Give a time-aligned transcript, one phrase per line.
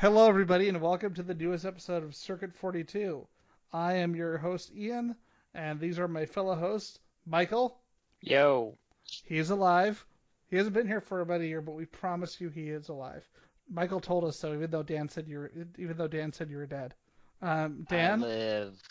[0.00, 3.26] Hello, everybody, and welcome to the newest episode of Circuit 42.
[3.72, 5.16] I am your host, Ian,
[5.54, 7.80] and these are my fellow hosts, Michael.
[8.20, 8.78] Yo.
[9.24, 10.06] He is alive.
[10.50, 13.28] He hasn't been here for about a year, but we promise you he is alive.
[13.68, 16.58] Michael told us so, even though Dan said you were, even though Dan said you
[16.58, 16.94] were dead.
[17.42, 18.22] Um, Dan.
[18.22, 18.82] I live.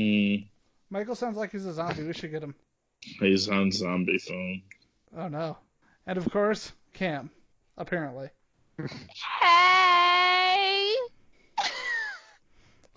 [0.00, 0.48] Mm,
[0.90, 2.02] Michael sounds like he's a zombie.
[2.02, 2.56] We should get him.
[3.20, 4.62] he's on zombie phone.
[5.16, 5.58] Oh no.
[6.08, 7.30] And of course, Cam.
[7.78, 8.30] Apparently.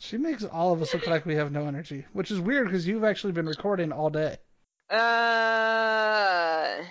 [0.03, 2.85] She makes all of us look like we have no energy, which is weird because
[2.85, 4.35] you've actually been recording all day.
[4.89, 6.83] Uh,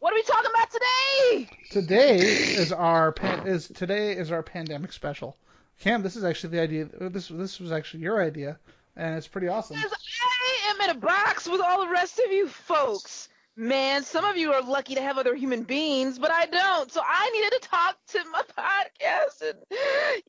[0.00, 1.48] what are we talking about today?
[1.70, 5.38] Today is our pan- is today is our pandemic special.
[5.80, 6.84] Cam, this is actually the idea.
[7.08, 8.58] This this was actually your idea,
[8.96, 9.78] and it's pretty awesome.
[9.78, 13.30] Because I am in a box with all the rest of you folks.
[13.56, 16.92] Man, some of you are lucky to have other human beings, but I don't.
[16.92, 19.48] So I needed to talk to my podcast.
[19.48, 19.58] And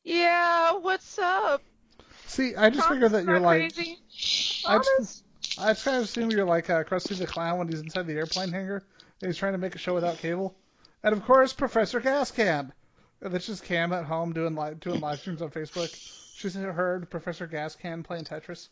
[0.04, 1.60] yeah, what's up?
[2.28, 3.98] See, I just figured that you're like Crazy?
[4.66, 5.24] I just,
[5.58, 8.14] I just kind of assume you're like uh, Krusty the Clown when he's inside the
[8.14, 8.84] airplane hangar
[9.20, 10.54] and he's trying to make a show without cable.
[11.02, 12.70] And of course, Professor Gascam.
[13.20, 15.92] And That's just Cam at home doing live doing live streams on Facebook.
[16.36, 18.68] She's heard Professor Gascan playing Tetris.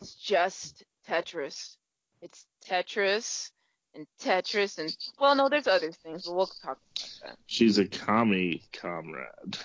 [0.00, 1.76] It's just Tetris.
[2.22, 3.50] It's Tetris
[3.94, 7.38] and Tetris and well, no, there's other things, but we'll talk about that.
[7.46, 9.58] She's a commie comrade.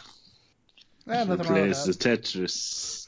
[1.08, 3.08] She nothing wrong plays the Tetris.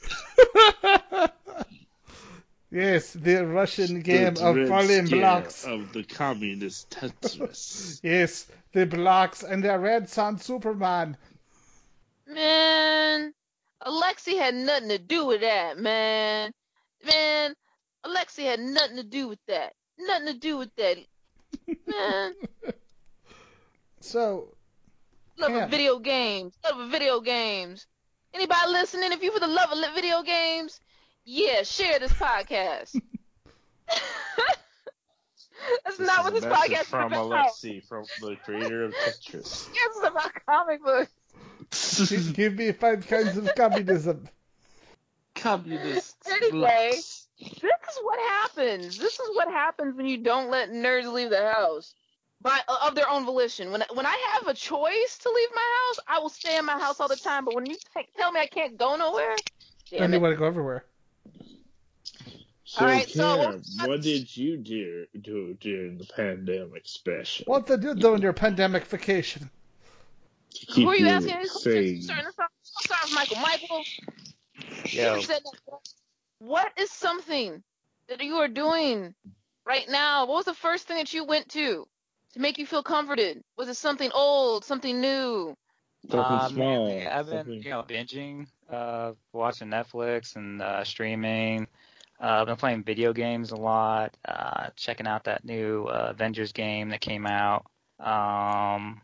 [2.70, 5.64] yes, the Russian game The of falling blocks.
[5.64, 8.00] Of the communist Tetris.
[8.02, 11.16] Yes, the blocks and the red sun Superman.
[12.26, 12.34] that.
[12.34, 13.34] Man,
[13.86, 16.52] Alexi had nothing to do with that, man.
[17.04, 17.54] Man,
[18.04, 19.74] Alexi had nothing to do with that.
[19.98, 20.96] Nothing to do with that.
[21.86, 22.34] Man,
[24.00, 24.54] So,
[25.40, 25.64] love Yeah.
[25.64, 26.54] of video games.
[26.64, 27.86] Love of video games.
[28.32, 29.12] Anybody listening?
[29.12, 30.80] If you for the love of video games,
[31.24, 33.00] yeah, share this podcast.
[35.84, 37.30] That's not what this podcast is from about.
[37.30, 39.68] Alexi, from the creator of Tetris.
[39.72, 42.32] This is about comic books.
[42.32, 44.28] give me five kinds of communism.
[45.34, 46.16] communist.
[46.30, 46.92] Anyway.
[46.92, 47.28] This
[47.62, 48.98] is what happens.
[48.98, 51.94] This is what happens when you don't let nerds leave the house
[52.42, 53.70] by of their own volition.
[53.70, 56.78] When when I have a choice to leave my house, I will stay in my
[56.78, 57.44] house all the time.
[57.44, 59.36] But when you t- tell me I can't go nowhere,
[59.90, 60.22] Then damn you it.
[60.22, 60.84] want to go everywhere.
[62.64, 67.44] So, Alright, so Cam, what- what did you do, do during the pandemic special?
[67.46, 69.50] What did you do though in your pandemic vacation?
[70.52, 71.36] Keep Who are you you asking?
[71.36, 72.02] Who's sane?
[72.02, 72.48] starting this off?
[72.76, 73.36] I'll start with Michael.
[73.38, 73.84] Michael,
[74.84, 75.12] you Yo.
[75.14, 75.78] ever said that?
[76.38, 77.62] what is something
[78.08, 79.14] that you are doing
[79.66, 80.26] right now?
[80.26, 81.86] What was the first thing that you went to
[82.34, 83.42] to make you feel comforted?
[83.56, 85.54] Was it something old, something new?
[86.10, 86.86] Something Um, small.
[86.86, 91.66] mainly I've been, something- you know, binging, uh, watching Netflix and uh, streaming.
[92.20, 94.16] Uh, I've been playing video games a lot.
[94.26, 97.66] Uh, checking out that new uh, Avengers game that came out.
[97.98, 99.00] Um,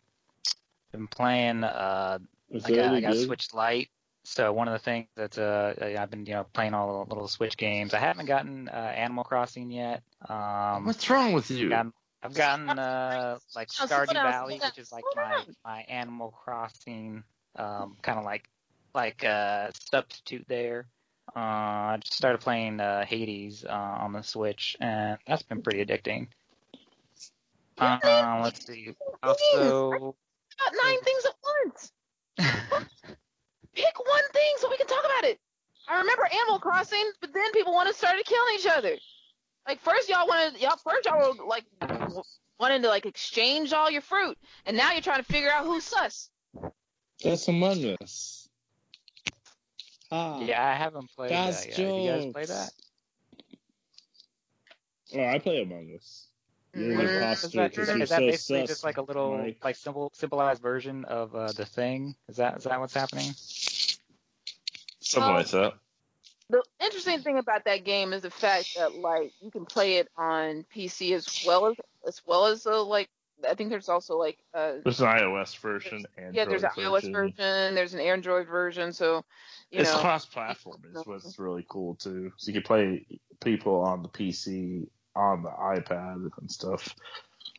[0.93, 1.65] been playing.
[1.65, 2.19] Uh,
[2.51, 3.17] Is I got, I got?
[3.17, 3.91] Switch Lite.
[4.25, 7.29] So one of the things that uh, I've been, you know, playing all the little
[7.29, 7.95] Switch games.
[7.95, 10.03] I haven't gotten uh, Animal Crossing yet.
[10.29, 11.69] Um, What's wrong with you?
[11.69, 11.93] gotten,
[12.27, 17.23] I've gotten uh, like Slow Stardew Valley, which is like my my Animal Crossing
[17.55, 18.49] um, kind of like
[18.95, 20.87] like uh, substitute there.
[21.35, 25.85] Uh, I just started playing uh, Hades uh, on the Switch, and that's been pretty
[25.85, 26.29] addicting.
[27.79, 28.95] Uh, let's see.
[29.23, 31.93] Also, About nine things at once.
[33.75, 35.39] Pick one thing so we can talk about it.
[35.89, 38.97] I remember Animal Crossing, but then people wanted to start killing each other.
[39.67, 41.65] Like first y'all wanted y'all first y'all were like
[42.61, 45.85] wanting to like exchange all your fruit, and now you're trying to figure out who's
[45.85, 46.31] sus.
[47.23, 48.49] That's Among Us.
[50.13, 50.41] Ah.
[50.41, 51.89] yeah, I haven't played That's that yet.
[51.89, 52.71] Have you guys play that?
[55.17, 56.29] Oh, I play Among Us.
[56.75, 57.05] You're an Mhm.
[57.05, 59.65] Is imposter that, because is you're that so basically sus, just like a little Mike.
[59.65, 62.15] like simple simplified version of uh, the thing?
[62.29, 63.33] Is that is that what's happening?
[65.01, 65.35] Something Oh.
[65.37, 65.75] like that.
[66.49, 70.09] The interesting thing about that game is the fact that like you can play it
[70.17, 71.77] on PC as well as
[72.07, 73.09] as well as uh, like
[73.49, 77.11] I think there's also like uh There's an iOS version and yeah there's an iOS
[77.13, 79.25] version, there's an Android version, so
[79.71, 82.33] you It's know cross-platform is what's really cool too.
[82.37, 83.07] So you can play
[83.43, 86.95] people on the PC, on the iPad and stuff.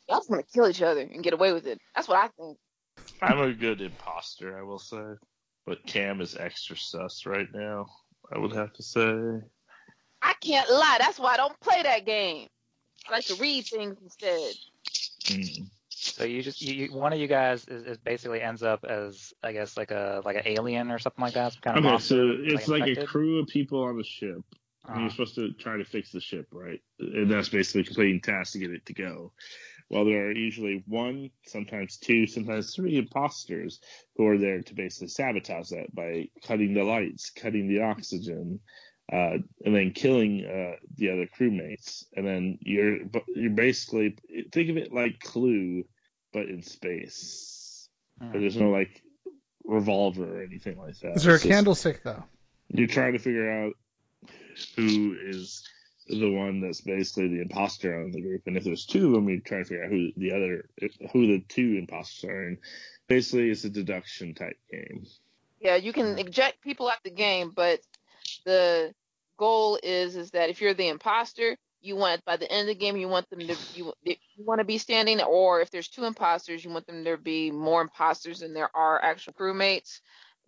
[0.08, 1.80] y'all just want to kill each other and get away with it.
[1.94, 2.58] That's what I think.
[3.22, 5.04] I'm a good imposter, I will say,
[5.66, 7.88] but Cam is extra sus right now.
[8.32, 9.42] I would have to say.
[10.22, 10.98] I can't lie.
[11.00, 12.48] That's why I don't play that game.
[13.08, 14.54] I like to read things instead.
[15.26, 15.70] Mm.
[15.90, 19.34] So you just you, you, one of you guys is, is basically ends up as
[19.44, 21.54] I guess like a like an alien or something like that.
[21.54, 24.42] Some kind of Okay, monster, so it's like, a crew of people on the ship.
[24.88, 25.00] Uh-huh.
[25.00, 26.82] You're supposed to try to fix the ship, right?
[27.00, 29.34] And that's basically completing tasks to get it to go.
[29.90, 33.80] Well, there are usually one, sometimes two, sometimes three imposters
[34.18, 38.60] who are there to basically sabotage that by cutting the lights, cutting the oxygen,
[39.12, 42.04] uh, and then killing uh, the other crewmates.
[42.16, 42.98] And then you're
[43.34, 44.18] you're basically
[44.52, 45.84] think of it like Clue,
[46.34, 47.88] but in space.
[48.20, 49.02] But there's no like
[49.64, 51.16] revolver or anything like that.
[51.16, 52.24] Is there a It's just- candlestick though?
[52.70, 53.74] you're trying to figure out
[54.76, 55.64] who is
[56.10, 59.30] the one that's basically the imposter on the group, and if there's two of them,
[59.30, 60.70] you're trying to figure out who the other,
[61.12, 62.44] who the two imposters are.
[62.44, 62.58] And
[63.08, 65.06] basically, it's a deduction type game.
[65.60, 67.80] Yeah, you can eject people out the game, but
[68.46, 68.94] the
[69.38, 72.80] goal is is that if you're the imposter, you want by the end of the
[72.80, 76.06] game you want them to you, you want to be standing, or if there's two
[76.06, 80.00] imposters, you want them to be more imposters than there are actual crewmates.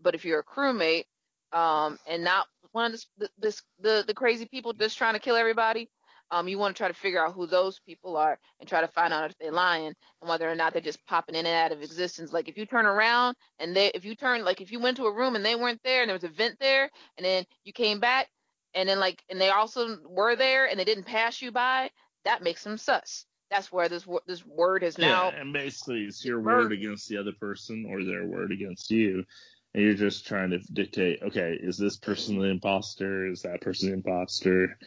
[0.02, 1.06] But if you're a crewmate,
[1.52, 3.08] um, and not one of this,
[3.38, 5.90] this the the crazy people just trying to kill everybody,
[6.32, 8.88] um, you want to try to figure out who those people are and try to
[8.88, 11.72] find out if they're lying and whether or not they're just popping in and out
[11.72, 12.32] of existence.
[12.32, 15.06] Like if you turn around and they, if you turn, like if you went to
[15.06, 17.74] a room and they weren't there and there was a vent there, and then you
[17.74, 18.28] came back
[18.76, 21.90] and then like and they also were there and they didn't pass you by,
[22.26, 23.26] that makes them sus.
[23.50, 25.32] That's where this this word is now.
[25.32, 29.26] yeah, and basically, it's your word against the other person or their word against you.
[29.74, 33.28] And you're just trying to dictate, okay, is this person the imposter?
[33.28, 34.78] Is that person the imposter?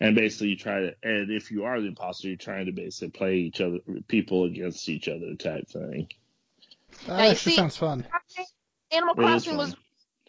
[0.00, 3.10] And basically, you try to, and if you are the imposter, you're trying to basically
[3.10, 6.06] play each other, people against each other type thing.
[6.10, 8.06] Ah, that Now, actually see- sounds fun.
[8.92, 9.74] Animal Crossing was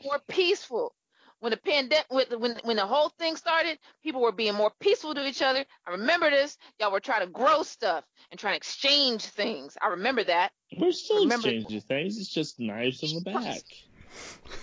[0.03, 0.95] more peaceful.
[1.39, 5.25] When the pandemic, when when the whole thing started, people were being more peaceful to
[5.25, 5.63] each other.
[5.87, 6.57] I remember this.
[6.81, 9.77] Y'all were trying to grow stuff and trying to exchange things.
[9.81, 10.51] I remember that.
[10.77, 12.17] We're still Remember- exchanging things.
[12.19, 13.61] It's just knives in the back.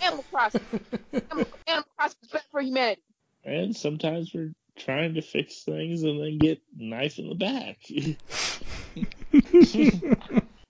[0.03, 0.61] Animal Crossing,
[1.13, 3.03] Animal, Animal Crossing is better for humanity.
[3.45, 7.79] And sometimes we're trying to fix things and then get knife in the back.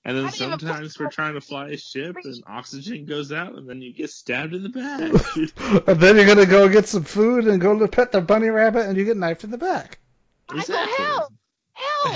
[0.05, 3.07] And then I didn't even put- sometimes we're trying to fly a ship and oxygen
[3.07, 5.01] goes out and then you get stabbed in the back.
[5.89, 8.87] and then you're gonna go get some food and go to pet the bunny rabbit,
[8.87, 9.99] and you get knifed in the back.
[10.49, 10.97] I Exactly.
[10.99, 11.33] go hell,
[11.73, 12.13] hell.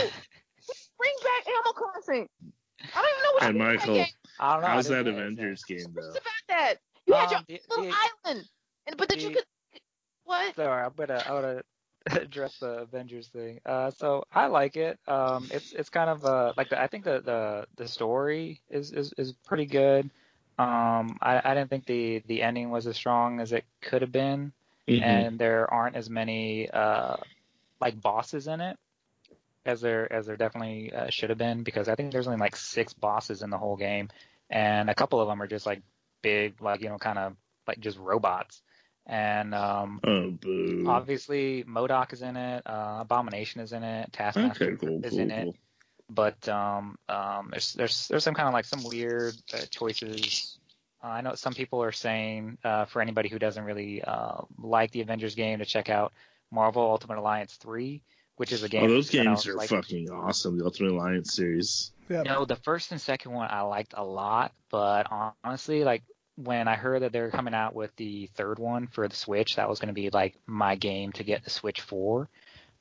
[0.99, 2.29] Bring back Animal Crossing.
[2.95, 4.07] I don't even know what And to do with Michael, game.
[4.41, 4.69] I don't know.
[4.69, 6.13] How's that didn't play it, Avengers game What's though?
[6.13, 6.75] about that?
[7.07, 7.97] You had your Um, the- little the-
[8.27, 8.49] island,
[8.87, 9.45] and but that you could.
[10.25, 10.55] What?
[10.57, 11.63] Sorry, I'm gonna I'm gonna
[12.23, 13.61] address the Avengers thing.
[13.67, 14.99] Uh, so I like it.
[15.07, 18.93] Um, it's it's kind of uh like the, I think the, the the story is
[18.93, 20.11] is is pretty good.
[20.59, 24.13] Um, I I didn't think the the ending was as strong as it could have
[24.13, 24.53] been,
[24.89, 25.03] Mhm.
[25.03, 27.17] and there aren't as many uh
[27.81, 28.79] like bosses in it
[29.67, 32.57] as there as there definitely uh, should have been because I think there's only like
[32.57, 34.09] six bosses in the whole game,
[34.50, 35.82] and a couple of them are just like
[36.23, 37.37] big like you know kind of
[37.67, 38.62] like just robots.
[39.06, 40.85] And um, Oh boo.
[40.87, 45.20] obviously MODOK is in it, uh, Abomination is in it, Taskmaster Okay, cool, is cool,
[45.20, 45.56] in it,
[46.08, 50.58] but um, um, there's there's there's some kind of like some weird uh, choices.
[51.02, 54.91] Uh, I know some people are saying uh, for anybody who doesn't really uh, like
[54.93, 56.12] the Avengers game to check out
[56.52, 58.02] Marvel Ultimate Alliance 3,
[58.41, 58.85] which is a game.
[58.85, 60.57] Oh, those games are like, fucking awesome.
[60.57, 61.91] The Ultimate Alliance series.
[62.09, 62.23] Yeah.
[62.23, 65.09] No, the first and second one I liked a lot, but
[65.45, 66.03] honestly, like
[66.37, 69.57] when I heard that they were coming out with the third one for the Switch,
[69.57, 72.31] that was going to be like my game to get the Switch for.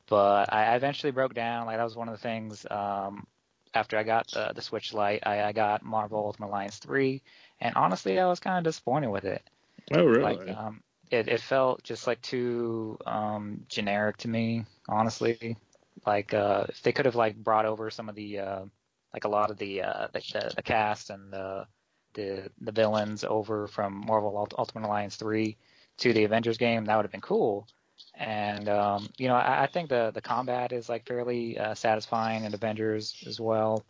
[0.07, 1.65] But I I eventually broke down.
[1.65, 2.65] Like that was one of the things.
[2.71, 3.27] Um,
[3.73, 7.21] after I got the, the Switch Lite, I, I got Marvel Ultimate Alliance 3,
[7.59, 9.43] and honestly, I was kind of disappointed with it.
[9.91, 10.37] Oh really?
[10.37, 15.57] Like, um, it, it felt just like too um, generic to me, honestly.
[16.05, 18.65] Like, uh, if they could have like brought over some of the, uh,
[19.13, 21.65] like a lot of the, uh, the, the, cast and the,
[22.13, 25.57] the, the villains over from Marvel Ult- Ultimate Alliance 3
[25.97, 27.67] to the Avengers game, that would have been cool.
[28.15, 32.45] And, um, you know, I, I think the, the combat is like fairly uh, satisfying
[32.45, 33.83] in Avengers as well.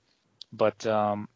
[0.52, 1.28] But, um,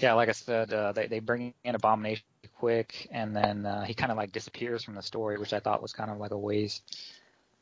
[0.00, 2.24] yeah, like I said, uh, they, they bring in Abomination
[2.64, 5.82] quick, and then uh, he kind of like disappears from the story, which I thought
[5.82, 6.82] was kind of like a waste.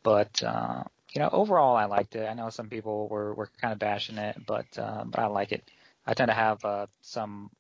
[0.05, 2.29] But uh, you know, overall, I liked it.
[2.29, 5.51] I know some people were, were kind of bashing it, but uh, but I like
[5.51, 5.69] it.
[6.07, 7.51] I tend to have uh, some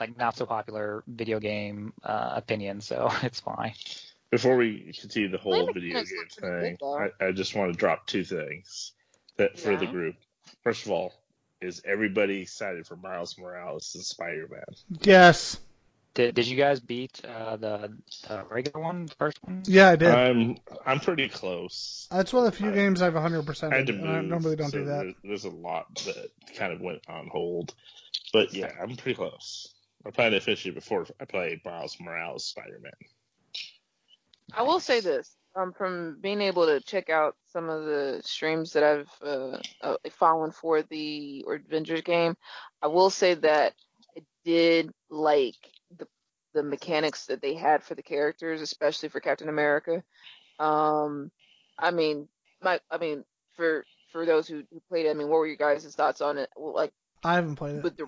[0.00, 3.74] like not so popular video game uh, opinions, so it's fine.
[4.32, 7.12] Before we continue the whole video game thing, good.
[7.20, 8.92] I, I just want to drop two things
[9.36, 10.16] that for the group.
[10.64, 11.12] First of all,
[11.60, 14.64] is everybody excited for Miles Morales and Spider-Man?
[15.02, 15.60] Yes.
[16.14, 17.96] Did Did you guys beat uh, the
[18.28, 19.62] the regular one, the first one?
[19.66, 20.08] Yeah, I did.
[20.08, 22.08] I'm I'm pretty close.
[22.10, 23.72] That's one of the few I- games I've 100%.
[23.72, 24.04] I had to move.
[24.08, 25.04] I normally don't so do that.
[25.04, 27.74] there- There's a lot that kind of went on hold,
[28.32, 29.74] but yeah, I'm pretty close.
[30.06, 32.92] I plan to finish it before I play Miles Morales Spider-Man.
[34.54, 38.72] I will say this, um, from being able to check out some of the streams
[38.72, 42.36] that I've uh, uh, fallen for the Avengers game,
[42.80, 43.74] I will say that I
[44.48, 45.56] did like
[45.98, 46.06] the
[46.54, 50.02] the mechanics that they had for the characters, especially for Captain America.
[50.58, 51.30] Um,
[51.78, 52.28] I mean,
[52.62, 53.24] my, I mean,
[53.56, 56.38] for for those who, who played it, I mean, what were your guys' thoughts on
[56.38, 56.48] it?
[56.56, 57.96] Well, Like I haven't played it.
[57.96, 58.06] the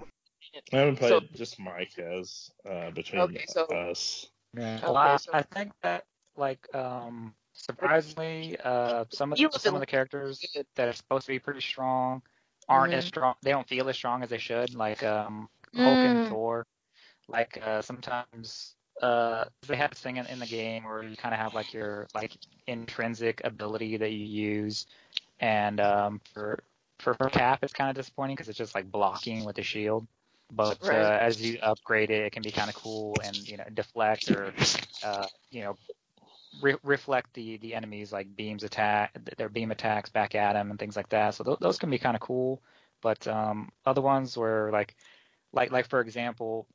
[0.73, 4.27] I haven't played So- it, just Mike has uh, between Okay, so- us.
[4.57, 4.77] Yeah.
[4.77, 6.05] Okay, Well, I, so- I think that
[6.37, 10.43] like um surprisingly uh some of the, some of the characters
[10.77, 12.23] that are supposed to be pretty strong
[12.69, 13.09] aren't as Mhm.
[13.09, 13.35] strong.
[13.43, 14.75] They don't feel as strong as they should.
[14.75, 16.25] Like um Hulk and Mm.
[16.25, 16.67] Thor.
[17.29, 21.35] Like uh sometimes uh they have a thing in, in the game where you kind
[21.35, 22.37] of have like your like
[22.67, 24.87] intrinsic ability that you use,
[25.41, 26.61] and um for
[26.99, 30.07] for, for Cap it's kind of disappointing because it's just like blocking with the shield.
[30.53, 30.91] But Right.
[30.91, 34.31] uh, as you upgrade it, it can be kind of cool and you know deflect
[34.31, 34.55] or
[35.03, 35.79] uh, you know
[36.61, 40.79] re- reflect the the enemies like beams attack their beam attacks back at them and
[40.79, 41.35] things like that.
[41.35, 42.61] So th- those can be kind of cool.
[43.03, 44.97] But um, other ones where like
[45.53, 46.67] like like for example,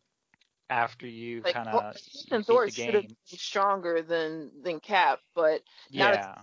[0.69, 1.95] after you like kind of
[2.31, 5.61] and beat Thor the should have game, been stronger than than Cap, but
[5.93, 6.35] now yeah,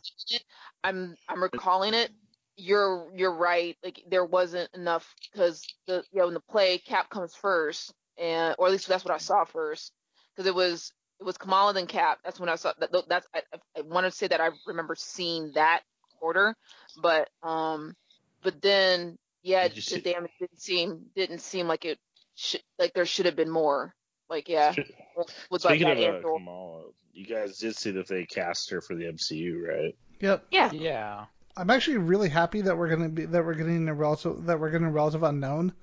[0.85, 2.11] I'm I'm recalling it.
[2.57, 3.77] You're you're right.
[3.83, 8.55] Like there wasn't enough because the you know in the play Cap comes first, and
[8.59, 9.93] or at least that's what I saw first
[10.35, 12.19] because it was it was Kamala then Cap.
[12.25, 12.91] That's when I saw that.
[13.09, 13.43] That's I,
[13.77, 15.83] I want to say that I remember seeing that
[16.21, 16.55] order,
[17.03, 17.95] but um,
[18.43, 21.99] but then yeah, Did the damage didn't seem didn't seem like it
[22.35, 23.95] should like there should have been more.
[24.29, 24.75] Like yeah,
[25.17, 26.33] with like Speaking that of uh, Andor.
[26.39, 29.95] Kamala, you guys did see that they cast her for the MCU, right?
[30.21, 30.47] Yep.
[30.51, 31.25] Yeah, yeah.
[31.57, 34.71] I'm actually really happy that we're gonna be that we're getting a relative that we're
[34.71, 35.75] getting a relative unknown,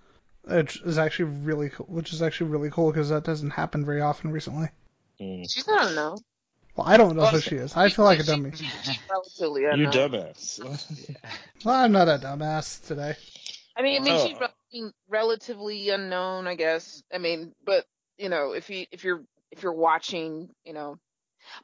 [0.44, 1.86] which is actually really cool.
[1.88, 4.70] Which is actually really cool because that doesn't happen very often recently.
[5.22, 5.46] Mm.
[5.48, 6.18] she's not unknown.
[6.75, 7.75] Well, I don't know who she is.
[7.75, 8.51] I feel like a dummy.
[9.12, 10.60] Relatively You dumbass.
[11.65, 13.15] Well, I'm not a dumbass today.
[13.75, 14.39] I mean, I mean, she's Oh.
[14.39, 17.04] rel- I mean, relatively unknown, I guess.
[17.14, 17.86] I mean, but
[18.18, 20.98] you know, if you if you're if you're watching, you know,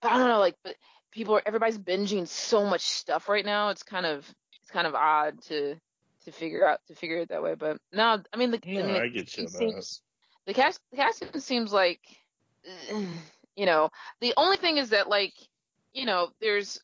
[0.01, 0.75] but I don't know, like, but
[1.11, 3.69] people are everybody's binging so much stuff right now.
[3.69, 4.19] It's kind of
[4.61, 5.75] it's kind of odd to
[6.25, 7.55] to figure out to figure it that way.
[7.55, 9.73] But no, I mean, the I no, mean, I get you it on that.
[9.73, 10.01] seems,
[10.45, 11.99] the cast the casting seems like,
[13.55, 13.89] you know,
[14.21, 15.33] the only thing is that like,
[15.93, 16.79] you know, there's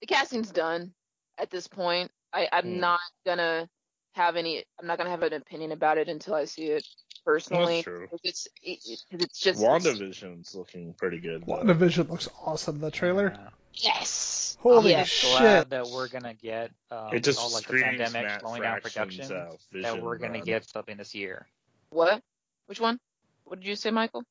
[0.00, 0.92] the casting's done
[1.38, 2.10] at this point.
[2.32, 2.80] I I'm Mm.
[2.80, 3.68] not gonna
[4.14, 4.64] have any.
[4.80, 6.86] I'm not gonna have an opinion about it until I see it
[7.24, 7.76] personally.
[7.76, 8.06] That's true.
[8.08, 11.44] 'cause It's it, it- 'cause it's just WandaVision's looking pretty good.
[11.46, 11.54] Though.
[11.58, 12.80] WandaVision looks awesome.
[12.80, 13.32] The trailer.
[13.34, 13.48] Yeah.
[13.74, 14.56] yes.
[14.60, 15.04] Holy yeah.
[15.04, 15.30] shit.
[15.38, 18.80] Glad that we're gonna get um, it just all like the pandemic Matt slowing down
[18.80, 19.36] Fraction's, production.
[19.36, 20.44] uh, that we're gonna man.
[20.44, 21.46] get something this year.
[21.90, 22.22] What?
[22.66, 22.98] Which one?
[23.44, 24.24] What did you say, Michael?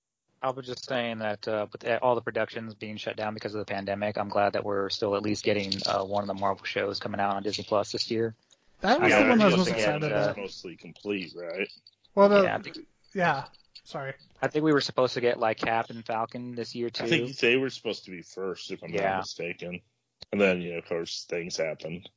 [0.43, 3.59] I was just saying that uh, with all the productions being shut down because of
[3.59, 6.65] the pandemic, I'm glad that we're still at least getting uh, one of the Marvel
[6.65, 8.33] shows coming out on Disney Plus this year.
[8.81, 10.37] That was Yeah, the one I was most to get, excited uh, about.
[10.37, 11.69] mostly complete, right?
[12.15, 12.77] Well, the, yeah, think
[13.13, 13.45] yeah.
[13.83, 14.13] Sorry.
[14.41, 17.05] I think we were supposed to get like Cap and Falcon this year too.
[17.05, 19.11] I think they were supposed to be first, if I'm Yeah.
[19.11, 19.79] not mistaken.
[20.31, 22.09] And then, you know, of course, things happened.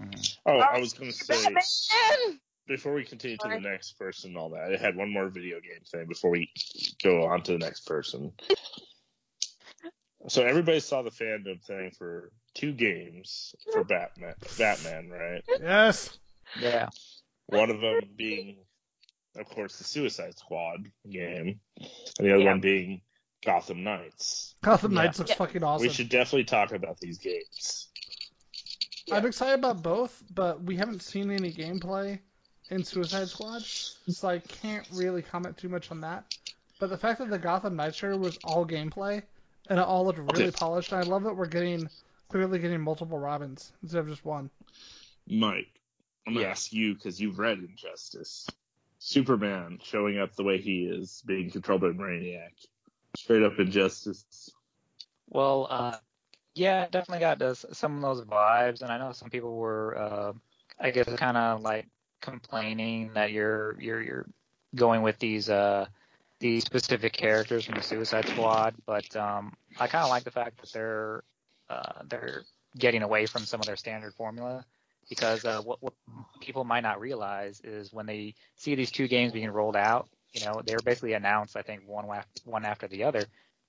[0.00, 0.38] Mhm.
[0.46, 1.54] Oh, I was going to say,
[2.66, 5.60] before we continue to the next person and all that, I had one more video
[5.60, 6.50] game thing before we
[7.02, 8.32] go on to the next person.
[10.28, 15.42] So everybody saw the FanDome thing for two games for Batman, Batman, right?
[15.60, 16.18] Yes.
[16.60, 16.88] Yeah,
[17.46, 18.58] One of them being,
[19.36, 22.50] of course, the Suicide Squad game, and the other Yeah.
[22.50, 23.00] one being
[23.44, 24.54] Gotham Knights.
[24.62, 25.02] Gotham Yeah.
[25.04, 25.36] Knights looks Yeah.
[25.36, 25.86] fucking awesome.
[25.86, 27.88] We should definitely talk about these games.
[29.10, 32.20] I'm excited about both, but we haven't seen any gameplay
[32.70, 36.36] in Suicide Squad, so I can't really comment too much on that.
[36.78, 39.22] But the fact that the Gotham Knights trailer was all gameplay
[39.68, 40.50] and it all looked really Okay.
[40.50, 41.88] polished, and I love that we're getting
[42.30, 44.50] clearly getting multiple Robins instead of just one.
[45.28, 45.80] Mike,
[46.26, 46.50] I'm gonna Yeah.
[46.50, 48.54] ask you because you've read Injustice.
[48.98, 52.52] Superman showing up the way he is, being controlled by Brainiac.
[53.14, 54.50] Straight up Injustice.
[55.28, 55.96] Well, uh,
[56.54, 60.32] yeah, definitely got those, some of those vibes, and I know some people were, uh,
[60.78, 61.86] I guess, kind of like
[62.20, 64.26] complaining that you're you're you're
[64.76, 65.86] going with these uh
[66.42, 70.60] these specific characters from the Suicide Squad, but um, I kind of like the fact
[70.60, 71.22] that they're
[71.70, 72.42] uh, they're
[72.76, 74.66] getting away from some of their standard formula.
[75.08, 75.94] Because uh, what, what
[76.40, 80.44] people might not realize is when they see these two games being rolled out, you
[80.44, 82.06] know, they were basically announced, I think, one
[82.44, 83.24] one after the other,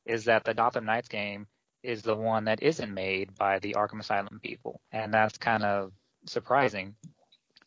[0.05, 1.47] is that the Gotham Knights game
[1.83, 5.91] is the one that isn't made by the Arkham Asylum people, and that's kind of
[6.25, 6.95] surprising.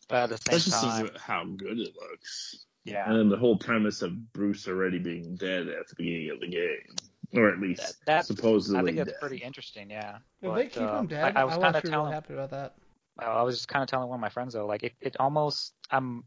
[0.09, 2.65] But at the same That just time, how good it looks.
[2.87, 6.41] Yeah, And then the whole premise of Bruce already being dead at the beginning of
[6.41, 6.95] the game,
[7.35, 9.21] or at least That- that's- supposedly I think that's dead.
[9.21, 9.91] pretty interesting.
[9.91, 10.17] Yeah.
[10.17, 12.15] If But, they keep uh, him dead, I, I, I was kind of telling really
[12.15, 12.75] happy about that.
[13.19, 15.73] I was just kind of telling one of my friends though, like it, it almost
[15.91, 16.25] I'm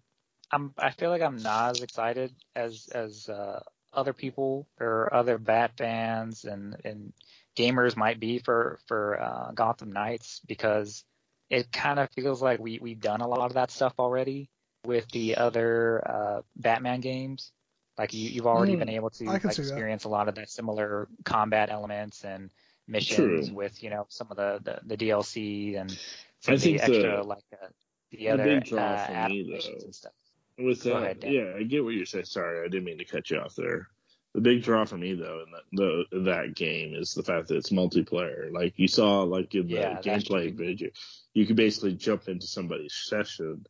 [0.52, 3.62] I'm I feel like I'm not as excited as as uh,
[3.94, 7.14] other people or other Bat fans and and
[7.56, 11.04] gamers might be for for uh, Gotham Knights because
[11.52, 14.50] it kind of feels like we we've done a lot of that stuff already
[14.90, 17.54] with the other uh, Batman games.
[17.98, 19.86] Like you, you've already Mm, been able to like, see that.
[19.86, 22.52] experience a lot of that similar combat elements and
[22.88, 23.52] missions True.
[23.52, 26.00] with you know some of the the, the DLC and
[26.48, 27.68] I of the think the- extra like uh,
[28.12, 30.14] the the other big draw uh, for me, missions and stuff.
[30.58, 31.34] With Go that, ahead, Dan.
[31.34, 32.26] yeah, I get what you're saying.
[32.26, 33.88] Sorry, I didn't mean to cut you off there.
[34.34, 37.58] The big draw for me though in that the, that game is the fact that
[37.58, 38.52] it's multiplayer.
[38.52, 40.90] Like you saw, like in the Yeah, gameplay video,
[41.34, 43.66] you could basically jump into somebody's session,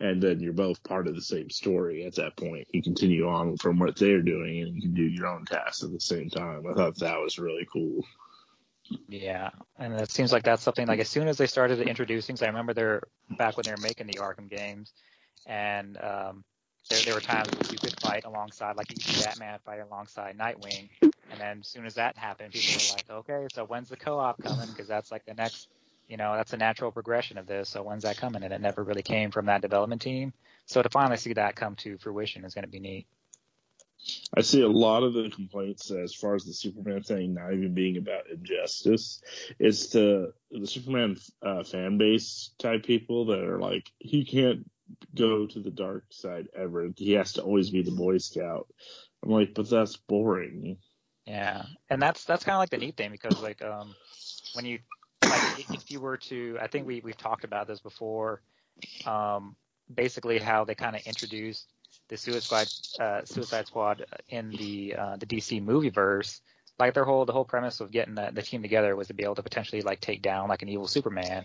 [0.00, 2.04] and then you're both part of the same story.
[2.04, 5.26] At that point, you continue on from what they're doing, and you can do your
[5.26, 6.64] own tasks at the same time.
[6.66, 8.04] I thought that was really cool.
[9.08, 12.46] Yeah, and it seems like that's something like as soon as they started introducing, I
[12.46, 13.02] remember they're
[13.38, 14.92] back when they were making the Arkham games,
[15.46, 16.44] and um,
[16.90, 20.36] there, there were times where you could fight alongside, like you see Batman fight alongside
[20.36, 20.88] Nightwing,
[21.30, 24.42] and then as soon as that happened, people were like, okay, so when's the co-op
[24.42, 24.68] coming?
[24.68, 25.68] Because that's like the next,
[26.08, 27.68] you know, that's a natural progression of this.
[27.70, 28.42] So when's that coming?
[28.42, 30.32] And it never really came from that development team.
[30.66, 33.06] So to finally see that come to fruition is going to be neat.
[34.36, 37.74] I see a lot of the complaints as far as the Superman thing not even
[37.74, 39.22] being about injustice.
[39.58, 44.68] It's the the Superman uh, fan base type people that are like, he can't
[45.14, 46.90] go to the dark side ever.
[46.96, 48.68] He has to always be the Boy Scout.
[49.22, 50.76] I'm like, but that's boring.
[51.26, 53.94] Yeah, and that's that's kind of like the neat thing because like um
[54.52, 54.80] when you
[55.30, 58.42] like if you were to I think we we've talked about this before
[59.06, 59.56] um
[59.94, 61.68] basically how they kind of introduced
[62.08, 62.68] the Suicide
[63.00, 66.40] uh, Suicide Squad in the uh, the DC movieverse.
[66.78, 69.24] Like their whole the whole premise of getting the, the team together was to be
[69.24, 71.44] able to potentially like take down like an evil Superman.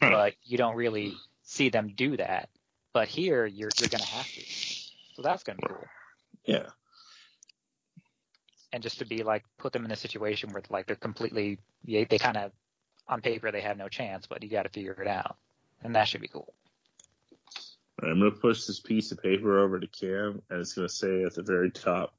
[0.00, 2.50] But you don't really see them do that.
[2.92, 4.42] But here you're you're gonna have to.
[5.14, 5.88] So that's gonna be cool.
[6.44, 6.66] Yeah.
[8.72, 12.04] and just to be like put them in a situation where like they're completely they,
[12.04, 12.52] they kind of
[13.08, 15.36] on paper they have no chance, but you got to figure it out,
[15.82, 16.52] and that should be cool.
[18.00, 21.34] I'm gonna push this piece of paper over to Cam, and it's gonna say at
[21.34, 22.14] the very top,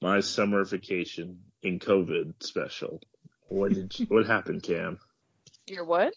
[0.00, 3.00] "My summer vacation in COVID special."
[3.48, 4.98] What did you, what happened, Cam?
[5.66, 6.14] Your what?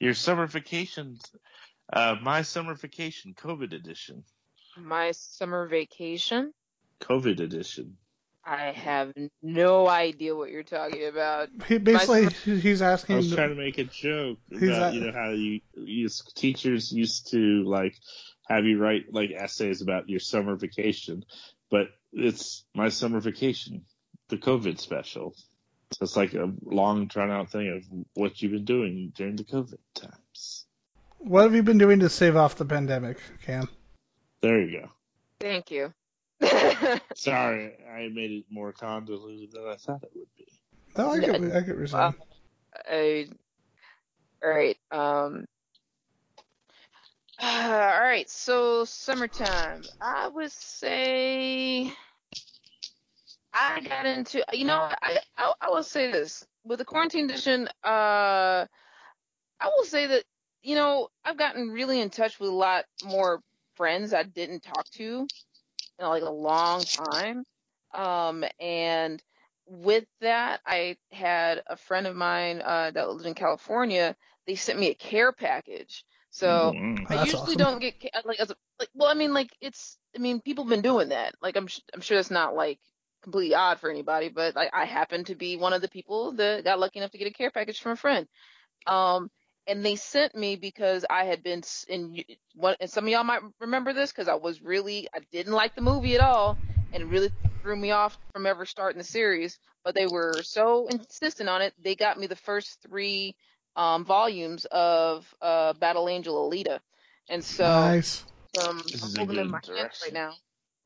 [0.00, 1.18] Your summer vacation,
[1.92, 4.24] uh, my summer vacation, COVID edition,
[4.76, 6.52] My summer vacation?
[7.00, 7.96] COVID edition.
[8.46, 11.48] I have no idea what you're talking about.
[11.66, 12.28] He basically
[12.60, 13.16] he's asking.
[13.16, 13.30] I asking.
[13.30, 16.92] was trying to make a joke He's about at- you know how you, you teachers
[16.92, 17.94] used to like
[18.48, 21.24] have you write like essays about your summer vacation,
[21.70, 23.84] but it's my summer vacation,
[24.28, 25.34] the COVID special.
[25.92, 29.44] So it's like a long drawn out thing of what you've been doing during the
[29.44, 30.66] COVID times.
[31.18, 33.68] What have you been doing to save off the pandemic, Cam?
[34.42, 34.88] There you go.
[35.40, 35.94] Thank you.
[37.14, 40.46] Sorry, I made it more convoluted than I thought it would be.
[40.96, 42.14] No, I get, I get what you're saying.
[42.90, 43.28] I,
[44.42, 44.76] all right.
[44.90, 45.46] Um.
[47.42, 48.28] all right.
[48.28, 49.82] So summertime.
[50.00, 51.92] I would say
[53.52, 54.44] I got into.
[54.52, 57.68] You know, I I, I will say this with the quarantine edition.
[57.82, 58.66] Uh,
[59.60, 60.24] I will say that
[60.62, 63.40] you know I've gotten really in touch with a lot more
[63.76, 65.26] friends I didn't talk to
[65.98, 67.44] in like a long time.
[67.94, 69.22] Um, and
[69.66, 74.16] with that, I had a friend of mine uh, that lived in California.
[74.46, 76.04] They sent me a care package.
[76.30, 77.06] So Mm.
[77.10, 77.56] I usually awesome.
[77.56, 80.70] don't get like as a, like well, I mean like it's I mean people have
[80.70, 81.34] been doing that.
[81.42, 82.78] Like I'm sh- I'm sure that's not like
[83.22, 86.64] completely odd for anybody, but like I happen to be one of the people that
[86.64, 88.26] got lucky enough to get a care package from a friend.
[88.86, 89.30] Um,
[89.66, 92.24] and they sent me because I had been in
[92.54, 95.74] one, and some of y'all might remember this because I was really I didn't like
[95.74, 96.60] the movie at all,
[96.92, 97.30] and it really
[97.62, 99.58] threw me off from ever starting the series.
[99.84, 103.36] But they were so insistent on it, they got me the first three
[103.76, 106.80] um, volumes of uh, Battle Angel Alita,
[107.28, 108.26] and so nice.
[108.56, 110.36] um, This I'm is a holding them in good my hands right now.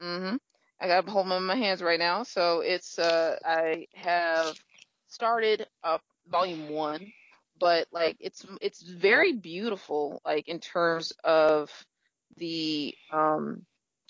[0.02, 0.36] Mm-hmm.
[0.80, 2.22] I got to hold them in my hands right now.
[2.22, 4.56] So it's uh, I have
[5.06, 7.12] started up volume one,
[7.58, 11.70] but like it's it's very beautiful, like in terms of
[12.36, 13.64] the um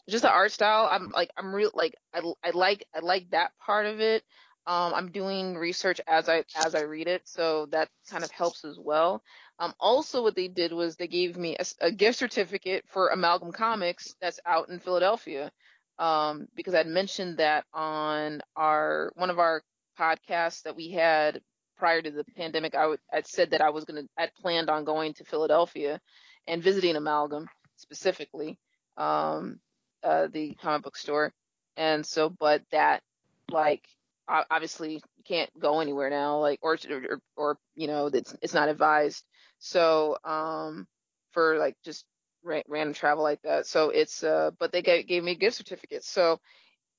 [0.08, 0.88] just the art style.
[0.90, 4.22] I'm like I'm real like I, I like I like that part of it.
[4.66, 8.64] Um, I'm doing research as I as I read it, so that kind of helps
[8.64, 9.22] as well.
[9.58, 13.52] Um, also, what they did was they gave me a, a gift certificate for Amalgam
[13.52, 15.50] Comics that's out in Philadelphia,
[15.98, 19.62] um, because I'd mentioned that on our one of our
[19.98, 21.40] podcasts that we had
[21.78, 22.74] prior to the pandemic.
[22.74, 26.00] I said that I was gonna I'd planned on going to Philadelphia
[26.46, 28.58] and visiting Amalgam specifically,
[28.96, 29.60] um,
[30.02, 31.32] uh, the comic book store,
[31.76, 33.02] and so but that
[33.50, 33.84] like
[34.28, 39.24] obviously can't go anywhere now, like or or, or you know it's it's not advised.
[39.58, 40.86] So um
[41.32, 42.04] for like just
[42.42, 43.66] ra- random travel like that.
[43.66, 46.08] So it's uh but they gave, gave me gift certificates.
[46.08, 46.40] So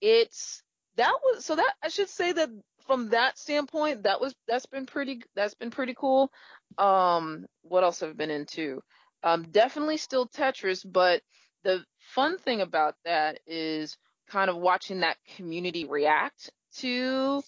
[0.02, 0.64] it's
[0.98, 2.50] that was so that I should say that
[2.90, 6.32] from that standpoint that was that's been pretty that's been pretty cool.
[6.80, 8.82] Um what else have I been into?
[9.24, 11.22] Um definitely still Tetris, but
[11.64, 13.96] the fun thing about that is
[14.28, 17.44] kind of watching that community react to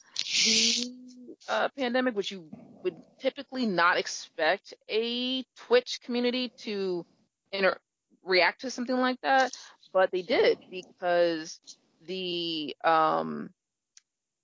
[0.45, 0.85] the
[1.49, 2.47] uh, pandemic, which you
[2.83, 7.03] would typically not expect a Twitch community to
[7.51, 7.79] inter-
[8.23, 9.51] react to something like that,
[9.91, 11.59] but they did because
[12.05, 13.49] the um,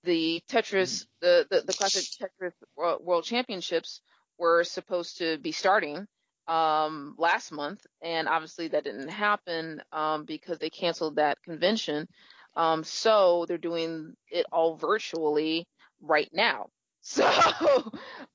[0.08, 4.00] the Tetris the, the, the classic Tetris World Championships
[4.38, 6.06] were supposed to be starting
[6.46, 12.08] um, last month, and obviously that didn't happen um, because they canceled that convention.
[12.56, 15.68] Um, so they're doing it all virtually
[16.00, 16.68] right now.
[17.00, 17.24] So,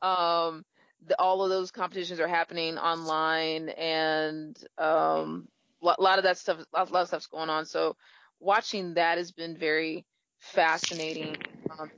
[0.01, 0.63] um,
[1.05, 5.47] the, all of those competitions are happening online and, um,
[5.83, 7.65] a lot of that stuff, a lot of stuff's going on.
[7.65, 7.95] So
[8.39, 10.05] watching that has been very
[10.39, 11.37] fascinating,
[11.69, 11.89] um,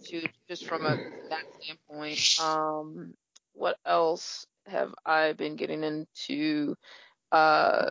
[0.49, 0.97] just from a,
[1.29, 2.21] that standpoint.
[2.37, 3.13] Um,
[3.53, 6.75] what else have I been getting into?
[7.31, 7.89] Uh,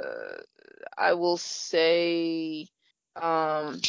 [0.96, 2.66] I will say,
[3.20, 3.84] um,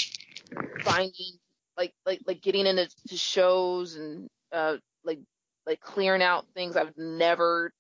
[0.84, 1.40] finding
[1.78, 5.20] like like like getting into shows and uh like
[5.66, 7.72] like clearing out things I've never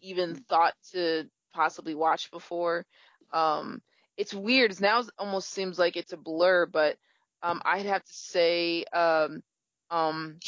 [0.00, 1.24] even thought to
[1.54, 2.84] possibly watch before.
[3.32, 3.80] Um
[4.16, 4.80] it's weird.
[4.80, 6.96] Now it almost seems like it's a blur, but
[7.42, 9.42] um I'd have to say um
[9.94, 10.38] um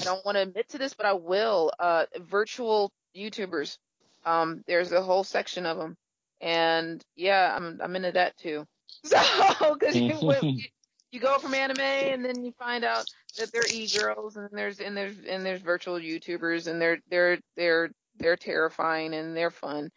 [0.00, 1.72] I don't want to admit to this, but I will.
[1.78, 3.78] Uh virtual YouTubers.
[4.24, 5.96] Um there's a whole section of them.
[6.40, 8.66] And yeah, I'm I'm into that too.
[9.04, 10.10] So, because you,
[11.12, 13.04] you go from anime and then you find out
[13.38, 17.90] that they're e-girls and there's and there's and there's virtual YouTubers and they're they're they're
[18.16, 19.90] they're terrifying and they're fun.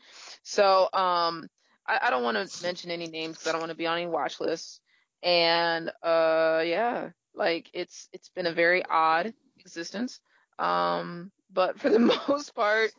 [0.44, 1.48] So, um,
[1.86, 3.98] I, I don't want to mention any names because I don't want to be on
[3.98, 4.80] any watch lists.
[5.22, 10.20] And uh, yeah, like it's it's been a very odd existence.
[10.60, 12.92] Um, but for the most part,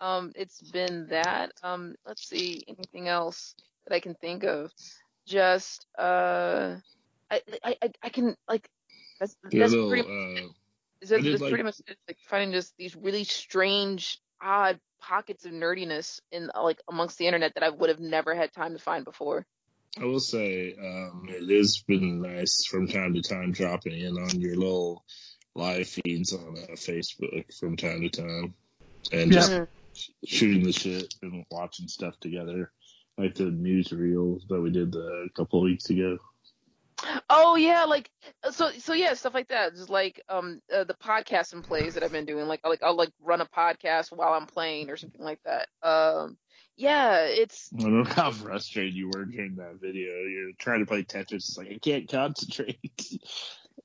[0.00, 1.52] um, it's been that.
[1.62, 3.54] Um, let's see, anything else
[3.86, 4.72] that I can think of
[5.26, 6.76] just uh
[7.30, 8.68] I I I can like
[9.20, 10.48] that's that's little, pretty uh,
[11.00, 15.52] is that, that's like- pretty much like finding just these really strange odd pockets of
[15.52, 19.04] nerdiness in like amongst the internet that I would have never had time to find
[19.04, 19.46] before.
[20.00, 24.40] I will say um, it has been nice from time to time dropping in on
[24.40, 25.04] your little
[25.54, 28.54] live feeds on uh, Facebook from time to time
[29.12, 29.52] and just
[30.24, 32.72] shooting the shit and watching stuff together,
[33.18, 36.16] like the news reels that we did uh, a couple of weeks ago.
[37.28, 38.10] Oh yeah, like
[38.50, 39.74] so so yeah, stuff like that.
[39.74, 42.46] Just like um uh, the podcasting plays that I've been doing.
[42.46, 45.68] Like I'll like I'll like run a podcast while I'm playing or something like that.
[45.82, 46.36] Um
[46.76, 50.12] yeah, it's I don't know how frustrated you were during that video.
[50.12, 53.18] You're trying to play Tetris, it's like I can't concentrate.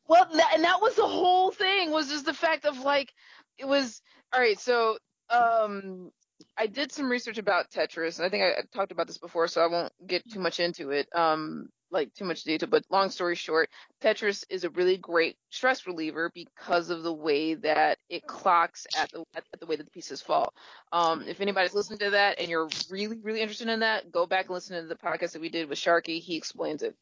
[0.07, 3.13] Well, that, and that was the whole thing was just the fact of like
[3.57, 4.01] it was
[4.33, 4.59] all right.
[4.59, 4.97] So
[5.29, 6.11] um,
[6.57, 9.47] I did some research about Tetris, and I think I, I talked about this before,
[9.47, 11.07] so I won't get too much into it.
[11.13, 13.69] Um, like too much detail, but long story short,
[14.01, 19.11] Tetris is a really great stress reliever because of the way that it clocks at
[19.11, 20.53] the at, the way that the pieces fall.
[20.91, 24.45] Um, if anybody's listening to that and you're really really interested in that, go back
[24.45, 26.19] and listen to the podcast that we did with Sharky.
[26.19, 26.95] He explains it.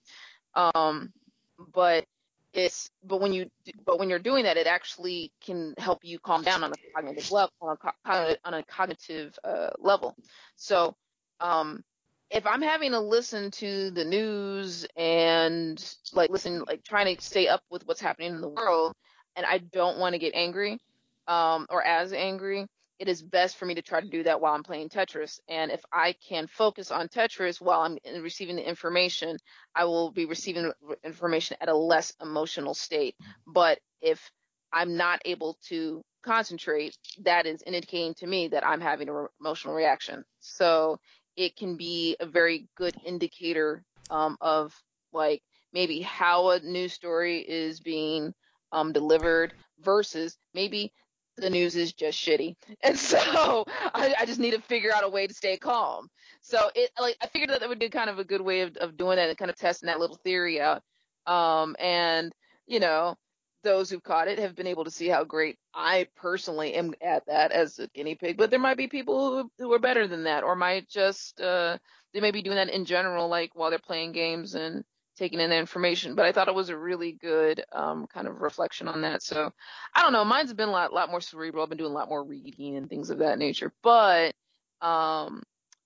[0.54, 1.12] Um,
[1.74, 2.06] but
[2.54, 3.50] it's but when you
[3.86, 7.32] but when you're doing that, it actually can help you calm down on a cognitive
[7.32, 10.16] level on a, on a cognitive uh, level.
[10.56, 10.96] So
[11.40, 11.84] um,
[12.32, 17.48] if I'm having to listen to the news and like listen like trying to stay
[17.48, 18.94] up with what's happening in the world,
[19.36, 20.80] and I don't want to get angry
[21.28, 22.68] um, or as angry,
[23.00, 25.40] it is best for me to try to do that while I'm playing Tetris.
[25.50, 29.38] And if I can focus on Tetris while I'm in- receiving the information,
[29.76, 30.72] I will be receiving
[31.04, 33.16] information at a less emotional state.
[33.46, 34.32] But if
[34.72, 39.74] I'm not able to concentrate, that is indicating to me that I'm having an emotional
[39.74, 40.24] reaction.
[40.40, 40.98] So
[41.36, 44.74] it can be a very good indicator um, of
[45.14, 45.42] like
[45.74, 48.34] maybe how a news story is being
[48.72, 50.92] um, delivered versus maybe
[51.38, 52.56] the news is just shitty.
[52.84, 56.08] And so I, I, just need to figure out a way to stay calm.
[56.42, 58.78] So it like I figured that that would be kind of a good way of,
[58.78, 60.84] of doing that and kind of testing that little theory out.
[61.26, 62.34] Um, and
[62.68, 63.16] you know,
[63.66, 67.26] those who've caught it have been able to see how great I personally am at
[67.26, 68.38] that as a guinea pig.
[68.38, 71.78] But there might be people who, who are better than that, or might just uh,
[72.14, 74.86] they may be doing that in general, like while they're playing games and
[75.18, 76.16] taking in information.
[76.16, 79.24] But I thought it was a really good um, kind of reflection on that.
[79.24, 79.52] So
[79.94, 80.26] I don't know.
[80.26, 81.64] Mine's been a lot, lot more cerebral.
[81.64, 83.72] I've been doing a lot more reading and things of that nature.
[83.84, 84.34] But
[84.82, 85.44] um,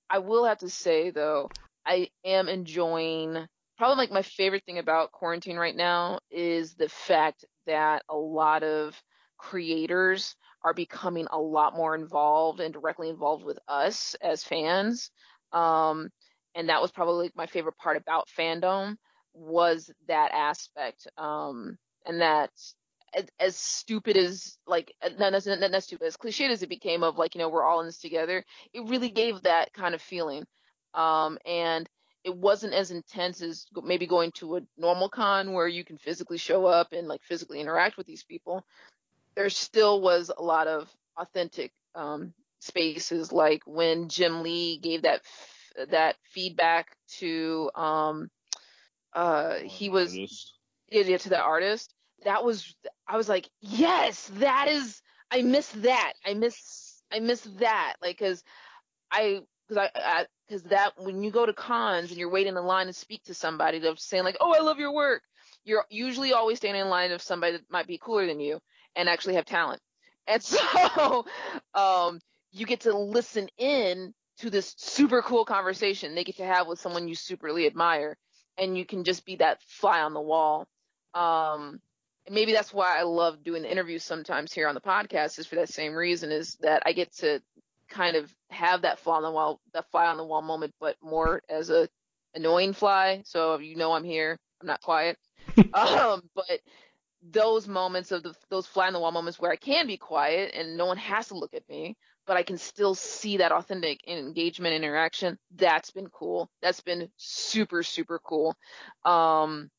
[0.09, 1.49] I will have to say though,
[1.85, 3.47] I am enjoying.
[3.77, 8.63] Probably like my favorite thing about quarantine right now is the fact that a lot
[8.63, 9.01] of
[9.37, 15.11] creators are becoming a lot more involved and directly involved with us as fans.
[15.53, 16.09] Um,
[16.55, 18.97] and that was probably my favorite part about fandom
[19.33, 21.07] was that aspect.
[21.17, 22.51] Um, and that
[23.15, 27.03] as, as, stupid as like not, not, not, not stupid as cliched as it became
[27.03, 28.43] of like you know we're all in this together
[28.73, 30.45] it really gave that kind of feeling
[30.93, 31.89] um and
[32.29, 36.37] it wasn't as intense as maybe going to a normal con where you can physically
[36.37, 38.63] show up and like physically interact with these people
[39.35, 40.87] there still was a lot of
[41.17, 45.21] authentic um spaces like when jim lee gave that
[45.89, 48.29] that feedback to um
[49.13, 50.15] uh he was
[50.91, 52.75] yeah, to the artist that was
[53.07, 58.19] i was like yes that is i miss that i miss i miss that like
[58.19, 58.43] because
[59.11, 62.87] i because i because that when you go to cons and you're waiting in line
[62.87, 65.21] to speak to somebody they're saying like oh i love your work
[65.63, 68.59] you're usually always standing in line of somebody that might be cooler than you
[68.95, 69.81] and actually have talent
[70.27, 71.25] and so
[71.75, 72.19] um
[72.51, 76.79] you get to listen in to this super cool conversation they get to have with
[76.79, 78.17] someone you superly admire
[78.59, 80.67] and you can just be that fly on the wall.
[81.13, 81.79] Um,
[82.29, 85.55] maybe that's why I love doing the interviews sometimes here on the podcast is for
[85.55, 87.41] that same reason is that I get to
[87.89, 90.95] kind of have that fly on the wall, that fly on the wall moment, but
[91.01, 91.89] more as a
[92.35, 93.23] annoying fly.
[93.25, 95.17] So you know I'm here, I'm not quiet.
[95.73, 96.59] um, but
[97.21, 100.53] those moments of the, those fly on the wall moments where I can be quiet
[100.53, 103.99] and no one has to look at me, but I can still see that authentic
[104.07, 105.37] engagement interaction.
[105.55, 106.49] That's been cool.
[106.61, 108.55] That's been super, super cool.
[109.03, 109.69] Um,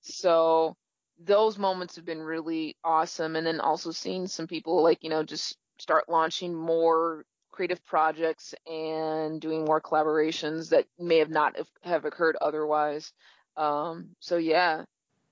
[0.00, 0.76] so
[1.22, 3.36] those moments have been really awesome.
[3.36, 7.24] And then also seeing some people like, you know, just start launching more
[7.60, 13.12] creative projects and doing more collaborations that may have not have occurred otherwise.
[13.56, 14.84] Um, so yeah,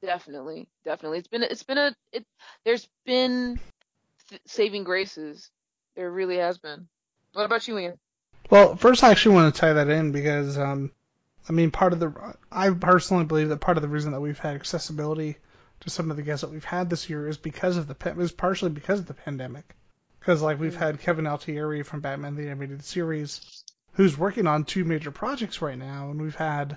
[0.03, 1.19] Definitely, definitely.
[1.19, 2.25] It's been it's been a it.
[2.65, 3.59] There's been
[4.29, 5.51] th- saving graces.
[5.97, 6.87] There really has been.
[7.33, 7.99] What about you, Ian?
[8.49, 10.93] Well, first I actually want to tie that in because um,
[11.49, 14.39] I mean part of the I personally believe that part of the reason that we've
[14.39, 15.39] had accessibility
[15.81, 18.31] to some of the guests that we've had this year is because of the is
[18.31, 19.75] partially because of the pandemic.
[20.29, 24.85] Because like we've had Kevin Altieri from Batman the Animated Series, who's working on two
[24.85, 26.77] major projects right now, and we've had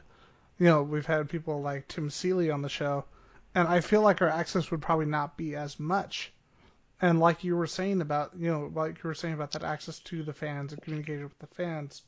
[0.58, 3.04] you know, we've had people like Tim Seeley on the show,
[3.54, 6.32] and I feel like our access would probably not be as much.
[7.02, 10.00] And like you were saying about, you know, like you were saying about that access
[10.00, 12.04] to the fans and communication with the fans,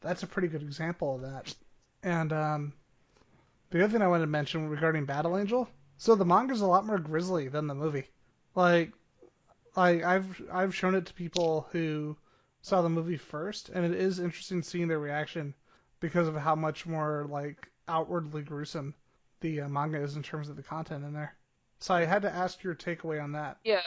[0.00, 1.54] that's a pretty good example of that.
[2.02, 2.72] And um,
[3.70, 6.84] the other thing I wanted to mention regarding Battle Angel, so the manga's a lot
[6.84, 8.08] more grisly than the movie.
[8.56, 8.92] Like,
[9.76, 12.16] like I've I've shown it to people who
[12.62, 15.54] saw the movie first, and it is interesting seeing their reaction
[16.00, 18.94] because of how much more like outwardly gruesome
[19.40, 21.34] the uh, manga is in terms of the content in there.
[21.78, 23.58] So I had to ask your takeaway on that.
[23.64, 23.80] Yeah,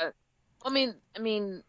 [0.66, 1.64] I mean, I mean,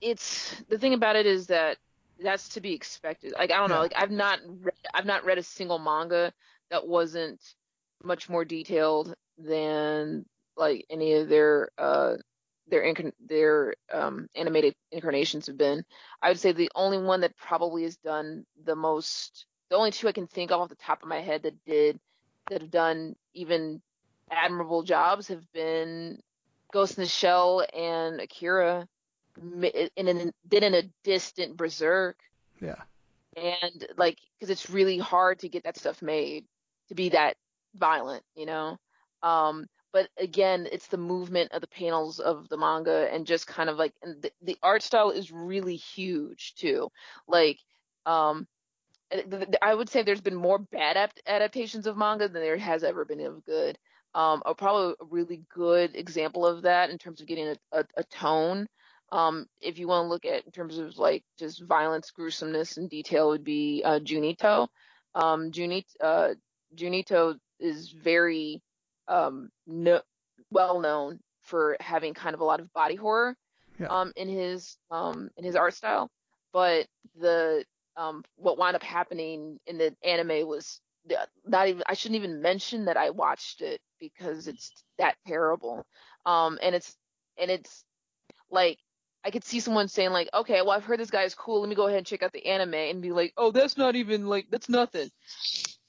[0.00, 1.78] it's the thing about it is that
[2.22, 3.34] that's to be expected.
[3.38, 6.32] Like I don't know, like I've not read, I've not read a single manga
[6.70, 7.40] that wasn't
[8.02, 10.24] much more detailed than
[10.56, 12.16] like any of their uh
[12.68, 15.84] their inc- their um animated incarnations have been.
[16.22, 20.08] I would say the only one that probably has done the most the only two
[20.08, 21.98] I can think of off the top of my head that did
[22.50, 23.82] that have done even
[24.30, 26.20] admirable jobs have been
[26.72, 28.88] Ghost in the Shell and Akira,
[29.36, 32.16] in an, then in a distant Berserk.
[32.60, 32.82] Yeah.
[33.36, 36.44] And like, because it's really hard to get that stuff made
[36.88, 37.36] to be that
[37.74, 38.78] violent, you know.
[39.22, 43.70] Um, but again, it's the movement of the panels of the manga and just kind
[43.70, 46.90] of like, the, the art style is really huge too.
[47.26, 47.58] Like,
[48.04, 48.46] um,
[49.62, 53.22] I would say there's been more bad adaptations of manga than there has ever been
[53.22, 53.78] of good.
[54.14, 57.84] Um, a probably a really good example of that in terms of getting a, a,
[57.96, 58.66] a tone.
[59.12, 62.90] Um, if you want to look at in terms of like just violence, gruesomeness, and
[62.90, 64.68] detail, would be uh, Junji Ito.
[65.14, 66.34] um, Junji Ito, uh,
[66.76, 68.60] Junji Ito is very
[69.08, 70.00] um, no,
[70.50, 73.36] well known for having kind of a lot of body horror
[73.78, 73.86] Yeah.
[73.88, 76.10] um, in his um, in his art style.
[76.52, 76.86] But
[77.20, 77.64] the
[77.96, 80.80] um, what wound up happening in the anime was
[81.46, 85.86] not even I shouldn't even mention that I watched it because it's that terrible.
[86.24, 86.96] Um, and it's
[87.38, 87.84] and it's
[88.50, 88.78] like
[89.24, 91.60] I could see someone saying like, okay, well I've heard this guy is cool.
[91.60, 93.96] Let me go ahead and check out the anime and be like, oh, that's not
[93.96, 95.10] even like that's nothing.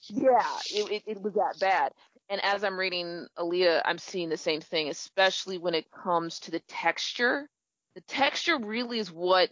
[0.10, 1.92] Yeah, it, it, it was that bad.
[2.30, 6.52] And as I'm reading Alita, I'm seeing the same thing, especially when it comes to
[6.52, 7.48] the texture.
[7.96, 9.50] The texture really is what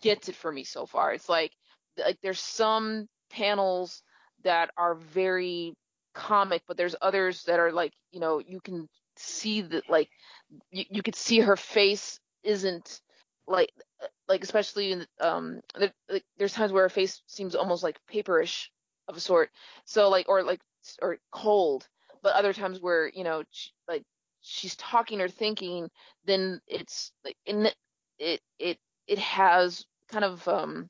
[0.00, 1.12] gets it for me so far.
[1.12, 1.52] It's like
[1.98, 4.02] like there's some panels
[4.44, 5.74] that are very
[6.14, 10.08] comic, but there's others that are like, you know, you can see that like
[10.70, 13.00] you, you could see her face isn't
[13.46, 13.70] like
[14.28, 18.68] like especially in um there, like, there's times where her face seems almost like paperish
[19.08, 19.50] of a sort
[19.84, 20.60] so like or like
[21.02, 21.88] or cold
[22.22, 24.04] but other times where you know she, like
[24.40, 25.88] she's talking or thinking
[26.24, 27.68] then it's like in
[28.18, 30.88] it it it has kind of um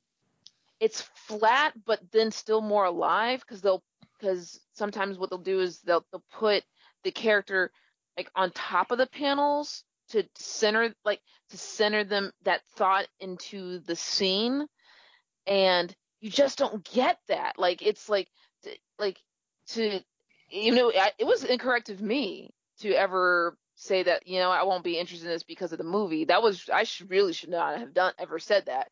[0.80, 3.82] it's flat but then still more alive because they'll
[4.18, 6.64] because sometimes what they'll do is they'll they'll put
[7.04, 7.70] the character
[8.16, 13.78] like on top of the panels to center like to center them that thought into
[13.80, 14.66] the scene.
[15.46, 17.58] And you just don't get that.
[17.58, 18.28] Like it's like
[18.98, 19.18] like
[19.74, 20.00] to
[20.50, 24.84] you know it was incorrect of me to ever say that you know I won't
[24.84, 26.24] be interested in this because of the movie.
[26.24, 28.90] That was I should really should not have done ever said that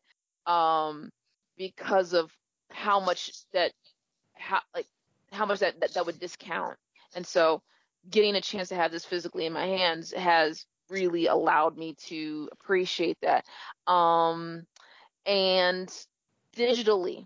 [0.51, 1.11] um
[1.57, 2.31] because of
[2.71, 3.71] how much that
[4.33, 4.87] how like
[5.31, 6.77] how much that, that that would discount.
[7.15, 7.61] And so
[8.09, 12.49] getting a chance to have this physically in my hands has really allowed me to
[12.51, 13.45] appreciate that.
[13.85, 14.65] Um
[15.25, 15.89] and
[16.55, 17.25] digitally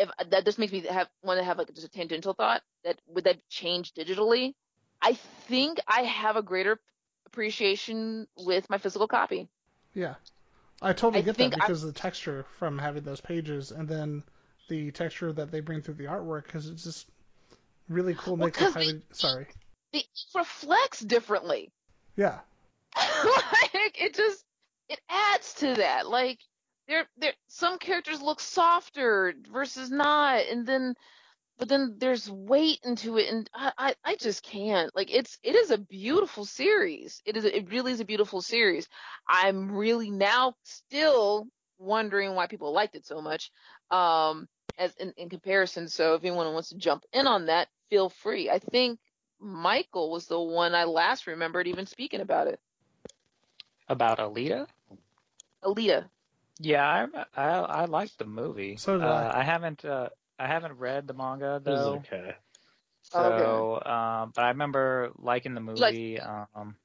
[0.00, 2.98] if that just makes me have want to have like just a tangential thought that
[3.08, 4.54] would that change digitally
[5.02, 5.14] i
[5.48, 6.80] think i have a greater
[7.26, 9.48] appreciation with my physical copy
[9.94, 10.14] Yeah,
[10.82, 13.88] I totally I get that I- because of the texture from having those pages, and
[13.88, 14.22] then
[14.68, 17.08] the texture that they bring through the artwork, because it's just
[17.88, 18.36] really cool.
[18.36, 19.46] Well, Makes it highly sorry.
[19.92, 21.72] it reflects differently
[22.16, 22.40] Yeah,
[22.96, 24.44] like it just
[24.88, 26.08] it adds to that.
[26.08, 26.38] Like
[26.88, 30.94] there there some characters look softer versus not, and then
[31.58, 34.94] but then there's weight into it, and I I, I just can't.
[34.94, 37.22] Like it's it is a beautiful series.
[37.24, 38.88] It is it really is a beautiful series.
[39.28, 41.46] I'm really now still
[41.78, 43.50] wondering why people liked it so much.
[43.90, 45.88] Um, as in, in comparison.
[45.88, 48.50] So if anyone wants to jump in on that, feel free.
[48.50, 48.98] I think
[49.38, 52.58] Michael was the one I last remembered even speaking about it.
[53.88, 54.66] About Alita?
[55.62, 56.06] Alita.
[56.60, 58.76] Yeah, I I, I liked the movie.
[58.76, 59.40] So did uh, I.
[59.40, 61.94] I haven't uh, I haven't read the manga It was though.
[61.96, 62.34] okay.
[63.02, 66.20] So, um, but I remember liking the Like- movie.
[66.20, 66.76] Um,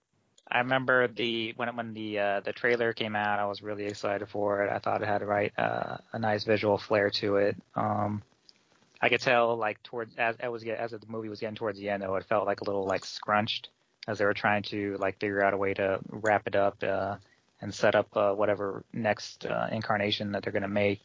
[0.47, 4.29] I remember the when when the uh, the trailer came out, I was really excited
[4.29, 4.71] for it.
[4.71, 7.57] I thought it had a right uh, a nice visual flair to it.
[7.75, 8.21] Um,
[9.01, 11.89] I could tell like towards as it was as the movie was getting towards the
[11.89, 13.69] end, though, it felt like a little like scrunched
[14.07, 17.15] as they were trying to like figure out a way to wrap it up uh,
[17.61, 21.01] and set up uh, whatever next uh, incarnation that they're going to make.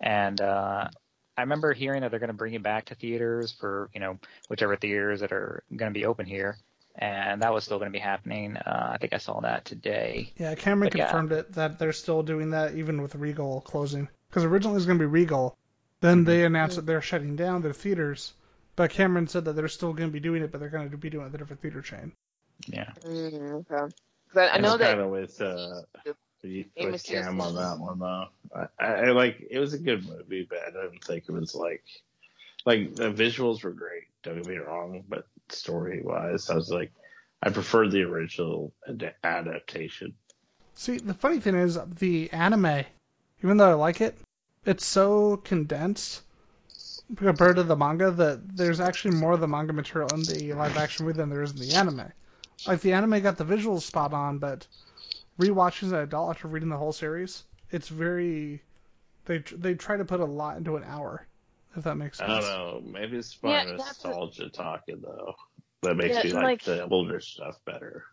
[0.00, 0.88] And uh,
[1.36, 4.18] I remember hearing that they're going to bring it back to theaters for you know
[4.48, 6.56] whichever theaters that are going to be open here,
[6.96, 8.56] and that was still going to be happening.
[8.56, 10.32] Uh, I think I saw that today.
[10.36, 10.54] yeah.
[10.54, 11.06] Cameron But yeah.
[11.06, 14.08] confirmed it that they're still doing that even with Regal closing.
[14.28, 15.56] Because originally it was going to be Regal,
[16.00, 18.34] then they announced that they're shutting down their theaters.
[18.76, 20.96] But Cameron said that they're still going to be doing it, but they're going to
[20.96, 22.12] be doing it at a different theater chain.
[22.66, 22.92] Yeah.
[23.04, 23.94] Mm, okay.
[24.28, 24.88] 'Cause I, I know that.
[24.88, 25.82] kind of with uh,
[26.44, 28.26] with Amos Cam on that one though.
[28.54, 31.54] I, I, I like it was a good movie, but I didn't think it was
[31.54, 31.82] like
[32.66, 34.04] like the visuals were great.
[34.22, 36.92] Don't get me wrong, but story wise, I was like,
[37.42, 40.14] I preferred the original ad- adaptation.
[40.74, 42.84] See, the funny thing is, the anime,
[43.42, 44.18] even though I like it,
[44.66, 46.22] it's so condensed
[47.16, 50.76] compared to the manga that there's actually more of the manga material in the live
[50.76, 52.12] action movie than there is in the anime.
[52.66, 54.66] Like, the anime got the visuals spot on, but
[55.38, 58.62] rewatching as an adult after reading the whole series, it's very.
[59.26, 61.26] They, they try to put a lot into an hour,
[61.76, 62.30] if that makes sense.
[62.30, 62.82] I don't know.
[62.98, 65.34] Maybe it's Yeah, my that's a- nostalgia talking though.
[65.82, 68.04] That makes Yeah, me like, like- the older stuff better.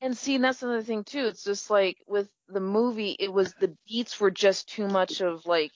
[0.00, 1.26] And see, and that's another thing too.
[1.26, 5.44] It's just like with the movie, it was the beats were just too much of
[5.46, 5.70] like,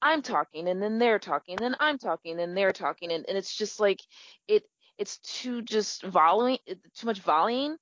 [0.00, 3.36] I'm talking and then they're talking and then I'm talking and they're talking and, and
[3.38, 4.00] it's just like
[4.48, 4.64] it
[4.98, 6.58] it's too just volleying
[6.94, 7.76] too much volleying.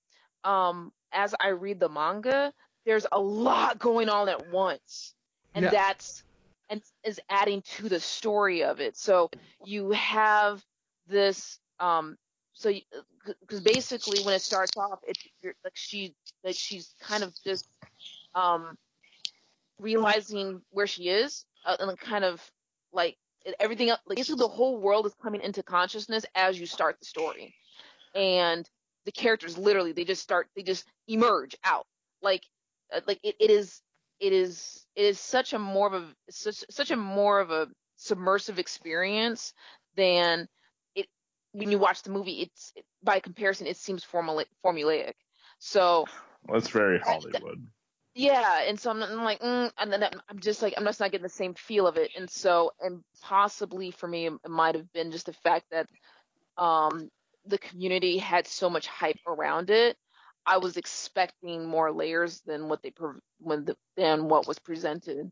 [0.45, 2.53] Um, as I read the manga,
[2.85, 5.15] there's a lot going on at once,
[5.55, 5.71] and Yeah.
[5.71, 6.25] that's
[6.69, 8.97] and is adding to the story of it.
[8.97, 9.31] So
[9.65, 10.65] you have
[11.07, 12.17] this um
[12.55, 12.73] so
[13.41, 15.27] because basically when it starts off it's
[15.65, 16.15] like she
[16.45, 17.69] that she's kind of just
[18.35, 18.77] um
[19.79, 22.51] realizing where she is uh, and kind of
[22.93, 23.17] like
[23.61, 27.07] everything else like basically the whole world is coming into consciousness as you start the
[27.07, 27.55] story
[28.15, 28.69] and
[29.05, 31.87] the characters literally they just start they just emerge out
[32.23, 32.43] like
[32.95, 33.81] uh, like it, it is
[34.21, 37.69] it is it is such a more of a such such a more of a
[37.97, 39.53] submersive experience
[39.97, 40.49] than
[40.95, 41.07] it
[41.53, 42.43] when you watch the movie.
[42.43, 42.73] It's
[43.03, 45.15] by comparison, it seems formula, formulaic.
[45.59, 46.07] So
[46.47, 47.67] well, it's very Hollywood.
[48.19, 51.11] Yeah, and so I'm, I'm like, mm, and then I'm just like, I'm just not
[51.13, 54.91] getting the same feel of it, and so, and possibly for me, it might have
[54.93, 55.87] been just the fact that,
[56.57, 57.11] um,
[57.49, 59.97] the community had so much hype around it
[60.47, 62.93] I was expecting more layers than what they
[63.41, 65.31] when the, than what was presented,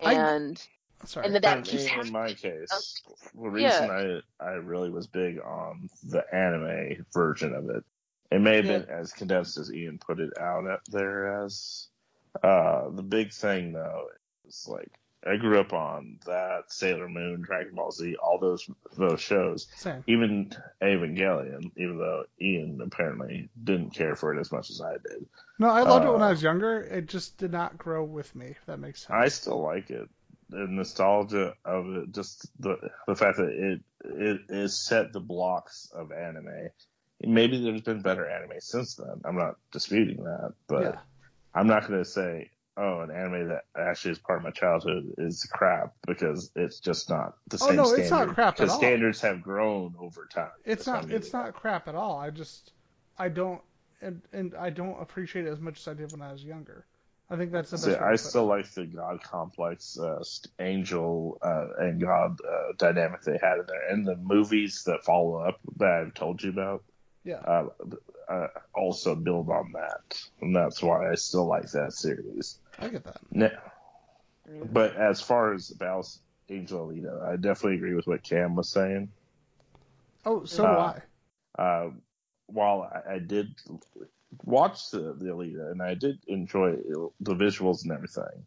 [0.00, 0.66] and
[1.00, 1.26] I, sorry.
[1.26, 3.00] and then that in, keeps in my case,
[3.32, 4.20] the reason yeah.
[4.40, 7.84] I I really was big on the anime version of it,
[8.32, 8.78] it may have yeah.
[8.78, 11.88] been as condensed as Ian put it out there as.
[12.42, 14.06] Uh, the big thing though
[14.46, 14.90] is like
[15.26, 19.66] I grew up on that Sailor Moon, Dragon Ball Z, all those those shows.
[19.76, 20.04] Same.
[20.06, 25.26] Even Evangelion, even though Ian apparently didn't care for it as much as I did.
[25.58, 26.80] No, I loved uh, it when I uh, was younger.
[26.80, 28.46] It just did not grow with me.
[28.46, 29.16] If that makes sense.
[29.16, 30.08] I still like it.
[30.48, 32.76] The nostalgia of it, just the
[33.08, 36.70] the fact that it it is set the blocks of anime.
[37.20, 39.22] Maybe there's been better anime since then.
[39.24, 40.98] I'm not disputing that, but yeah.
[41.56, 45.14] I'm not going to say oh, an anime that actually is part of my childhood
[45.18, 47.80] is crap because it's just not the oh, same.
[47.80, 48.02] Oh no, standard.
[48.02, 48.78] it's not crap at all.
[48.78, 50.50] standards have grown over time.
[50.64, 51.10] It's not.
[51.10, 52.18] It's not crap at all.
[52.18, 52.72] I just,
[53.18, 53.60] I don't,
[54.00, 56.86] and and I don't appreciate it as much as I did when I was younger.
[57.28, 57.86] I think that's the best.
[57.86, 60.22] See, I still like the God complex, uh,
[60.60, 65.36] angel uh, and God uh, dynamic they had in there, and the movies that follow
[65.36, 66.84] up that I've told you about.
[67.26, 67.40] Yeah.
[67.40, 67.66] Uh,
[68.28, 72.58] uh, also build on that, and that's why I still like that series.
[72.78, 73.18] I get that.
[73.32, 73.50] Now,
[74.70, 76.06] but as far as Battle
[76.48, 79.08] Angel Alita, I definitely agree with what Cam was saying.
[80.24, 81.00] Oh, so do uh,
[81.58, 81.62] I.
[81.62, 81.90] Uh,
[82.46, 83.48] while I, I, did
[84.44, 86.76] watch the, the Alita and I did enjoy
[87.20, 88.46] the visuals and everything,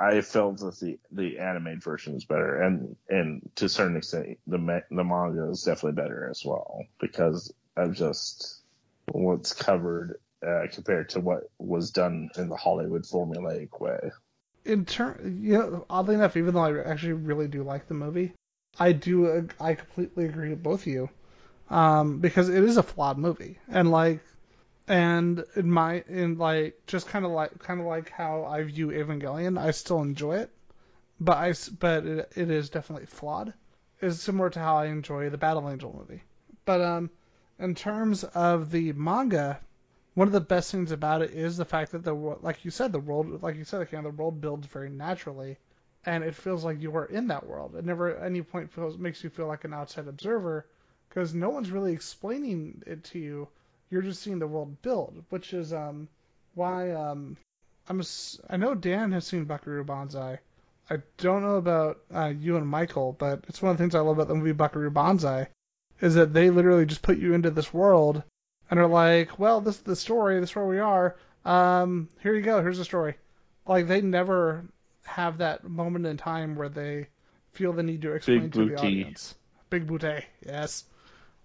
[0.00, 4.38] I felt that the the animated version is better, and and to a certain extent,
[4.46, 4.58] the
[4.90, 8.62] the manga is definitely better as well because of just
[9.10, 14.10] what's covered uh, compared to what was done in the Hollywood formulaic way.
[14.64, 18.34] In turn, you know, oddly enough, even though I actually really do like the movie,
[18.78, 21.10] I do I completely agree with both of you,
[21.70, 24.20] um, because it is a flawed movie, and like,
[24.88, 28.88] and in my in like just kind of like kind of like how I view
[28.88, 30.50] Evangelion, I still enjoy it,
[31.20, 33.52] but I but it, it is definitely flawed.
[34.00, 36.22] It's similar to how I enjoy the Battle Angel movie,
[36.64, 37.10] but um,
[37.58, 39.60] in terms of the manga,
[40.14, 42.90] one of the best things about it is the fact that the like you said
[42.90, 45.58] the world like you said again the world builds very naturally,
[46.06, 47.76] and it feels like you are in that world.
[47.76, 50.66] It never at any point feels makes you feel like an outside observer
[51.10, 53.48] because no one's really explaining it to you.
[53.90, 56.08] You're just seeing the world build, which is um
[56.54, 57.36] why um
[57.88, 58.04] I'm a,
[58.50, 60.40] I know Dan has seen Buckaroo Banzai.
[60.90, 64.00] I don't know about uh, you and Michael, but it's one of the things I
[64.00, 65.48] love about the movie Buckaroo Banzai
[66.00, 68.22] is that they literally just put you into this world
[68.70, 70.40] and are like, well, this is the story.
[70.40, 71.16] This is where we are.
[71.44, 72.60] Um, here you go.
[72.62, 73.16] Here's the story.
[73.66, 74.64] Like they never
[75.04, 77.08] have that moment in time where they
[77.52, 78.74] feel the need to explain Big to booty.
[78.74, 79.34] the audience.
[79.70, 80.84] Big booty, yes.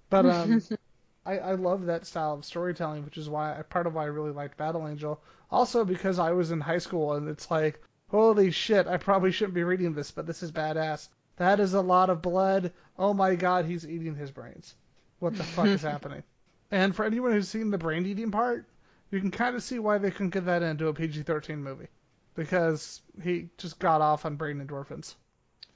[0.09, 0.61] But um,
[1.25, 4.31] I, I love that style of storytelling, which is why part of why I really
[4.31, 5.21] liked Battle Angel.
[5.49, 9.53] Also because I was in high school and it's like, holy shit, I probably shouldn't
[9.53, 11.09] be reading this, but this is badass.
[11.37, 12.73] That is a lot of blood.
[12.97, 14.75] Oh my god, he's eating his brains.
[15.19, 16.23] What the fuck is happening?
[16.71, 18.67] And for anyone who's seen the brain eating part,
[19.11, 21.87] you can kind of see why they couldn't get that into a PG 13 movie.
[22.35, 25.15] Because he just got off on brain endorphins.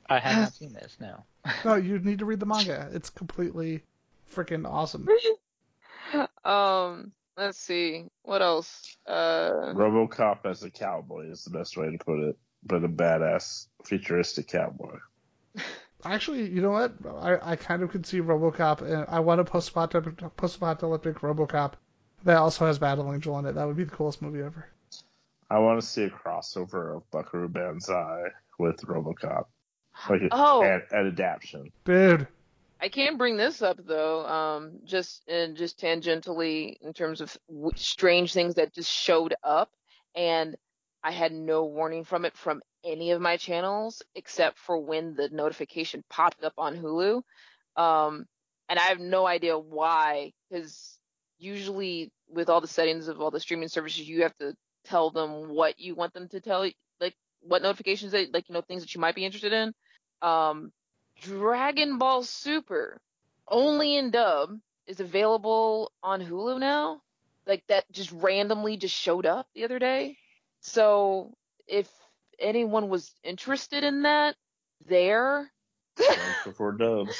[0.10, 1.24] I have not seen this, no.
[1.64, 2.90] no, you need to read the manga.
[2.92, 3.84] It's completely
[4.34, 5.08] freaking awesome.
[6.46, 8.06] um, let's see.
[8.24, 8.98] What else?
[9.06, 9.74] Uh...
[9.74, 14.48] Robocop as a cowboy is the best way to put it, but a badass futuristic
[14.48, 14.98] cowboy.
[16.06, 16.94] Actually, you know what?
[17.22, 18.82] I, I kind of could see RoboCop.
[18.82, 21.74] And I want a post-apocalyptic RoboCop
[22.24, 23.54] that also has Battle Angel in it.
[23.56, 24.68] That would be the coolest movie ever.
[25.50, 28.24] I want to see a crossover of Buckaroo Banzai
[28.60, 29.46] with RoboCop,
[30.10, 30.62] like oh.
[30.62, 31.72] an, an adaptation.
[31.86, 32.28] Dude,
[32.80, 37.72] I can bring this up though, um, just and just tangentially in terms of w-
[37.76, 39.72] strange things that just showed up,
[40.16, 40.56] and
[41.04, 45.30] I had no warning from it from any of my channels except for when the
[45.30, 47.22] notification popped up on Hulu.
[47.76, 48.26] Um,
[48.70, 51.00] and I have no idea why, because
[51.40, 54.54] usually with all the settings of all the streaming services, you have to
[54.86, 56.62] tell them what you want them to tell
[57.00, 59.74] like what notifications they, like, you know, things that you might be interested in.
[60.22, 60.72] Um,
[61.22, 63.02] Dragon Ball Super,
[63.48, 67.02] only in dub, is available on Hulu now.
[67.46, 70.18] Like that just randomly just showed up the other day.
[70.62, 71.34] So
[71.68, 71.90] if
[72.40, 74.36] anyone was interested in that,
[74.86, 75.52] there.
[76.46, 77.16] before dubs.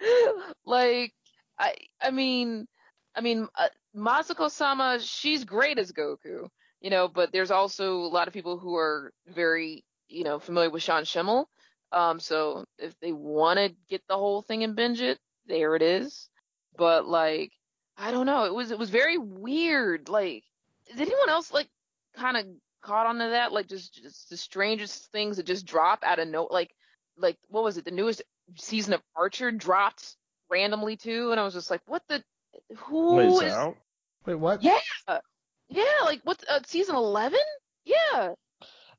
[0.64, 1.12] like
[1.58, 2.66] I I mean
[3.14, 6.48] I mean uh, Masako Sama she's great as Goku,
[6.80, 10.70] you know, but there's also a lot of people who are very, you know, familiar
[10.70, 11.46] with Sean Schemmel.
[11.92, 15.82] Um so if they want to get the whole thing and binge it, there it
[15.82, 16.28] is.
[16.76, 17.52] But like
[17.96, 20.08] I don't know, it was it was very weird.
[20.08, 20.44] Like
[20.88, 21.68] did anyone else like
[22.16, 22.46] kind of
[22.82, 26.44] caught onto that like just, just the strangest things that just drop out of no
[26.44, 26.70] like
[27.16, 28.22] like what was it the newest
[28.56, 30.16] season of Archer dropped
[30.48, 32.22] randomly too, and I was just like, what the
[32.76, 33.52] who Wait, is?
[33.52, 33.76] out?
[34.26, 34.62] Wait, what?
[34.62, 34.78] Yeah,
[35.68, 37.40] yeah, like what uh, season eleven?
[37.84, 38.34] Yeah,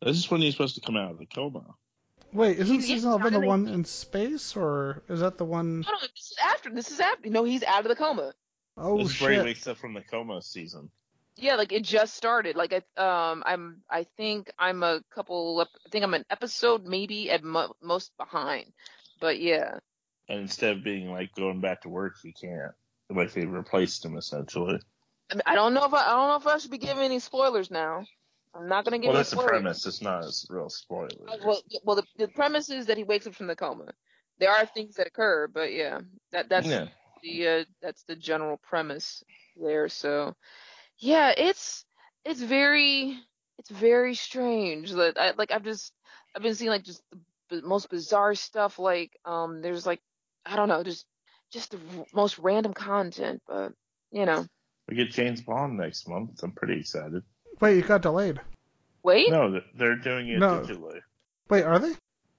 [0.02, 1.64] This is when he's supposed to come out of the coma.
[2.32, 5.82] Wait, isn't He's- season he's 11 the one in space, or is that the one?
[5.82, 6.70] no, no, this is after.
[6.70, 7.30] This is after.
[7.30, 8.34] No, he's out of the coma.
[8.78, 10.90] Oh this is where he wakes up from the coma season.
[11.36, 12.56] Yeah, like it just started.
[12.56, 13.02] Like I,
[13.32, 15.60] um, I'm, I think I'm a couple.
[15.62, 18.72] I think I'm an episode maybe at mo- most behind.
[19.20, 19.80] But yeah,
[20.28, 22.74] And instead of being like going back to work, he can't.
[23.10, 24.80] Like they replaced him essentially.
[25.32, 27.04] I, mean, I don't know if I, I don't know if I should be giving
[27.04, 28.06] any spoilers now.
[28.56, 29.86] I'm not gonna give Well, that's the premise.
[29.86, 31.10] It's not a real spoiler.
[31.28, 33.92] Uh, Well, well, the, the premise is that he wakes up from the coma.
[34.40, 36.00] There are things that occur, but yeah,
[36.32, 36.88] that that's yeah.
[37.22, 39.24] the uh, that's the general premise
[39.62, 39.90] there.
[39.90, 40.34] So,
[40.98, 41.86] yeah, it's
[42.26, 43.18] it's very
[43.58, 44.92] it's very strange.
[44.92, 45.94] That I like I've just
[46.36, 47.04] I've been seeing like just
[47.50, 48.80] the most bizarre stuff.
[48.80, 50.02] Like um, there's like
[50.46, 51.06] I don't know, just
[51.52, 51.80] just the
[52.14, 53.74] most random content, but
[54.12, 54.46] you know,
[54.88, 56.42] We get James Bond next month.
[56.44, 57.24] I'm pretty excited.
[57.60, 58.40] Wait, it got delayed.
[59.04, 60.62] wait, No, they're doing it No.
[60.62, 61.02] digitally.
[61.50, 61.94] Wait, are they?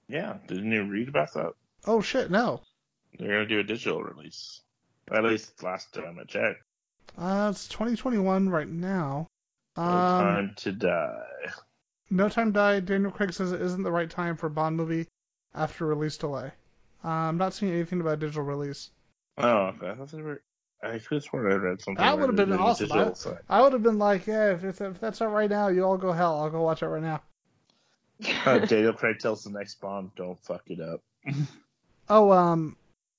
[0.09, 1.53] Yeah, didn't you read about that?
[1.87, 2.63] Oh shit, no.
[3.19, 4.63] They're gonna do a digital release.
[5.11, 6.63] At least last time I checked.
[7.19, 9.27] Uh, it's 2021 right now.
[9.77, 9.91] No Um,
[10.25, 11.53] time to die.
[12.11, 12.81] No Time to die.
[12.81, 15.07] Daniel Craig says it isn't the right time for a Bond movie
[15.55, 16.53] after release delay.
[17.05, 18.91] Uh, I'm not seeing anything about digital release.
[19.39, 19.91] Oh, okay.
[19.91, 20.43] I thought they were.
[20.83, 22.03] I could have sworn I read something.
[22.03, 22.89] That would've been awesome.
[22.89, 23.39] digital thing.
[23.49, 25.99] I would have been like, yeah, if, it's, if that's out right now, you all
[25.99, 26.41] go hell.
[26.41, 27.23] I'll go watch it right now.
[28.45, 31.01] Uh, Daniel Craig tells the next Bond, "Don't fuck it up."
[32.13, 32.77] Oh, um,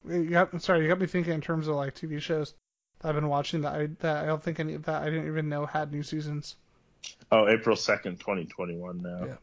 [0.08, 2.54] you got, sorry, you got me thinking in terms of like TV shows
[3.00, 5.48] that I've been watching that I that I don't think any that I didn't even
[5.48, 6.58] know had new seasons.
[7.32, 9.02] Oh, April second, twenty twenty one.
[9.02, 9.26] Now.
[9.26, 9.36] Yeah.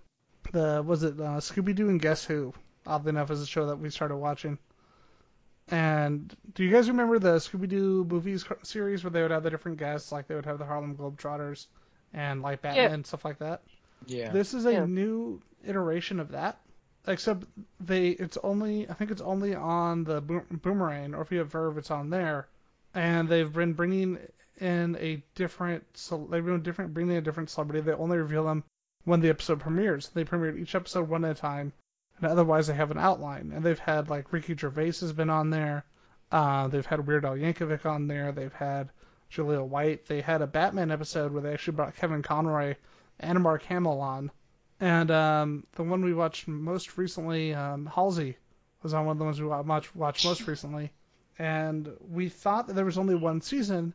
[0.52, 2.52] The was it uh, Scooby Doo and Guess Who?
[2.86, 4.58] Oddly enough, is a show that we started watching.
[5.70, 9.50] And do you guys remember the Scooby Doo movies series where they would have the
[9.50, 11.66] different guests, like they would have the Harlem Globetrotters
[12.14, 13.62] and like Batman and stuff like that?
[14.06, 14.30] Yeah.
[14.30, 14.86] This is a Yeah.
[14.86, 16.58] new iteration of that,
[17.06, 17.44] except
[17.80, 21.76] they it's only I think it's only on the Boomerang, or if you have Verve,
[21.78, 22.48] it's on there.
[22.94, 24.18] And they've been bringing
[24.60, 27.82] in a different, so they've been different, bringing in a different celebrity.
[27.82, 28.64] They only reveal them
[29.04, 30.08] when the episode premieres.
[30.08, 31.72] They premiered each episode one at a time,
[32.18, 33.52] and otherwise they have an outline.
[33.54, 35.84] And they've had like Ricky Gervais has been on there.
[36.30, 38.32] Uh, they've had Weird Al Yankovic on there.
[38.32, 38.90] They've had
[39.30, 40.06] Julia White.
[40.06, 42.74] They had a Batman episode where they actually brought Kevin Conroy
[43.20, 44.30] and Mark Hamill on.
[44.80, 48.36] And um, the one we watched most recently, um, Halsey,
[48.82, 50.92] was on one of the ones we watched, watched most recently.
[51.38, 53.94] And we thought that there was only one season,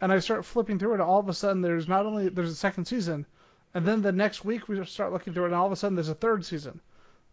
[0.00, 0.94] and I start flipping through it.
[0.94, 3.26] And all of a sudden, there's not only there's a second season,
[3.74, 5.96] and then the next week we start looking through it, and all of a sudden
[5.96, 6.80] there's a third season.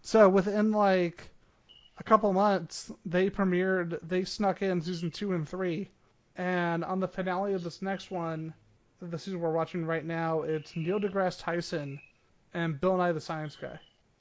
[0.04, 1.32] So within like
[1.98, 5.90] a couple months, they premiered, they snuck in season two and three,
[6.36, 8.54] and on the finale of this next one,
[9.02, 12.02] the season we're watching right now, it's Neil deGrasse Tyson
[12.54, 13.80] and Bill Nye the Science Guy.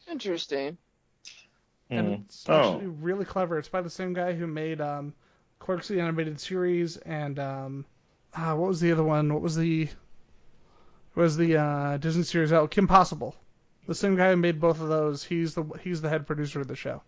[0.08, 0.78] interesting.
[1.94, 2.24] And Mm.
[2.24, 2.50] it's Oh.
[2.50, 3.56] actually really clever.
[3.58, 5.14] It's by the same guy who made um,
[5.60, 7.86] Clerks the animated series and um,
[8.36, 9.32] ah, what was the other one?
[9.32, 9.88] What was the
[11.14, 12.52] what was the uh, Disney series?
[12.52, 13.34] Oh, Kim Possible.
[13.86, 15.24] The same guy who made both of those.
[15.24, 17.02] He's the he's the head producer of the show.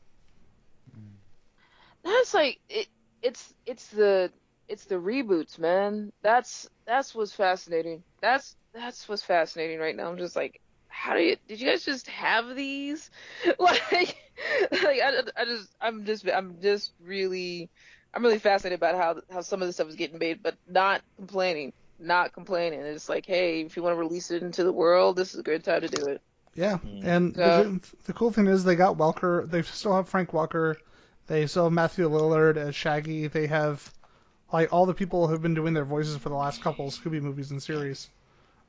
[2.03, 2.89] That's like it.
[3.22, 4.31] It's it's the
[4.68, 6.12] it's the reboots, man.
[6.22, 8.03] That's that's what's fascinating.
[8.20, 10.11] That's that's what's fascinating right now.
[10.11, 13.11] I'm just like, how do you did you guys just have these?
[13.59, 17.70] like, like I, I just I'm just I'm just really
[18.12, 21.03] I'm really fascinated about how how some of this stuff is getting made, but not
[21.16, 22.81] complaining, not complaining.
[22.81, 25.45] It's like, hey, if you want to release it into the world, this is a
[25.45, 26.20] good time to do it.
[26.55, 27.05] Yeah, Mm.
[27.05, 29.48] and So- the, the cool thing is they got Welker.
[29.50, 30.76] They still have Frank Welker.
[31.26, 33.26] They still have Matthew Lillard as Shaggy.
[33.28, 33.92] They have
[34.52, 37.50] like all the people who've been doing their voices for the last couple Scooby movies
[37.50, 38.09] and series.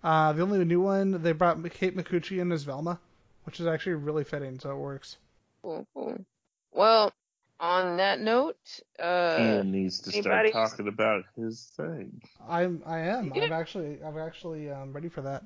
[0.03, 2.99] Uh, the only new one they brought Kate Micucci in as Velma,
[3.43, 5.17] which is actually really fitting, so it works.
[5.61, 6.25] Cool, cool.
[6.71, 7.11] Well,
[7.59, 8.57] on that note,
[8.99, 12.21] uh, Ian needs to start talking about his thing.
[12.47, 13.31] I'm I am.
[13.35, 13.43] Yeah.
[13.45, 15.43] I'm actually I'm actually um, ready for that.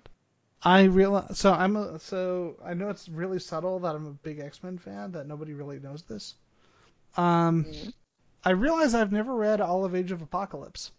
[0.64, 4.40] I realize so I'm a, so I know it's really subtle that I'm a big
[4.40, 6.36] X Men fan that nobody really knows this.
[7.16, 7.94] Um, Mhm.
[8.44, 10.92] I realize I've never read all of Age of Apocalypse,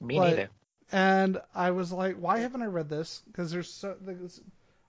[0.00, 0.48] Me But- neither.
[0.92, 3.22] and I was like, why haven't I read this?
[3.26, 4.40] Because there's so there's,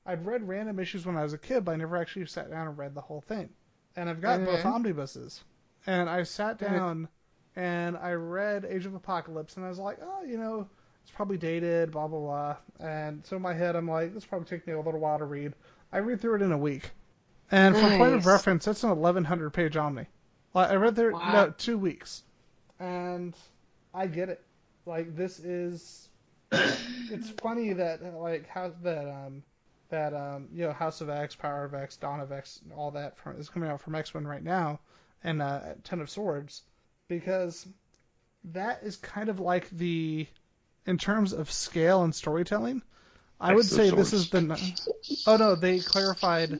[0.05, 2.67] I'd read random issues when I was a kid, but I never actually sat down
[2.67, 3.49] and read the whole thing.
[3.95, 4.73] And I've got both Mhm.
[4.73, 5.43] omnibuses,
[5.85, 6.71] and I sat Mhm.
[6.71, 7.09] down
[7.55, 10.69] and I read Age of Apocalypse, and I was like, oh, you know,
[11.09, 12.57] it's probably dated, blah blah blah.
[12.79, 15.25] And so in my head, I'm like, this probably take me a little while to
[15.25, 15.53] read.
[15.91, 16.91] I read through it in a week,
[17.49, 20.05] and for point of reference, that's an 1100 page omni.
[20.53, 21.31] Like I read there Wow.
[21.33, 22.23] no two weeks,
[22.79, 23.35] and
[23.93, 24.43] I get it.
[24.85, 26.09] Like this is,
[26.51, 29.41] it's funny that like how that um
[29.89, 33.17] that um you know House of X, Power of X, Dawn of X, all that
[33.17, 34.79] from, is coming out from X Men right now,
[35.23, 36.61] and uh, Ten of Swords,
[37.07, 37.67] because
[38.53, 40.27] that is kind of like the
[40.85, 42.81] in terms of scale and storytelling.
[43.39, 44.59] I would say this is the.
[45.25, 46.59] Oh no, they clarified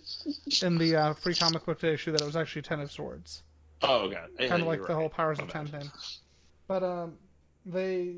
[0.62, 3.44] in the uh, free comic book day issue that it was actually Ten of Swords
[3.82, 5.82] Oh god, Yeah, kind of like the whole powers of ten bad.
[5.82, 5.92] thing.
[6.68, 7.18] But um,
[7.66, 8.18] they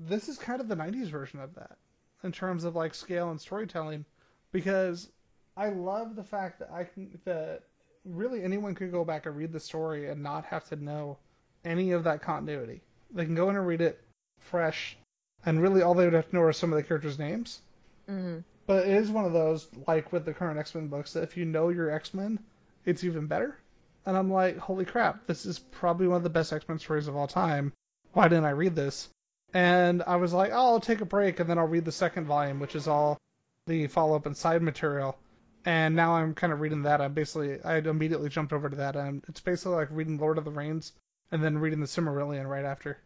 [0.00, 1.78] this is kind of the '90s version of that
[2.22, 4.04] in terms of like scale and storytelling,
[4.52, 5.10] because
[5.56, 7.62] I love the fact that I can that
[8.04, 11.18] really anyone could go back and read the story and not have to know
[11.64, 12.82] any of that continuity.
[13.10, 14.04] They can go in and read it
[14.38, 14.97] fresh,
[15.46, 17.60] and really all they would have to know are some of the characters' names.
[18.08, 18.44] Mhm.
[18.66, 21.36] But it is one of those, like with the current X Men books, that if
[21.36, 22.38] you know your X Men,
[22.84, 23.56] it's even better.
[24.04, 27.08] And I'm like, holy crap, this is probably one of the best X Men stories
[27.08, 27.72] of all time.
[28.12, 29.08] Why didn't I read this?
[29.54, 32.26] And I was like, oh, I'll take a break and then I'll read the second
[32.26, 33.18] volume, which is all
[33.66, 35.18] the follow up and side material.
[35.64, 37.00] And now I'm kind of reading that.
[37.00, 38.96] I basically, I immediately jumped over to that.
[38.96, 40.92] And it's basically like reading Lord of the Rings
[41.30, 42.98] and then reading the Silmarillion right after.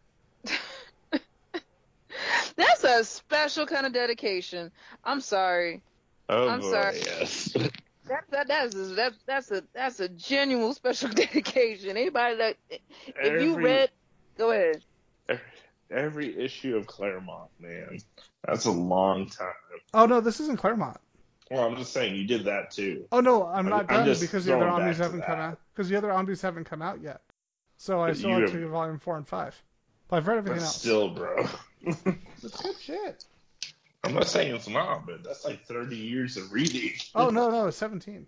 [2.83, 4.71] That's a special kind of dedication.
[5.03, 5.81] I'm sorry.
[6.29, 6.97] Oh I'm boy, sorry.
[7.05, 7.55] yes.
[8.05, 11.91] That, that that's a, that, that's a that's a genuine special dedication.
[11.91, 12.57] Anybody that
[13.15, 13.91] if you read,
[14.37, 14.83] go ahead.
[15.89, 17.99] every issue of Claremont, man,
[18.45, 19.53] that's a long time.
[19.93, 20.97] Oh, no, this isn't Claremont.
[21.49, 23.05] Well, I'm just saying you did that too.
[23.13, 25.59] Oh no, I'm I'm- not I'm done because the other throwing omnis haven't come out.
[25.73, 27.21] Because the other omnis haven't come out yet.
[27.77, 29.55] So I still have have- to volume four and five.
[30.13, 30.75] But I've read everything But else.
[30.75, 31.47] still, bro.
[32.43, 33.25] It's good shit.
[34.03, 36.91] I'm not saying it's not, but that's like 30 years of reading.
[37.15, 38.27] Oh no, no, it's 17.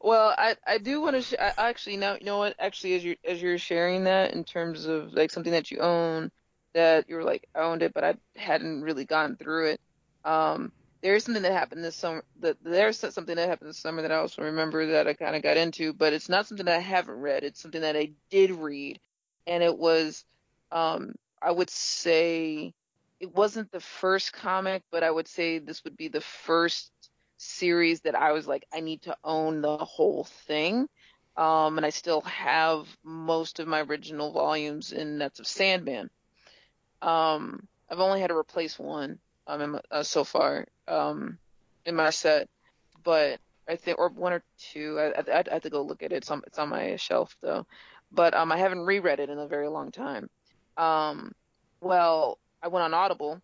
[0.00, 3.02] Well, I I do want to sh- I actually now you know what actually as
[3.02, 6.30] you as you're sharing that in terms of like something that you own
[6.74, 9.80] that you were like I owned it but I hadn't really gone through it.
[10.24, 10.70] Um,
[11.02, 12.22] there is something that happened this summer.
[12.38, 15.42] That there's something that happened this summer that I also remember that I kind of
[15.42, 17.42] got into, but it's not something that I haven't read.
[17.42, 19.00] It's something that I did read,
[19.46, 20.24] and it was
[20.72, 22.74] um I would say
[23.20, 26.90] it wasn't the first comic, but I would say this would be the first
[27.38, 30.88] series that I was like, I need to own the whole thing.
[31.36, 36.08] Um, and I still have most of my original volumes, in Nets of Sandman.
[37.02, 41.38] Um, I've only had to replace one um, my, uh, so far um,
[41.84, 42.48] in my set,
[43.04, 43.38] but
[43.68, 44.98] I think or one or two.
[44.98, 46.16] I, I, I'd have to go look at it.
[46.16, 47.66] It's on, it's on my shelf though,
[48.12, 50.28] but um, I haven't reread it in a very long time.
[50.76, 51.32] Um,
[51.80, 53.40] well, I went on Audible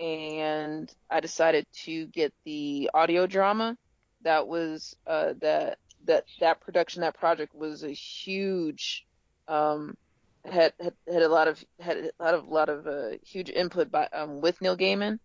[0.00, 3.76] and I decided to get the audio drama.
[4.22, 9.06] That was uh, that that that production, that project was a huge
[9.48, 9.96] um,
[10.44, 13.90] had, had had a lot of had a lot of lot of uh, huge input
[13.90, 15.18] by um, with Neil Gaiman.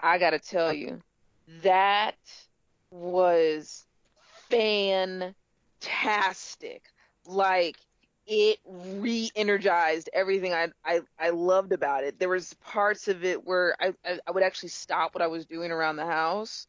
[0.00, 1.00] I gotta tell you,
[1.62, 2.16] that
[2.90, 3.84] was
[4.48, 5.34] fantastic.
[7.26, 7.76] Like
[8.28, 12.18] it re-energized everything I, I I loved about it.
[12.18, 15.46] There was parts of it where I, I I would actually stop what I was
[15.46, 16.66] doing around the house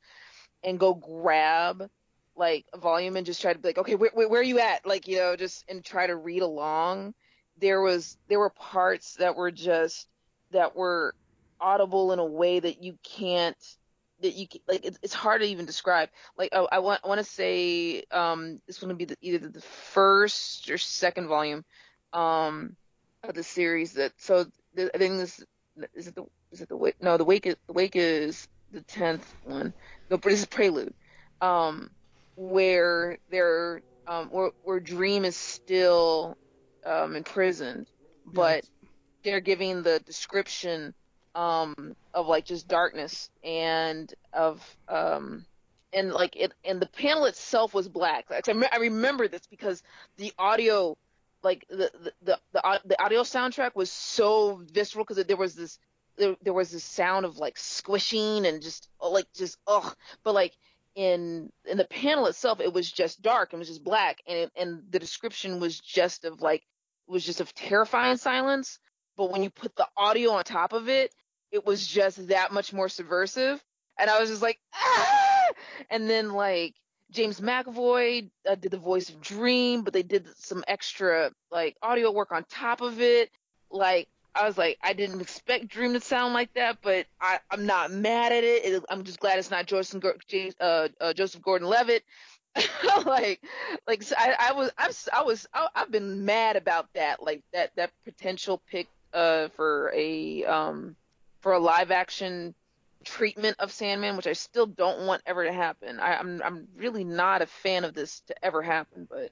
[0.64, 1.90] and go grab
[2.38, 4.60] like a volume and just try to be like, okay, where where, where are you
[4.60, 4.86] at?
[4.86, 7.14] Like you know, just and try to read along.
[7.60, 10.08] There was there were parts that were just
[10.52, 11.14] that were
[11.60, 13.58] audible in a way that you can't
[14.22, 17.20] that you like it's, it's hard to even describe like oh, I want I want
[17.20, 21.64] to say um this one would be the, either the first or second volume
[22.14, 22.76] um
[23.24, 25.44] of the series that so the, I think this
[25.94, 28.82] is it the is it the wake no the wake is the wake is the
[28.82, 29.74] tenth one.
[30.10, 30.94] No, but this is Prelude,
[31.42, 31.90] um,
[32.36, 36.38] where they're um, where, where Dream is still
[36.86, 37.88] um, imprisoned,
[38.26, 38.64] but
[39.24, 40.94] they're giving the description
[41.36, 45.46] um, of like just darkness and of um,
[45.94, 48.30] and like it and the panel itself was black.
[48.30, 49.84] Like, I, me- I remember this because
[50.18, 50.98] the audio,
[51.44, 55.80] like the the the, the, audio soundtrack was so visceral because there was this
[56.18, 59.96] there, there was this sound of like squishing and just oh, like just ugh.
[60.24, 60.54] But like
[60.96, 63.54] in in the panel itself, it was just dark.
[63.54, 66.64] It was just black, and it, and the description was just of like
[67.08, 68.80] was just of terrifying silence.
[69.20, 71.14] But when you put the audio on top of it,
[71.52, 73.62] it was just that much more subversive.
[74.00, 75.48] And I was just like, ah!
[75.90, 76.76] And then like
[77.12, 82.12] James McAvoy uh, did the voice of Dream, but they did some extra like audio
[82.12, 83.30] work on top of it.
[83.70, 87.66] Like I was like, I didn't expect Dream to sound like that, but I, I'm
[87.66, 88.64] not mad at it.
[88.64, 92.06] it I'm just glad it's not Joseph, James, uh, uh, Joseph Gordon-Levitt.
[93.06, 93.42] like,
[93.86, 97.44] like so I, I was, I'm, I was, I, I've been mad about that, like
[97.52, 100.96] that, that potential pick, uh, for a, um,
[101.42, 102.54] for a live action
[103.04, 106.00] treatment of Sandman, which I still don't want ever to happen.
[106.00, 109.32] I, I'm, I'm really not a fan of this to ever happen, but,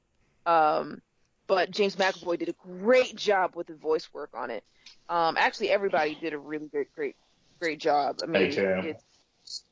[0.52, 1.02] um,
[1.48, 4.64] but James McAvoy did a great job with the voice work on it.
[5.10, 7.16] Um, actually, everybody did a really great, great,
[7.62, 8.20] great job.
[8.24, 9.04] I mean, Hey, it's,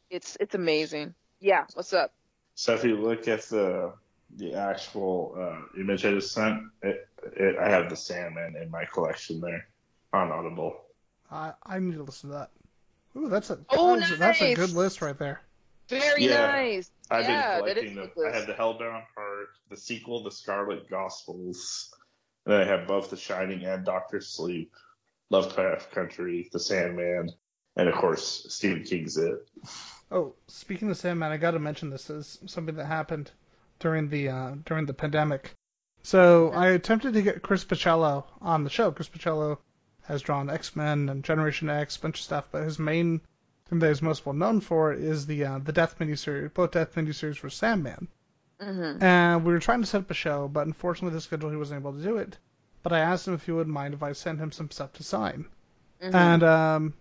[0.10, 1.14] it's, it's amazing.
[1.40, 2.14] Yeah, what's up?
[2.56, 3.94] So if you look at the
[4.38, 8.86] the actual uh, image I just sent, it, it, I have the Sandman in my
[8.86, 9.68] collection there
[10.16, 10.76] on Audible.
[11.32, 12.52] I I need to listen to that.
[13.18, 15.42] Ooh, that's a Oh, that's, a- that's a good list right there.
[15.88, 16.48] Very Yeah.
[16.48, 16.90] nice.
[17.12, 18.26] I've yeah, been that collecting is them.
[18.34, 21.94] I have the Hellbound Heart, the sequel, The Scarlet Gospels,
[22.46, 24.72] and then I have both The Shining and Doctor Sleep,
[25.30, 27.30] Lovecraft Country, The Sandman,
[27.76, 29.48] and of course Stephen King's It.
[30.12, 33.32] Oh, speaking of Sandman, I got to mention this is something that happened
[33.80, 35.54] during the uh, during the pandemic.
[36.04, 38.92] So I attempted to get Chris Bachalo on the show.
[38.92, 39.58] Chris Bachalo
[40.08, 43.22] has drawn X Men and Generation X, bunch of stuff, but his main
[43.66, 46.96] thing that he's most well known for is the uh, the Death miniseries, both Death
[46.96, 48.08] miniseries for Sandman.
[48.60, 51.58] hmm And we were trying to set up a show, but unfortunately the schedule he
[51.58, 52.38] wasn't able to do it.
[52.84, 55.04] But I asked him if he would mind if I sent him some stuff to
[55.04, 55.48] sign.
[56.02, 56.94] hmm And um,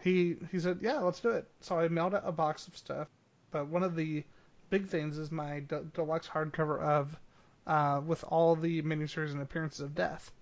[0.00, 1.48] he he said, yeah, let's do it.
[1.60, 3.08] So I mailed out a box of stuff.
[3.50, 4.24] But one of the
[4.70, 7.18] big things is my de- deluxe hardcover of
[7.66, 10.32] uh, with all the miniseries and appearances of Death.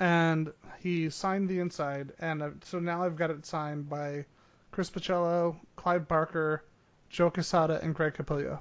[0.00, 4.24] And he signed the inside, and uh, so now I've got it signed by
[4.70, 6.62] Chris Bachalo, Clive Barker,
[7.10, 8.60] Joe Quesada, and Greg Capullo.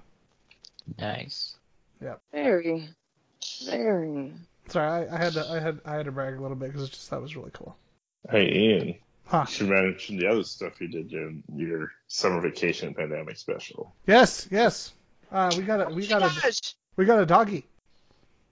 [0.97, 1.57] Nice.
[2.01, 2.21] Yep.
[2.31, 2.89] Very,
[3.65, 4.33] very.
[4.69, 6.89] Sorry, I, I had to I had I had to brag a little bit because
[6.89, 7.75] just that was really cool.
[8.29, 9.45] Hey Ian, Huh?
[9.47, 13.93] you should mention the other stuff you did during your summer vacation pandemic special.
[14.05, 14.93] Yes, yes.
[15.31, 16.75] Uh, we got a we got a Gosh.
[16.95, 17.65] we got a doggy.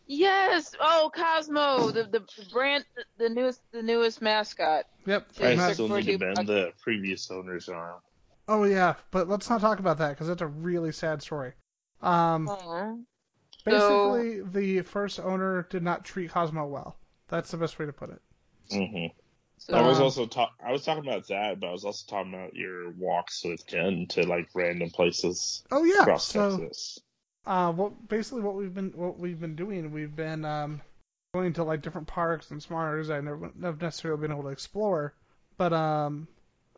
[0.07, 0.75] Yes.
[0.79, 2.85] Oh, Cosmo, the the brand,
[3.17, 4.85] the newest, the newest mascot.
[5.05, 5.27] Yep.
[5.39, 7.99] Yeah, I Matt- still need to you- bend the previous owner's arm.
[8.47, 11.53] Oh yeah, but let's not talk about that because that's a really sad story.
[12.01, 12.93] Um, Aw.
[13.63, 16.95] basically, the first owner did not treat Cosmo well.
[17.27, 18.21] That's the best way to put it.
[18.71, 19.07] Mm-hmm.
[19.57, 22.05] So, I was Um, also ta- I was talking about that, but I was also
[22.07, 26.01] talking about your walks with Jen to like random places Oh yeah.
[26.01, 26.99] across So, Texas.
[27.45, 30.81] Uh, what basically what we've been what we've been doing, we've been um,
[31.33, 34.49] going to like different parks and small areas I never have necessarily been able to
[34.49, 35.13] explore,
[35.57, 36.27] but um,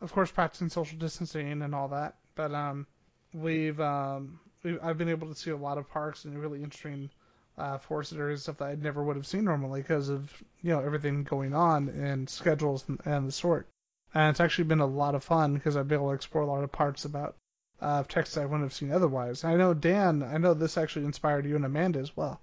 [0.02, 2.16] of course practicing social distancing and all that.
[2.36, 2.86] But um,
[3.34, 7.10] we've um, we I've been able to see a lot of parks and really interesting
[7.58, 10.82] uh, forested areas stuff that I never would have seen normally because of you know
[10.82, 13.68] everything going on and schedules and, and the sort.
[14.14, 16.48] And it's actually been a lot of fun because I've been able to explore a
[16.48, 17.36] lot of parts about
[17.82, 19.44] uh, of Texas I wouldn't have seen otherwise.
[19.44, 22.42] I know Dan, I know this actually inspired you and Amanda as well.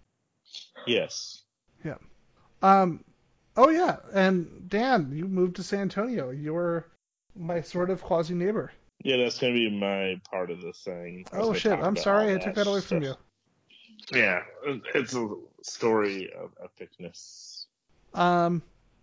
[0.86, 1.42] Yes.
[1.84, 1.96] Yeah.
[2.62, 3.04] Um,
[3.56, 6.30] oh yeah, and Dan, you moved to San Antonio.
[6.30, 6.86] You're
[7.36, 8.72] my sort of quasi neighbor.
[9.02, 11.26] Yeah, that's gonna be my part of the thing.
[11.32, 13.14] Oh shit, I'm sorry, I took that away from you.
[14.12, 14.42] Yeah,
[14.94, 15.28] it's a
[15.62, 17.66] story of epicness.
[18.14, 18.62] Um,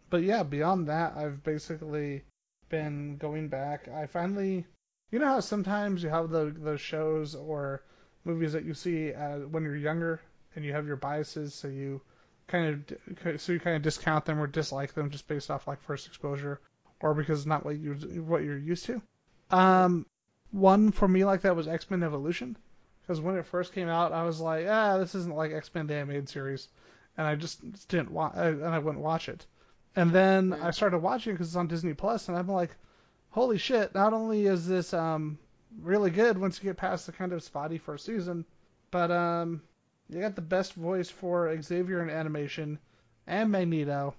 [0.09, 2.23] but yeah, beyond that, I've basically
[2.69, 3.87] been going back.
[3.89, 4.65] I finally,
[5.11, 7.83] you know how sometimes you have the those shows or
[8.23, 10.21] movies that you see uh, when you're younger
[10.55, 12.01] and you have your biases, so you
[12.47, 15.81] kind of so you kind of discount them or dislike them just based off like
[15.81, 16.59] first exposure
[16.99, 17.93] or because it's not what you
[18.25, 19.01] what you're used to.
[19.51, 20.05] Um,
[20.51, 22.57] one for me like that was X Men Evolution
[23.01, 25.87] because when it first came out, I was like, ah, this isn't like X Men
[25.87, 26.69] the animated series
[27.17, 29.45] and I just didn't watch, and I wouldn't watch it.
[29.95, 30.53] And then.
[30.53, 32.71] I started watching it because it's on Disney Plus, and I'm like,
[33.31, 33.93] holy shit!
[33.93, 35.37] Not only is this um
[35.79, 38.45] really good once you get past the kind of spotty first season.
[38.91, 39.61] But um,
[40.09, 42.77] you got the best voice for Xavier in animation
[43.27, 44.13] and Magneto.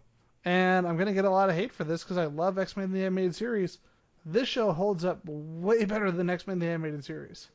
[0.45, 3.05] And I'm gonna get a lot of hate for this because I love X-Men the
[3.05, 3.79] animated series.
[4.25, 7.49] This show holds up way better than X-Men the animated series.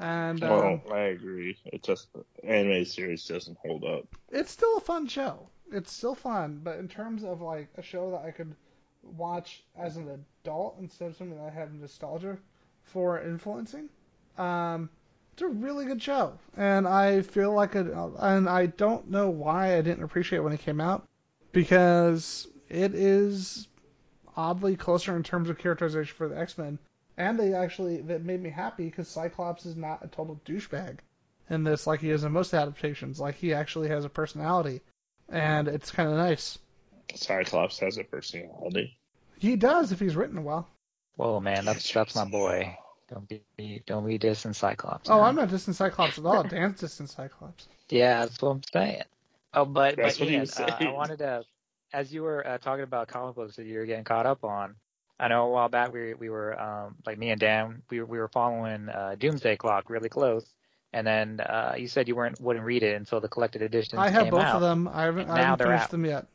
[0.00, 1.56] And um, I agree.
[1.66, 2.08] It just
[2.42, 4.06] anime series doesn't hold up.
[4.30, 5.48] it's still a fun show.
[5.70, 8.54] It's still fun, but in terms of like a show that I could
[9.02, 12.38] watch as an adult instead of something I have nostalgia
[12.82, 13.88] for influencing,
[14.38, 14.90] um,
[15.32, 17.86] it's a really good show, and I feel like it.
[17.86, 21.08] And I don't know why I didn't appreciate it when it came out,
[21.52, 23.68] because it is
[24.36, 26.78] oddly closer in terms of characterization for the X Men,
[27.16, 30.98] and they actually that made me happy because Cyclops is not a total douchebag
[31.50, 33.20] in this like he is in most adaptations.
[33.20, 34.80] Like he actually has a personality,
[35.28, 36.58] and it's kind of nice.
[37.16, 38.96] Cyclops has a personality.
[39.38, 40.68] He does if he's written well.
[41.16, 42.76] Whoa, man, that's that's my boy.
[43.10, 45.10] Don't be don't be dissing Cyclops.
[45.10, 45.24] Oh, man.
[45.26, 46.42] I'm not distant Cyclops at all.
[46.48, 47.68] Dan's distant Cyclops.
[47.90, 49.02] Yeah, that's what I'm saying.
[49.52, 51.44] Oh, but That's but what he Ian, was uh, I wanted to,
[51.92, 54.76] as you were uh, talking about comic books that you were getting caught up on.
[55.20, 58.06] I know a while back we we were um like me and Dan we were,
[58.06, 60.44] we were following uh, Doomsday Clock really close,
[60.92, 64.08] and then uh, you said you weren't wouldn't read it until the collected editions I
[64.08, 64.56] have came both out.
[64.56, 64.88] of them.
[64.88, 65.90] I haven't, I haven't finished out.
[65.90, 66.26] them yet.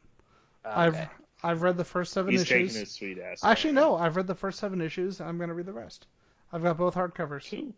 [0.65, 1.09] Uh, I've.
[1.43, 2.49] I've read the first seven He's issues.
[2.71, 3.43] taking his sweet ass.
[3.43, 3.75] Actually, time.
[3.75, 3.95] no.
[3.95, 5.19] I've read the first seven issues.
[5.19, 6.07] and I'm gonna read the rest.
[6.51, 7.71] I've got both hardcovers.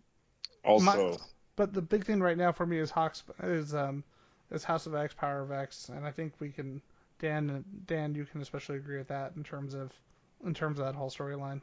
[0.63, 1.17] Also,
[1.57, 4.03] But the big thing right now for me is Hawks is um
[4.49, 6.81] is House of X, Power of X, and I think we can
[7.19, 9.91] Dan Dan you can especially agree with that in terms of
[10.45, 11.59] in terms of that whole storyline.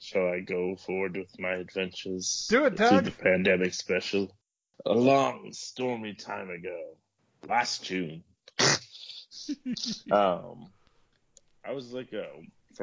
[0.00, 2.48] shall I go forward with my adventures?
[2.50, 3.04] Do it, through Doug.
[3.04, 4.34] the pandemic special.
[4.84, 6.96] A long, stormy time ago,
[7.48, 8.24] last June,
[10.12, 10.70] um,
[11.64, 12.26] I was let go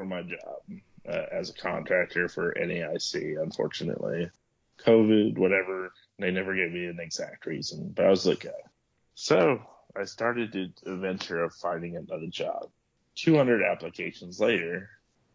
[0.02, 3.42] my job uh, as a contractor for NAIC.
[3.42, 4.30] Unfortunately,
[4.84, 8.54] COVID, whatever, they never gave me an exact reason, but I was let go.
[9.16, 9.62] So
[9.96, 12.70] I started the adventure of finding another job.
[13.16, 14.90] 200 applications later,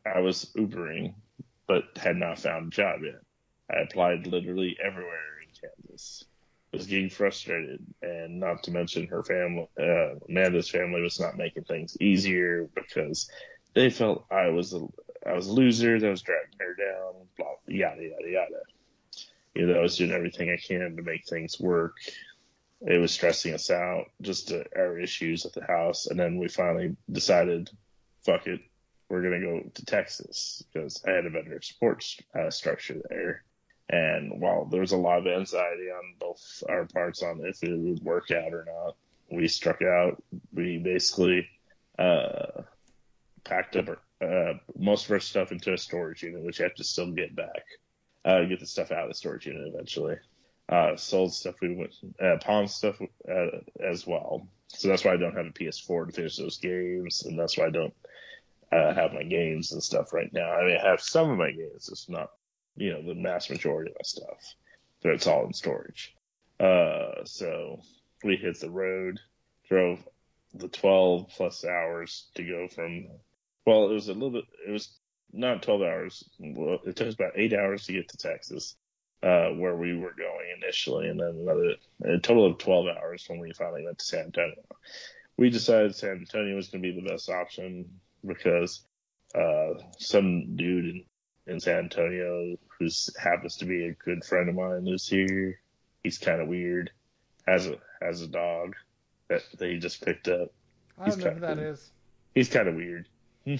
[0.04, 1.14] I was Ubering,
[1.68, 3.20] but had not found a job yet.
[3.70, 6.24] I applied literally everywhere in Kansas.
[6.72, 11.64] Was getting frustrated, and not to mention her family, uh, Amanda's family was not making
[11.64, 13.30] things easier because
[13.74, 14.86] they felt I was a,
[15.26, 18.60] I was a loser that was dragging her down, blah, yada yada yada.
[19.54, 21.96] You know, I was doing everything I can to make things work.
[22.82, 26.96] It was stressing us out, just our issues at the house, and then we finally
[27.10, 27.70] decided,
[28.26, 28.60] fuck it,
[29.08, 32.04] we're gonna go to Texas because I had a better support
[32.38, 33.44] uh, structure there.
[33.90, 37.76] And while there was a lot of anxiety on both our parts on if it
[37.76, 38.96] would work out or not,
[39.30, 40.22] we struck out.
[40.52, 41.48] We basically
[41.98, 42.62] uh,
[43.44, 46.84] packed up uh, most of our stuff into a storage unit, which you have to
[46.84, 47.64] still get back,
[48.24, 50.16] uh, get the stuff out of the storage unit eventually.
[50.68, 54.46] Uh, sold stuff we went, uh, pawned stuff uh, as well.
[54.68, 57.66] So that's why I don't have a PS4 to finish those games, and that's why
[57.66, 57.94] I don't
[58.70, 60.52] uh, have my games and stuff right now.
[60.52, 62.32] I mean, I have some of my games, it's not,
[62.78, 64.54] you know, the mass majority of my stuff,
[65.02, 66.14] but it's all in storage.
[66.60, 67.80] Uh, so
[68.24, 69.20] we hit the road,
[69.68, 70.06] drove
[70.54, 73.06] the 12 plus hours to go from,
[73.66, 74.96] well, it was a little bit, it was
[75.32, 76.24] not 12 hours.
[76.40, 78.76] It took us about eight hours to get to Texas,
[79.22, 81.74] uh, where we were going initially, and then another,
[82.04, 84.64] a total of 12 hours when we finally went to San Antonio.
[85.36, 87.86] We decided San Antonio was going to be the best option
[88.26, 88.84] because
[89.34, 91.04] uh, some dude in,
[91.46, 92.88] in San Antonio who
[93.20, 95.60] happens to be a good friend of mine lives here.
[96.02, 96.90] He's kind of weird.
[97.46, 98.76] Has a has a dog
[99.28, 100.52] that, he just picked up.
[100.98, 101.90] I He's don't know who that is.
[102.34, 103.08] He's kind of weird.
[103.44, 103.58] but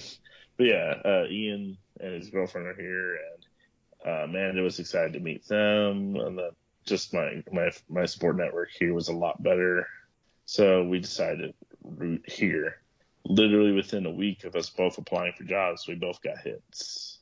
[0.59, 3.45] yeah, uh, Ian and his girlfriend are here, and
[4.05, 6.49] uh, Amanda was excited to meet them, and then
[6.85, 9.87] just my my my support network here was a lot better.
[10.45, 11.53] So we decided to
[11.83, 12.77] root here.
[13.25, 17.18] Literally within a week of us both applying for jobs, we both got hits.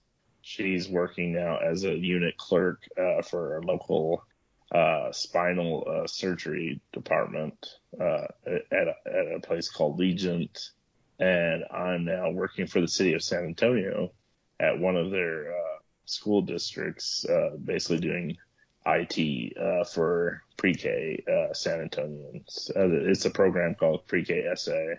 [0.47, 4.23] She's working now as a unit clerk uh, for a local
[4.71, 10.71] uh, spinal uh, surgery department uh, at, a, at a place called Legent,
[11.19, 14.13] and I'm now working for the city of San Antonio
[14.57, 18.37] at one of their uh, school districts, uh, basically doing
[18.85, 22.71] IT for pre-K uh, San Antonians.
[22.73, 24.95] It's a program called Pre-K SA,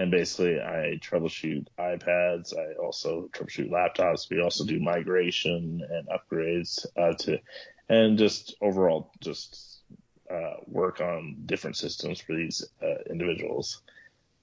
[0.00, 2.56] and basically I troubleshoot iPads.
[2.56, 4.30] I also troubleshoot laptops.
[4.30, 7.38] We also do migration and upgrades uh, to,
[7.90, 9.82] and just overall just
[10.30, 13.82] uh, work on different systems for these uh, individuals.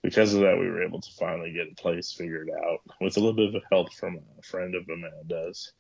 [0.04, 3.20] Because of that, we were able to finally get a place figured out with a
[3.20, 5.74] little bit of help from a friend of Amanda's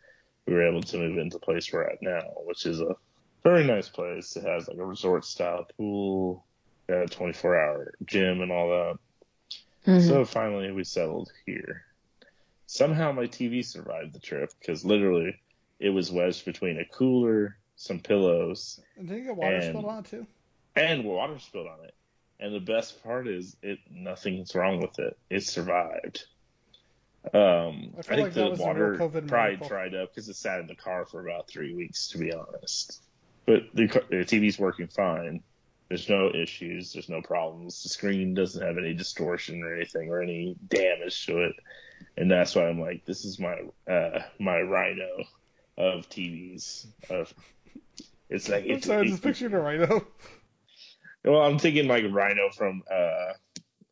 [0.48, 2.96] we were able to move into place we're at now, which is a
[3.44, 4.36] very nice place.
[4.38, 6.46] It has like a resort style pool,
[6.90, 8.98] a 24 hour gym and all that.
[9.88, 10.08] Mm-hmm.
[10.08, 11.84] So finally we settled here.
[12.66, 15.40] Somehow my TV survived the trip because literally
[15.80, 19.86] it was wedged between a cooler, some pillows, And did you get water And- spilled
[19.86, 20.28] on it too?
[20.76, 21.94] and water spilled on it.
[22.40, 25.18] And the best part is it nothing's wrong with it.
[25.30, 26.26] It survived.
[27.34, 30.30] Um, I I, think like the was a real water COVID probably dried up because
[30.30, 33.02] it sat in the car for about three weeks, to be honest.
[33.48, 35.42] But the, the TV's working fine.
[35.90, 36.94] There's no issues.
[36.94, 37.82] There's no problems.
[37.84, 41.56] The screen doesn't have any distortion or anything or any damage to it.
[42.18, 45.24] And that's why I'm like, this is my uh, my Rhino
[45.78, 46.88] of TVs.
[47.10, 47.34] Of
[48.30, 50.06] it's like it's, I just pictured a rhino.
[51.24, 53.34] well, I'm thinking like Rhino from uh,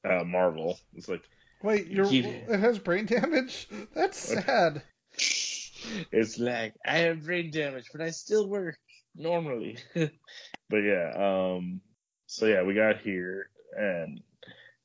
[0.07, 0.77] uh, Marvel.
[0.95, 1.23] It's like
[1.65, 3.67] Wait, you're, Keep- it has brain damage?
[3.95, 4.83] That's sad.
[6.11, 8.77] it's like I have brain damage, but I still work
[9.15, 9.77] normally.
[10.69, 11.81] but yeah, um,
[12.27, 14.21] so yeah, we got here, and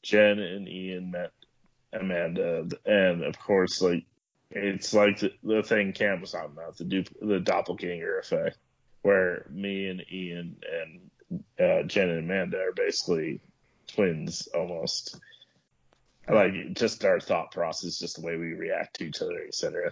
[0.03, 1.33] Jen and Ian met
[1.93, 4.05] Amanda, and of course, like
[4.51, 8.59] it's like the, the thing Cam was talking about, the dupe, the doppelganger effect,
[9.03, 11.11] where me and Ian and
[11.59, 13.41] uh, Jen and Amanda are basically
[13.87, 15.19] twins almost.
[16.29, 19.91] Like just our thought process, just the way we react to each other, etc.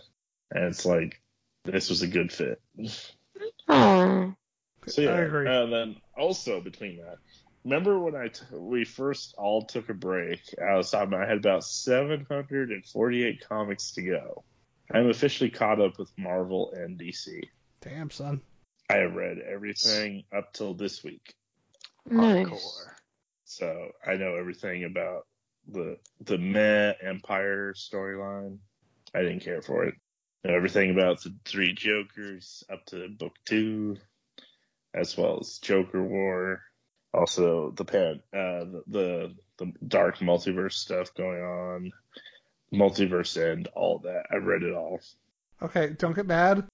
[0.52, 1.20] And it's like
[1.64, 2.60] this was a good fit.
[3.68, 4.32] Aw.
[4.86, 5.46] So yeah, I agree.
[5.48, 7.16] and then also between that,
[7.64, 10.40] remember when I t- we first all took a break?
[10.62, 14.44] I was talking about I had about 748 comics to go.
[14.92, 17.42] I'm officially caught up with Marvel and DC.
[17.82, 18.40] Damn, son.
[18.88, 21.34] I have read everything up till this week,
[22.08, 22.46] Nice.
[22.46, 22.90] Hardcore.
[23.44, 25.26] so I know everything about
[25.70, 28.58] the the Meh Empire storyline.
[29.14, 29.94] I didn't care for it.
[30.44, 33.96] Know everything about the three Jokers up to book two,
[34.94, 36.62] as well as Joker War.
[37.14, 41.92] Also, the pan, uh, the, the the dark multiverse stuff going on,
[42.72, 44.26] multiverse end, all that.
[44.30, 45.00] I read it all.
[45.62, 46.64] Okay, don't get mad.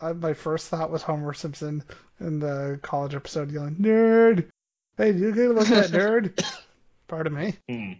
[0.00, 1.84] Uh, my first thought was Homer Simpson
[2.20, 4.48] in the college episode yelling, Nerd!
[4.96, 6.44] Hey, you get a look at that nerd?
[7.06, 7.54] Pardon me.
[7.68, 7.92] Hmm.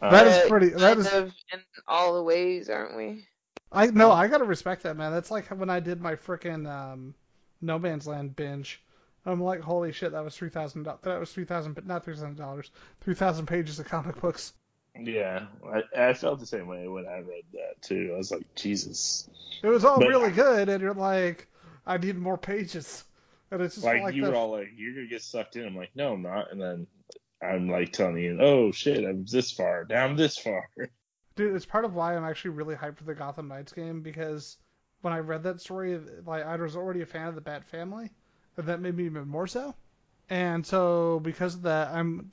[0.00, 0.68] That is Uh, pretty.
[0.70, 3.24] That is of in all the ways, aren't we?
[3.72, 5.12] I no, I gotta respect that man.
[5.12, 7.14] That's like when I did my frickin' um,
[7.62, 8.82] No Man's Land binge.
[9.26, 10.84] I'm like, holy shit, that was three thousand.
[10.84, 12.70] That was three thousand, but not three thousand dollars.
[13.00, 14.52] Three thousand pages of comic books.
[14.98, 18.12] Yeah, I, I felt the same way when I read that too.
[18.14, 19.28] I was like, Jesus.
[19.62, 21.48] It was all But- really good, and you're like,
[21.86, 23.04] I need more pages.
[23.50, 25.66] And it's just like, like, you the, were all like, "You're gonna get sucked in."
[25.66, 26.86] I'm like, "No, I'm not." And then
[27.40, 29.86] I'm like telling you, "Oh shit, I'm this far.
[29.90, 30.68] I'm this far."
[31.36, 34.56] Dude, it's part of why I'm actually really hyped for the Gotham Knights game because
[35.02, 38.10] when I read that story, like I was already a fan of the Bat family,
[38.56, 39.74] and that made me even more so.
[40.28, 42.30] And so because of that, I'm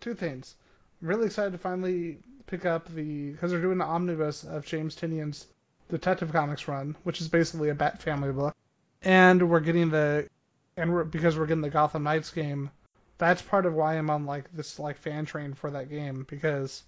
[0.00, 0.56] two things.
[1.00, 4.96] I'm really excited to finally pick up the because they're doing the omnibus of James
[4.96, 5.46] Tynion's
[5.90, 8.54] Detective Comics run, which is basically a Bat family book,
[9.02, 10.28] and we're getting the
[10.76, 12.70] and we're because we're getting the Gotham Knights game.
[13.18, 16.82] That's part of why I'm on like this like fan train for that game because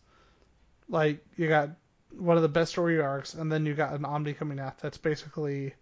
[0.89, 1.70] like you got
[2.18, 4.99] one of the best story arcs, and then you got an Omni coming out that's
[4.99, 5.74] basically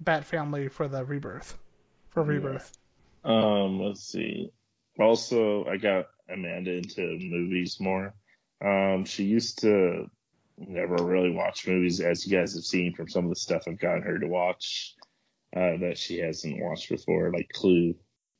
[0.00, 1.56] Bat Family for the Rebirth,
[2.12, 2.28] for Yeah.
[2.38, 2.72] Rebirth.
[3.24, 4.50] Um, let's see.
[4.98, 8.14] Also, I got Amanda into movies more.
[8.64, 10.08] Um, she used to
[10.58, 13.78] never really watch movies, as you guys have seen from some of the stuff I've
[13.78, 14.94] gotten her to watch
[15.56, 17.94] uh, that she hasn't watched before, like Clue.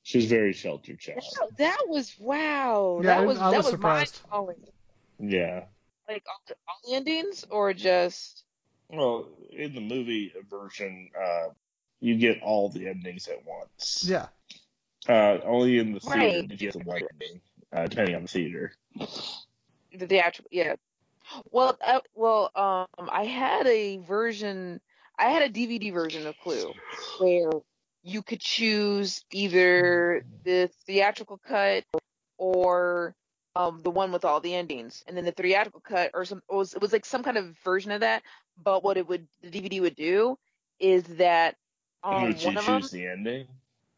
[0.05, 1.23] She's a very sheltered child.
[1.59, 3.01] That was wow.
[3.03, 4.21] Yeah, that was I was that was surprised.
[4.31, 5.31] mind blowing.
[5.33, 5.65] Yeah.
[6.09, 8.43] Like all the, all endings, or just
[8.89, 11.49] Well, in the movie version, uh,
[12.03, 14.05] you get all the endings at once.
[14.07, 14.27] Yeah,
[15.09, 16.49] Uh, only in the theater Right.
[16.49, 17.41] did you get the one ending,
[17.73, 18.73] uh, depending on the theater.
[19.93, 20.49] the theatrical.
[20.51, 20.75] Yeah.
[21.51, 24.81] Well, uh, well, um, I had a version.
[25.19, 26.73] I had a DVD version of Clue
[27.19, 27.51] where
[28.03, 31.85] you could choose either the theatrical cut
[32.39, 33.15] or
[33.55, 36.55] um the one with all the endings, and then the theatrical cut or some it
[36.55, 38.23] was it was like some kind of version of that.
[38.63, 40.37] But what it would the DVD would do
[40.81, 41.57] is that
[42.05, 43.47] um Would you one of them choose the ending?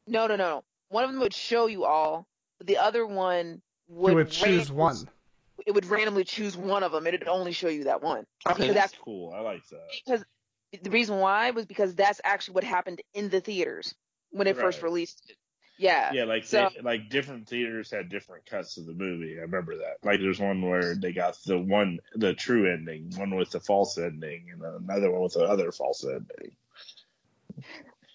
[0.07, 2.27] no no no no one of them would show you all,
[2.59, 4.97] but the other one would you would choose randomly- one.
[5.67, 7.07] It would randomly choose one of them.
[7.07, 8.27] It'd only show you that one.
[8.47, 9.33] Okay, that's that's cool.
[9.33, 9.87] I like that.
[10.05, 10.25] because
[10.83, 13.95] the reason why was because that's actually what happened in the theaters
[14.31, 15.37] when it first released it.
[15.79, 16.13] Yeah.
[16.13, 19.39] Yeah, like So- they, like different theaters had different cuts of the movie.
[19.39, 19.99] I remember that.
[20.05, 23.97] Like there's one where they got the one the true ending, one with the false
[23.99, 26.57] ending, and another one with the other false ending.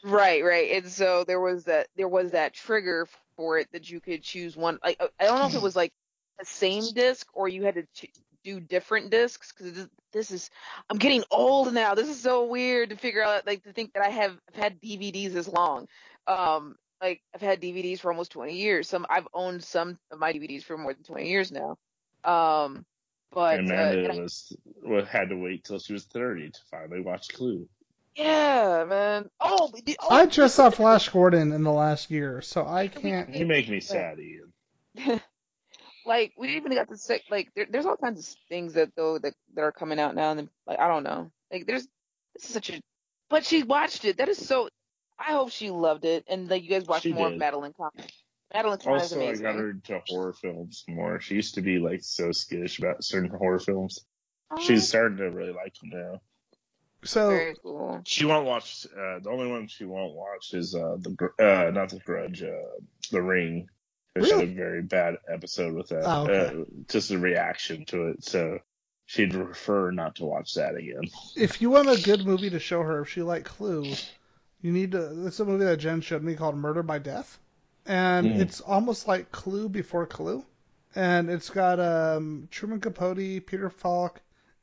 [0.03, 0.71] Right, right.
[0.71, 4.55] And so there was that there was that trigger for it that you could choose
[4.55, 4.79] one.
[4.83, 5.91] Like I don't know if it was like
[6.39, 8.11] the same disc or you had to ch-
[8.43, 10.49] do different discs because this, is
[10.89, 11.95] I'm getting old now.
[11.95, 14.81] This is so weird to figure out like to think that I have I've had
[14.81, 15.87] DVDs this long.
[16.27, 18.87] Um, like I've had DVDs for almost 20 years.
[18.87, 21.77] Some I've owned some of my DVDs for more than 20 years now.
[22.23, 22.85] Um,
[23.31, 24.55] but uh, Amanda I- was
[25.07, 27.67] had to wait till she was 30 to finally watch Clue.
[28.15, 29.29] Yeah, man.
[29.39, 33.33] Oh, the- oh, I just saw Flash Gordon in the last year, so I can't.
[33.35, 34.53] You make me sad, Ian.
[36.05, 39.19] like we even got to say like there, there's all kinds of things that though
[39.19, 41.87] that, that are coming out now and then, like I don't know like there's
[42.33, 42.81] this is such a
[43.29, 44.69] but she watched it that is so
[45.17, 47.33] I hope she loved it and like you guys watch She more did.
[47.35, 47.91] of Madeline Kahn.
[48.53, 51.19] Madeline Kahn is Also, I got her into horror films more.
[51.19, 53.99] She used to be like so skittish about certain horror films.
[54.49, 56.21] Oh, She's starting to really like them now.
[57.03, 58.01] So very cool.
[58.05, 58.85] She won't watch.
[58.87, 62.49] Uh, the only one she won't watch is uh, the uh, not the Grudge, uh,
[63.11, 63.69] the Ring.
[64.15, 64.47] 'Cause She Really?
[64.47, 66.03] had a very bad episode with that.
[66.05, 66.61] Oh, okay.
[66.61, 68.23] uh, just a reaction to it.
[68.23, 68.59] So
[69.05, 71.03] she'd prefer not to watch that again.
[71.37, 73.85] if you want a good movie to show her if she liked Clue,
[74.61, 75.25] you need to.
[75.27, 77.39] It's a movie that Jen showed me called Murder by Death,
[77.85, 78.39] and Mm.
[78.41, 80.43] it's almost like Clue before Clue,
[80.95, 84.21] and it's got um, Truman Capote, Peter Falk,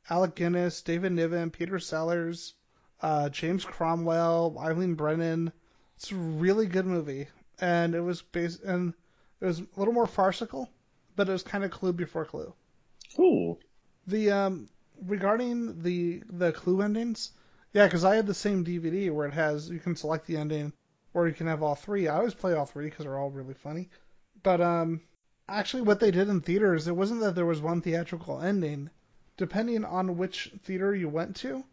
[0.09, 2.53] Alec Guinness, David Niven, Peter Sellers,
[3.01, 5.51] uh, James Cromwell, Eileen Brennan.
[5.95, 7.27] It's a really good movie,
[7.59, 8.93] and it was based and
[9.41, 10.69] it was a little more farcical,
[11.15, 12.53] but it was kind of Clue before Clue.
[13.15, 13.59] Cool.
[14.07, 14.69] The um
[15.05, 17.31] regarding the the clue endings,
[17.73, 20.73] yeah, because I had the same DVD where it has you can select the ending
[21.13, 22.07] or you can have all three.
[22.07, 23.89] I always play all three because they're all really funny.
[24.43, 25.01] But um,
[25.49, 28.89] actually, what they did in theaters, it wasn't that there was one theatrical ending.
[29.37, 31.63] Depending on which theater you went to,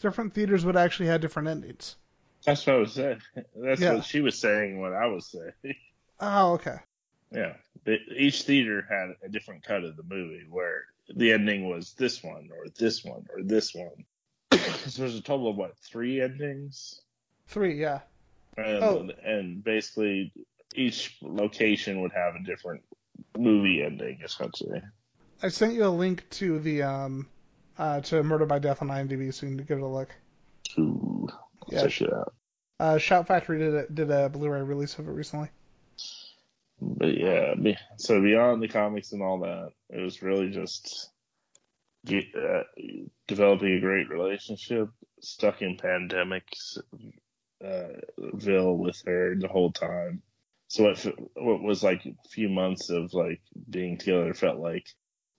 [0.00, 1.96] different theaters would actually have different endings.
[2.44, 3.20] That's what I was saying.
[3.56, 3.94] That's Yeah.
[3.94, 4.80] what she was saying.
[4.80, 5.74] What I was saying.
[6.20, 6.76] Oh, okay.
[7.32, 7.54] Yeah.
[8.16, 12.50] Each theater had a different cut of the movie where the ending was this one
[12.56, 14.04] or this one or this one.
[14.86, 17.00] so there's a total of what three endings,
[17.48, 18.00] Three, yeah.
[18.56, 19.08] and, Oh.
[19.24, 20.32] and basically
[20.76, 22.84] each location would have a different
[23.36, 24.80] movie ending essentially.
[25.44, 27.28] I sent you a link to the um
[27.78, 30.08] uh to Murder by Death on IMDb, so you can give it a look.
[30.78, 31.28] Ooh,
[31.68, 31.82] Yeah.
[31.82, 32.32] check it out.
[32.80, 35.48] Uh, Shout Factory did a, did a Blu-ray release of it recently.
[36.80, 37.54] But yeah,
[37.98, 41.10] so beyond the comics and all that, it was really just
[42.04, 42.64] get, uh,
[43.28, 44.88] developing a great relationship,
[45.20, 46.78] stuck in pandemics,
[47.64, 50.22] uh, Ville with her the whole time.
[50.68, 53.40] So what, what was like a few months of like
[53.70, 54.86] being together felt like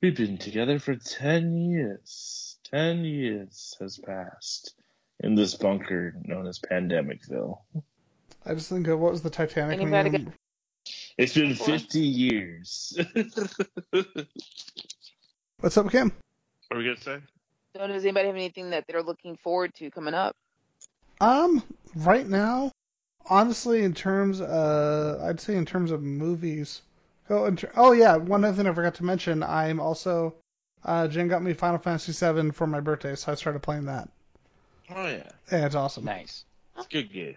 [0.02, 2.58] we've been together for 10 years.
[2.72, 4.74] 10 years has passed
[5.20, 7.60] in this bunker known as Pandemicville.
[8.46, 10.34] I just think of what was the Titanic Anybody meme?
[11.18, 12.98] It's been 50 years.
[15.60, 16.12] What's up, Kim?
[16.68, 17.20] What are we going to say?
[17.76, 20.36] So does anybody have anything that they're looking forward to coming up?
[21.22, 21.64] Um,
[21.96, 22.72] right now,
[23.30, 26.82] honestly, in terms, uh, I'd say in terms of movies.
[27.30, 29.42] Oh, in ter- oh yeah, one other thing I forgot to mention.
[29.42, 30.36] I'm also,
[30.84, 34.10] uh, Jen got me Final Fantasy VII for my birthday, so I started playing that.
[34.90, 35.24] Oh, yeah.
[35.52, 36.06] Yeah, it's awesome.
[36.06, 36.46] Nice.
[36.78, 37.36] It's a good game.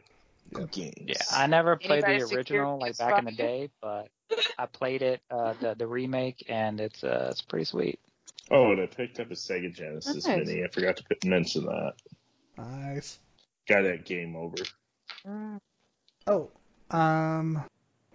[0.53, 0.95] Good games.
[1.07, 4.09] Yeah, I never played Anybody the original like back in the day, but
[4.59, 8.01] I played it uh, the the remake, and it's uh it's pretty sweet.
[8.51, 10.47] Oh, and I picked up a Sega Genesis Nice.
[10.47, 10.65] Mini.
[10.65, 11.93] I forgot to put, mention that.
[12.57, 13.19] Nice.
[13.69, 14.57] Got that game over.
[15.27, 15.59] Mm.
[16.27, 16.51] Oh,
[16.91, 17.63] um,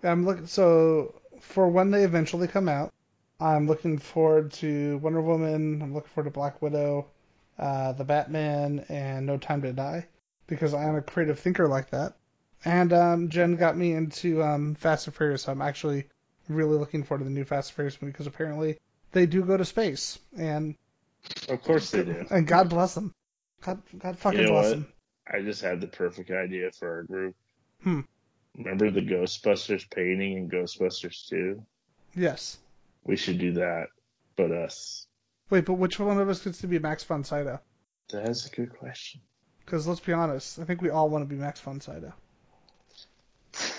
[0.01, 0.47] I'm looking.
[0.47, 2.93] So for when they eventually come out,
[3.39, 5.81] I'm looking forward to Wonder Woman.
[5.81, 7.07] I'm looking forward to Black Widow,
[7.59, 10.07] uh, the Batman, and No Time to Die,
[10.47, 12.13] because I am a creative thinker like that.
[12.65, 15.43] And um, Jen got me into um, Fast and Furious.
[15.43, 16.05] So I'm actually
[16.47, 18.77] really looking forward to the new Fast and Furious movie because apparently
[19.11, 20.75] they do go to space, and
[21.49, 22.25] Of course they do.
[22.29, 23.13] and God bless them.
[23.61, 24.71] God, God fucking You know bless what?
[24.71, 24.87] them.
[25.31, 27.35] I just had the perfect idea for our group.
[27.83, 28.01] Hmm.
[28.57, 31.63] Remember the Ghostbusters painting in Ghostbusters 2?
[32.15, 32.57] Yes.
[33.03, 33.87] We should do that,
[34.35, 35.07] but us.
[35.49, 37.59] Wait, but which one of us gets to be Max von Sydow?
[38.11, 39.21] That's a good question.
[39.65, 42.13] Because let's be honest, I think we all want to be Max von Sydow.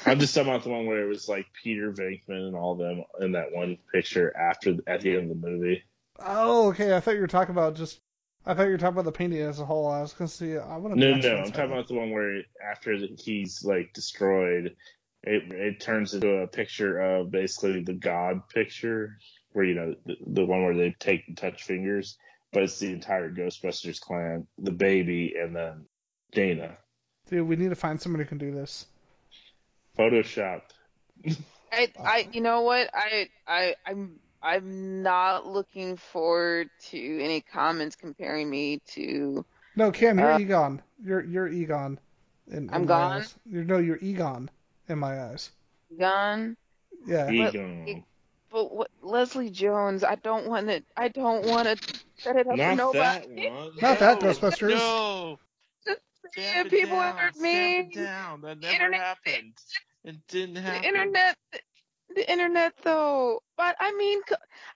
[0.07, 3.05] I'm just talking about the one where it was like Peter Venkman and all them
[3.21, 5.83] in that one picture after at the end of the movie.
[6.21, 6.95] Oh, okay.
[6.97, 8.01] I thought you were talking about just.
[8.47, 9.87] I thought you were talking about the painting as a whole.
[9.89, 10.57] I was gonna see.
[10.57, 11.01] I want to.
[11.01, 14.77] No, be no, I'm talking about the one where after he's like destroyed,
[15.23, 19.17] it it turns into a picture of basically the God picture,
[19.53, 22.19] where you know the, the one where they take and touch fingers,
[22.53, 25.87] but it's the entire Ghostbusters clan, the baby, and then
[26.33, 26.77] Dana.
[27.31, 28.87] Dude, we need to find somebody who can do this.
[29.99, 30.63] Photoshop.
[31.73, 32.91] I, I, you know what?
[32.93, 39.45] I, I, I'm, I'm not looking forward to any comments comparing me to.
[39.77, 40.83] No, Cam, you're Uh, Egon.
[41.03, 41.99] You're you're Egon.
[42.49, 43.23] In, in I'm gone?
[43.23, 43.35] Eyes.
[43.47, 44.51] You're, no, you're Egon
[44.89, 45.51] in my eyes.
[45.99, 46.57] Gun,
[47.07, 47.25] Yeah.
[47.27, 48.05] But- Ego.
[48.53, 50.83] but what, Leslie Jones, I don't want to.
[50.97, 53.49] I don't want to set it up for Not that nobody.
[53.51, 53.71] one.
[53.83, 54.77] Not that No, Ghostbusters.
[54.79, 55.39] No.
[56.37, 58.41] Yeah, Stamp it people down, are stamp it down.
[58.41, 59.53] That never Internet- happened.
[60.05, 60.83] It didn't happen.
[60.83, 61.37] The internet,
[62.15, 63.43] the internet though.
[63.57, 64.21] But I mean,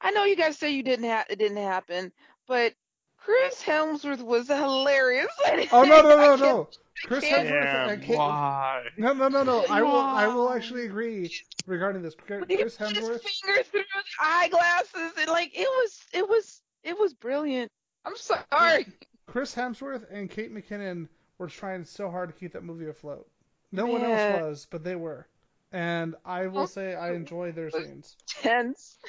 [0.01, 2.12] I know you guys say you didn't have it didn't happen,
[2.47, 2.74] but
[3.19, 5.27] Chris Hemsworth was hilarious.
[5.73, 6.69] Oh no no no no.
[7.05, 8.16] Chris Hemsworth Yeah, and Kate.
[8.16, 8.85] why?
[8.97, 9.65] No no no no.
[9.69, 11.31] I will I will actually agree
[11.66, 12.15] regarding this.
[12.15, 13.20] Chris put his Hemsworth.
[13.23, 17.70] finger through the eyeglasses and like it was it was it was brilliant.
[18.05, 18.86] I'm sorry.
[19.27, 23.28] Chris Hemsworth and Kate McKinnon were trying so hard to keep that movie afloat.
[23.70, 25.27] No one else was, but they were.
[25.73, 28.16] And I will say I enjoy their scenes.
[28.27, 28.99] tense.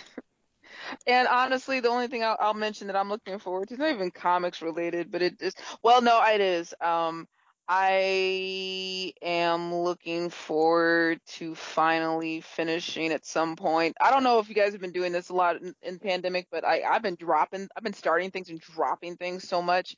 [1.08, 3.92] And honestly, the only thing I'll, I'll mention that I'm looking forward to, it's not
[3.92, 5.54] even comics related, but it is,
[5.84, 6.74] well, no, it is.
[6.80, 7.28] Um,
[7.68, 13.96] I am looking forward to finally finishing at some point.
[14.02, 16.48] I don't know if you guys have been doing this a lot in, in pandemic,
[16.52, 19.96] but I, I've been dropping, I've been starting things and dropping things so much.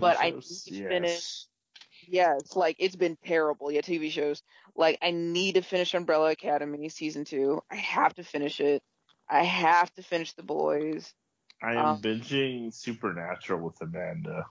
[0.00, 0.88] But I need shows, to yes.
[0.88, 1.46] finish-
[2.08, 3.70] Yes, like it's been terrible.
[3.70, 4.42] Yeah, TV shows.
[4.74, 7.62] Like I need to finish Umbrella Academy season two.
[7.70, 8.82] I have to finish it.
[9.28, 11.14] I have to finish The Boys.
[11.62, 14.46] I am Um, binging Supernatural with Amanda.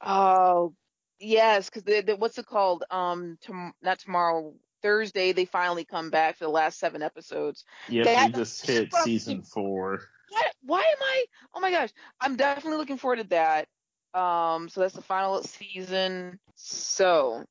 [0.00, 0.74] Oh,
[1.20, 2.84] yes, because the, the what's it called?
[2.90, 5.32] Um, tom- not tomorrow, Thursday.
[5.32, 7.64] They finally come back for the last seven episodes.
[7.88, 10.00] Yeah, that- we just hit season four.
[10.30, 10.54] What?
[10.62, 11.24] Why am I?
[11.54, 11.90] Oh my gosh,
[12.20, 13.68] I'm definitely looking forward to that.
[14.14, 16.38] Um, so that's the final season.
[16.54, 17.44] So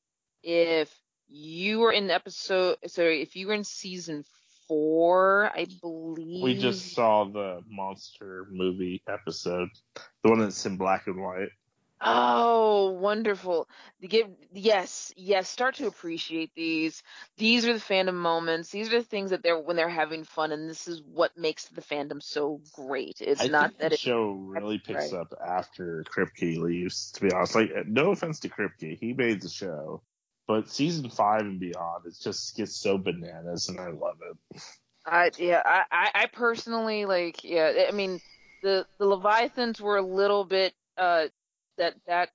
[0.44, 0.94] if
[1.28, 4.24] you were in episode, sorry, if you were in season
[4.68, 9.70] four, I believe We just saw the monster movie episode,
[10.24, 11.50] the one that's in black and white.
[12.03, 13.68] Oh, wonderful.
[14.02, 17.03] Give yes, yes, start to appreciate these.
[17.38, 18.72] These are the fandom moments.
[18.72, 21.65] These are the things that they're when they're having fun and this is what makes
[21.65, 23.18] the fandom so great.
[23.22, 25.22] It's I not that the it show really picks right.
[25.22, 27.11] up after Kripke leaves.
[27.14, 30.02] To be honest, like no offense to Kripke, he made the show,
[30.48, 34.61] but season five and beyond, it just gets so bananas, and I love it.
[35.06, 38.22] I yeah, I, I, I personally like yeah, I mean
[38.61, 41.28] the the Leviathans were a little bit uh
[41.82, 42.30] that that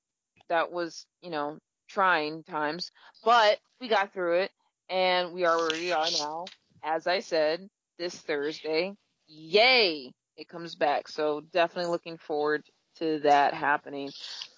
[0.48, 1.58] that was, you know,
[1.88, 2.90] trying times,
[3.24, 4.50] but we got through it
[4.90, 6.44] and we are where we are now.
[6.82, 7.68] As I said,
[7.98, 8.94] this Thursday.
[9.28, 10.12] Yay!
[10.36, 11.08] It comes back.
[11.08, 12.62] So definitely looking forward
[12.98, 14.10] to that happening.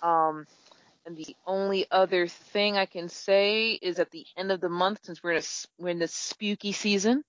[0.03, 0.47] Um
[1.07, 5.01] and the only other thing I can say is at the end of the month,
[5.05, 7.25] since we're in a we're in the spooky season,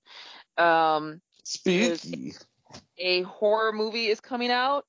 [0.58, 2.34] um, Spooky.
[2.98, 4.86] a horror movie is coming out.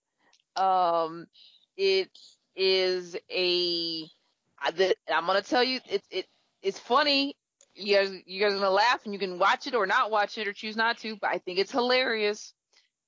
[0.56, 1.26] Um,
[1.76, 2.10] it
[2.60, 4.06] is a.
[4.62, 6.26] I'm gonna tell you, it it
[6.62, 7.34] it's funny.
[7.74, 10.36] You guys, you guys are gonna laugh, and you can watch it or not watch
[10.36, 11.16] it or choose not to.
[11.16, 12.52] But I think it's hilarious.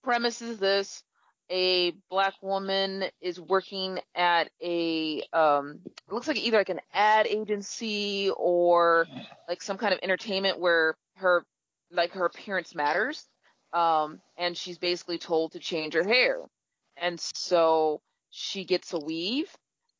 [0.03, 1.03] Premise is this:
[1.51, 7.27] a black woman is working at a um, it looks like either like an ad
[7.27, 9.07] agency or
[9.49, 11.45] like some kind of entertainment where her
[11.91, 13.29] like her appearance matters
[13.73, 16.41] um, and she's basically told to change her hair.
[16.97, 18.01] And so
[18.33, 19.55] she gets a weave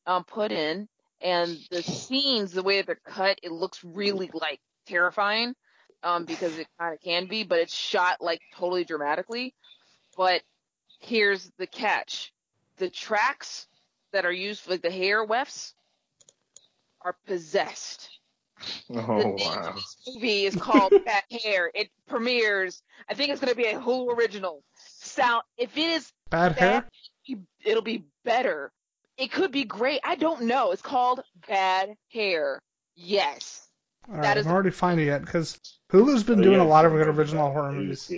[0.05, 0.89] um, put in,
[1.21, 5.55] and the scenes, the way that they're cut, it looks really like terrifying
[6.03, 9.53] um, because it kind of can be, but it's shot like totally dramatically.
[10.17, 10.41] But
[10.99, 12.33] here's the catch:
[12.77, 13.67] the tracks
[14.11, 15.73] that are used, like the hair wefts,
[17.01, 18.09] are possessed
[18.95, 19.73] Oh wow.
[19.75, 21.71] This movie is called Bad Hair.
[21.73, 22.81] It premieres.
[23.09, 24.63] I think it's going to be a Hulu original.
[24.75, 25.43] Sound.
[25.57, 26.87] If it is, Bad hair.
[27.63, 28.71] It'll be better.
[29.17, 29.99] It could be great.
[30.03, 30.71] I don't know.
[30.71, 32.61] It's called Bad Hair.
[32.95, 33.67] Yes.
[34.09, 35.59] All that is- I'm already finding it because
[35.91, 38.11] Hulu's been Oh, doing yeah, a lot of good original horror movies.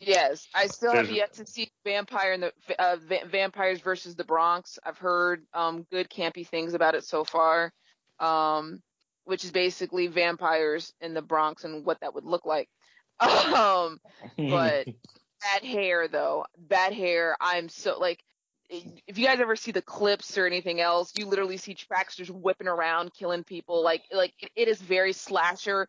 [0.00, 0.48] Yes.
[0.54, 4.78] I still have yet to see Vampire and the uh, Va- Vampires versus the Bronx.
[4.84, 7.72] I've heard um good campy things about it so far.
[8.18, 8.82] Um,
[9.24, 12.68] which is basically vampires in the Bronx and what that would look like.
[13.20, 14.00] Um.
[14.38, 14.88] But
[15.42, 17.36] bad hair though, bad hair.
[17.40, 18.22] I'm so like,
[18.68, 22.30] if you guys ever see the clips or anything else, you literally see tracks just
[22.30, 23.82] whipping around, killing people.
[23.82, 25.88] Like, like it, it is very slasher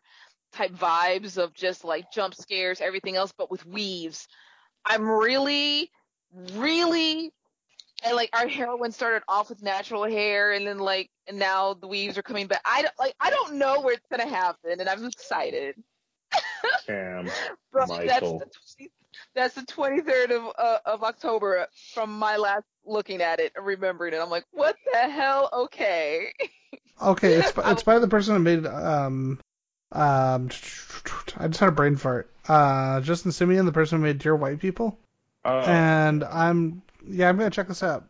[0.52, 4.26] type vibes of just like jump scares, everything else, but with weaves.
[4.84, 5.90] I'm really,
[6.54, 7.32] really
[8.04, 11.86] and like our heroine started off with natural hair, and then like, and now the
[11.86, 12.60] weaves are coming back.
[12.64, 15.76] I don't like, I don't know where it's gonna happen, and I'm excited.
[17.72, 18.38] Bro, Michael.
[18.38, 18.90] That's the,
[19.34, 24.14] that's the 23rd of uh, of October from my last looking at it and remembering
[24.14, 24.18] it.
[24.18, 25.48] I'm like, what the hell?
[25.52, 26.32] Okay.
[27.00, 29.40] Okay, it's by, it's by the person who made um
[29.90, 30.48] um
[31.36, 32.30] I just had a brain fart.
[32.48, 34.98] Uh, Justin Simien, the person who made Dear White People,
[35.44, 38.04] Oh, and I'm yeah I'm gonna check this out.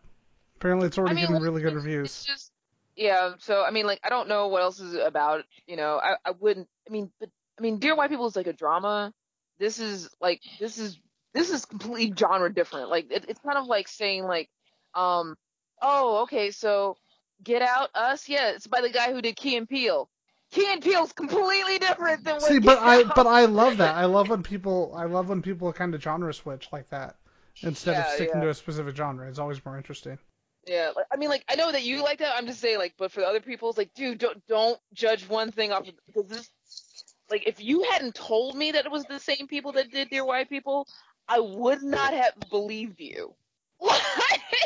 [0.56, 2.06] Apparently, it's already I mean, getting really good reviews.
[2.06, 2.52] It's just,
[2.96, 3.32] yeah.
[3.38, 5.44] So I mean, like, I don't know what else is about.
[5.66, 6.68] You know, I I wouldn't.
[6.86, 9.12] I mean, but I mean, Dear White People is like a drama.
[9.58, 10.98] This is like this is
[11.34, 12.90] this is completely genre different.
[12.90, 14.48] Like it, it's kind of like saying like,
[14.94, 15.36] um,
[15.80, 16.96] oh, okay, so
[17.42, 20.08] Get Out, Us, yeah, it's by the guy who did Key and Peele.
[20.52, 22.42] Key and Peele's completely different than what.
[22.42, 23.94] See, but Get I but I love that.
[23.96, 27.16] I love when people I love when people kind of genre switch like that
[27.62, 28.42] instead of sticking yeah.
[28.42, 29.28] to a specific genre.
[29.28, 30.18] It's always more interesting.
[30.66, 32.34] Yeah, like, I mean, like I know that you like that.
[32.36, 35.26] I'm just saying, like, but for the other people, it's like, dude, don't don't judge
[35.28, 36.50] one thing off of because this,
[37.32, 40.24] like, if you hadn't told me that it was the same people that did Dear
[40.24, 40.86] White People,
[41.28, 43.34] I would not have believed you.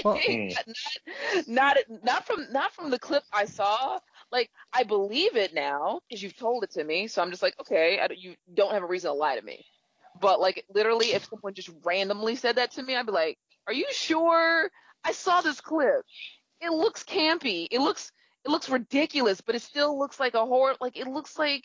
[0.04, 0.48] Well- Hmm.
[1.46, 3.98] not, not not from not from the clip I saw.
[4.30, 7.06] Like I believe it now because you've told it to me.
[7.08, 9.42] So I'm just like, okay, I, don't- you don't have a reason to lie to
[9.44, 9.64] me.
[10.20, 13.72] But like literally, if someone just randomly said that to me, I'd be like, are
[13.72, 14.70] you sure?
[15.04, 16.04] I saw this clip.
[16.60, 17.66] It looks campy.
[17.70, 18.12] It looks
[18.44, 20.74] it looks ridiculous, but it still looks like a horror.
[20.80, 21.64] Like it looks like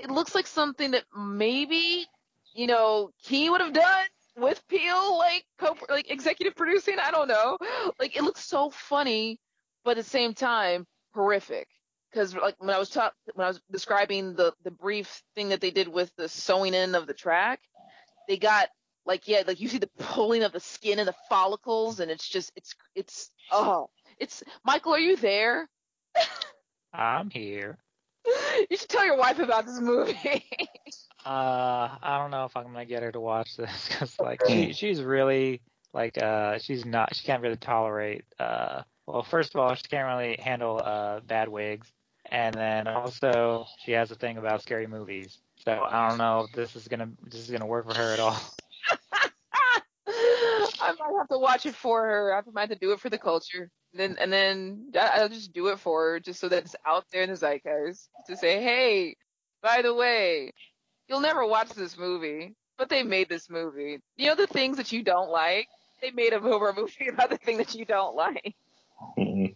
[0.00, 2.06] it looks like something that maybe
[2.54, 4.06] you know he would have done
[4.36, 6.98] with Peele, like co like executive producing.
[6.98, 7.58] I don't know.
[7.98, 9.38] Like it looks so funny,
[9.84, 11.68] but at the same time horrific.
[12.10, 15.60] Because like when I was talk when I was describing the the brief thing that
[15.60, 17.60] they did with the sewing in of the track,
[18.28, 18.68] they got
[19.06, 22.28] like yeah like you see the pulling of the skin and the follicles and it's
[22.28, 25.68] just it's it's oh it's Michael are you there?
[26.92, 27.78] I'm here.
[28.70, 30.44] You should tell your wife about this movie.
[31.22, 34.72] Uh, I don't know if I'm gonna get her to watch this because like she
[34.72, 35.60] she's really
[35.92, 40.06] like uh she's not she can't really tolerate uh well first of all she can't
[40.06, 41.92] really handle uh bad wigs
[42.30, 46.52] and then also she has a thing about scary movies so I don't know if
[46.52, 48.40] this is gonna this is gonna work for her at all.
[50.80, 52.34] I might have to watch it for her.
[52.34, 53.70] I might have to do it for the culture.
[53.92, 57.22] Then and then I'll just do it for her, just so that it's out there
[57.22, 59.16] in the zeitgeist to say, hey,
[59.62, 60.52] by the way,
[61.08, 63.98] you'll never watch this movie, but they made this movie.
[64.16, 65.68] You know the things that you don't like.
[66.00, 68.54] They made a horror movie about the thing that you don't like.
[69.18, 69.54] Mhm.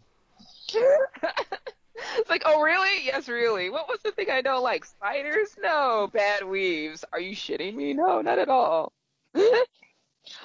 [0.73, 3.05] it's like, oh really?
[3.05, 3.71] Yes, really.
[3.71, 4.85] What was the thing I don't like?
[4.85, 5.55] Spiders?
[5.63, 6.11] No.
[6.13, 7.05] Bad weaves?
[7.13, 7.95] Are you shitting me?
[7.95, 8.93] No, not at all.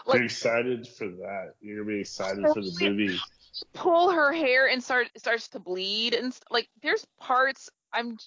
[0.06, 1.53] Like- You're excited for that.
[1.61, 3.18] You're gonna be excited for the movie.
[3.74, 8.18] Pull her hair and start starts to bleed and st- like there's parts I'm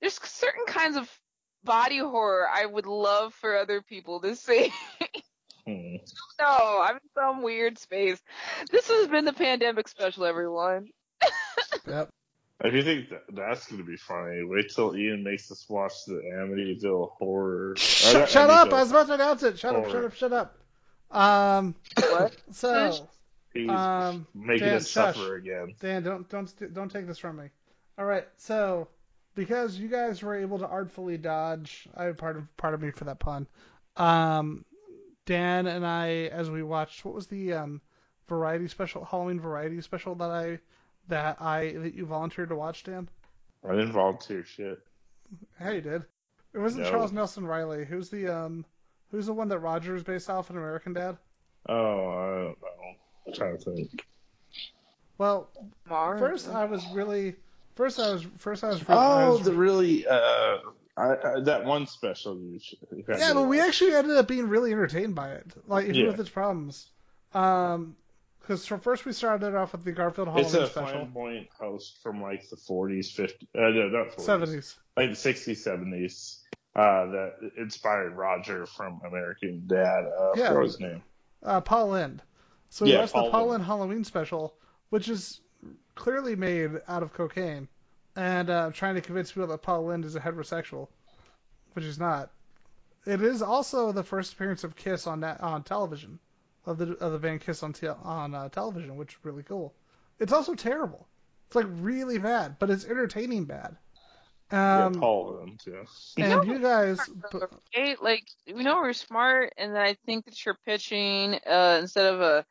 [0.00, 1.10] there's certain kinds of
[1.64, 4.72] body horror I would love for other people to see.
[5.66, 5.96] Hmm.
[6.40, 8.18] no, I'm in some weird space.
[8.70, 10.88] This has been the pandemic special, everyone.
[11.86, 12.08] Yep.
[12.64, 16.22] If you think that, that's gonna be funny, wait till Ian makes us watch the
[16.34, 17.74] Amityville horror.
[17.76, 18.72] Shut, uh, shut up!
[18.72, 19.58] I was about to announce it.
[19.58, 19.90] Shut up!
[19.90, 20.14] Shut up!
[20.14, 20.58] Shut up!
[21.10, 21.74] Um.
[21.96, 22.34] What?
[22.52, 23.08] So,
[23.54, 25.16] He's um, making Dan, us shush.
[25.16, 25.74] suffer again.
[25.80, 27.50] Dan, don't don't don't take this from me.
[27.98, 28.26] All right.
[28.36, 28.88] So,
[29.34, 33.04] because you guys were able to artfully dodge, I part of part of me for
[33.04, 33.46] that pun.
[33.96, 34.64] Um,
[35.26, 37.80] Dan and I, as we watched, what was the um
[38.28, 40.58] variety special, Halloween variety special that I
[41.08, 43.08] that I that you volunteered to watch, Dan?
[43.68, 44.78] I didn't volunteer shit.
[45.58, 46.04] Hey, you did.
[46.54, 46.90] It wasn't No.
[46.90, 47.84] Charles Nelson Reilly.
[47.84, 48.64] Who's the um
[49.10, 51.16] who's the one that Roger is based off in American Dad?
[51.68, 52.77] Oh, I don't know.
[53.28, 54.04] I'm trying to think.
[55.18, 55.48] Well,
[55.88, 56.20] Mars.
[56.20, 57.36] first I was really
[57.74, 60.58] first I was first I was really, I Oh, was- the really uh,
[60.96, 62.58] I, I, that one special you.
[62.58, 62.78] should-
[63.08, 66.06] Yeah, to but we actually ended up being really entertained by it, like even Yeah.
[66.08, 66.90] with its problems.
[67.34, 67.96] Um,
[68.40, 72.48] because first we started off with the Garfield It's a special, flamboyant host from like
[72.48, 74.76] the 40s, 50s, uh, no, not 40s, seventies.
[74.96, 76.38] like the 60s, 70s,
[76.74, 80.06] uh, that inspired Roger from American Dad.
[80.18, 80.52] Uh, Yeah.
[80.54, 81.02] what was his name?
[81.42, 82.22] Uh, Paul Lynde.
[82.70, 83.50] So we Yeah, watched the Paul Paul Lynde.
[83.50, 84.54] Lind Halloween special,
[84.90, 85.40] which is
[85.94, 87.68] clearly made out of cocaine,
[88.16, 90.88] and uh, trying to convince people that Paul Lynde is a heterosexual,
[91.72, 92.30] which he's not.
[93.06, 96.18] It is also the first appearance of Kiss on na- on television,
[96.66, 99.74] of the of the band Kiss on te- on uh, television, which is really cool.
[100.18, 101.08] It's also terrible.
[101.46, 103.76] It's like really bad, but it's entertaining bad.
[104.50, 106.38] Um, yeah, Paul Lynde, yeah.
[106.38, 106.98] and you guys,
[107.70, 112.20] Hey, like we know we're smart, and I think that you're pitching uh, instead of
[112.20, 112.44] a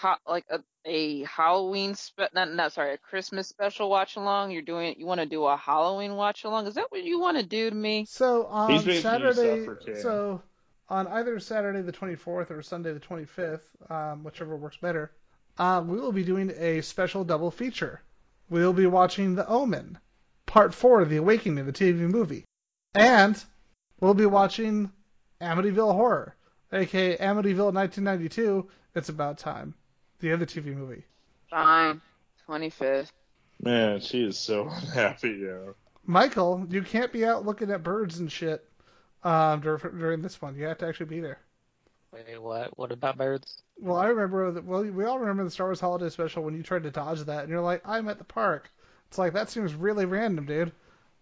[0.00, 4.50] ho- like a a Halloween spe- not not sorry a Christmas special watch along.
[4.50, 6.66] You're doing you want to do a Halloween watch along.
[6.66, 8.06] Is that what you want to do to me?
[8.08, 10.42] So on He's making you Saturday, so
[10.88, 13.60] on either Saturday the 24th or Sunday the 25th,
[13.90, 15.12] um, whichever works better,
[15.58, 18.00] um, we will be doing a special double feature.
[18.48, 19.98] We'll be watching The Omen,
[20.46, 22.44] Part 4, The Awakening, the TV movie.
[22.94, 23.42] And
[24.00, 24.90] we'll be watching
[25.42, 26.34] Amityville Horror,
[26.72, 29.74] aka Amityville 1992, It's About Time,
[30.20, 31.04] the other TV movie.
[31.50, 32.00] Fine,
[32.48, 33.10] 25th.
[33.62, 35.74] Man, she is so unhappy now.
[36.06, 38.64] Michael, you can't be out looking at birds and shit
[39.24, 40.56] um, dur- during this one.
[40.56, 41.38] You have to actually be there.
[42.12, 42.76] Wait, what?
[42.78, 43.62] What about birds?
[43.78, 44.50] Well, I remember.
[44.52, 47.20] that well, we all remember the Star Wars Holiday Special when you tried to dodge
[47.20, 48.70] that, and you're like, "I'm at the park."
[49.08, 50.72] It's like that seems really random, dude.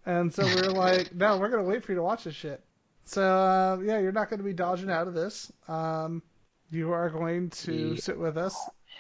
[0.05, 2.63] And so we were like, "No, we're gonna wait for you to watch this shit."
[3.05, 5.51] So uh, yeah, you're not going to be dodging out of this.
[5.69, 6.23] Um,
[6.71, 8.01] you are going to Yeah.
[8.01, 8.57] sit with us,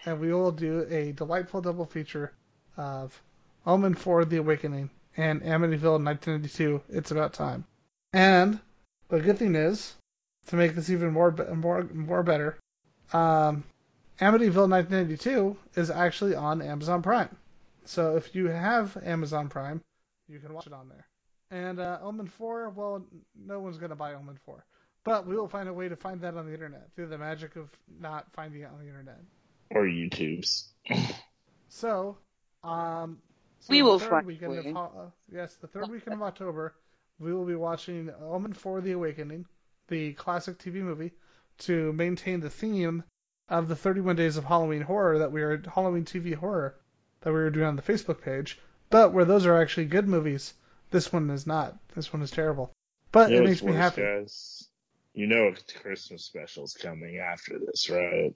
[0.06, 2.32] and we will do a delightful double feature
[2.76, 3.20] of
[3.66, 6.80] Omen 4: The Awakening and Amityville 1992.
[6.88, 7.64] It's about time.
[8.12, 8.60] And
[9.08, 9.94] the good thing is,
[10.46, 12.56] to make this even more more more better,
[13.12, 13.64] um,
[14.20, 17.36] Amityville 1992 is actually on Amazon Prime.
[17.84, 19.82] So if you have Amazon Prime,
[20.28, 21.06] you can watch it on there.
[21.50, 23.04] And uh, Omen 4, well,
[23.46, 24.64] no one's going to buy Omen 4.
[25.04, 27.54] But we will find a way to find that on the internet through the magic
[27.54, 27.70] of
[28.00, 29.18] not finding it on the internet.
[29.70, 30.72] Or YouTube's.
[31.68, 32.16] So,
[32.64, 33.18] um,
[33.60, 34.58] so We will third find weekend.
[34.58, 34.88] Of, uh,
[35.32, 36.74] yes, the third weekend of October,
[37.18, 39.46] we will be watching Omen 4: The Awakening,
[39.88, 41.12] the classic TV movie,
[41.58, 43.02] to maintain the theme
[43.48, 46.76] of the 31 Days of Halloween horror that we are Halloween TV horror
[47.20, 48.58] that we were doing on the Facebook page.
[48.90, 50.54] But where those are actually good movies,
[50.90, 51.76] this one is not.
[51.94, 52.72] This one is terrible.
[53.12, 54.02] But You know it what's makes me worse, happy.
[54.02, 54.68] guys?
[55.14, 58.34] You know a Christmas special's coming after this, right?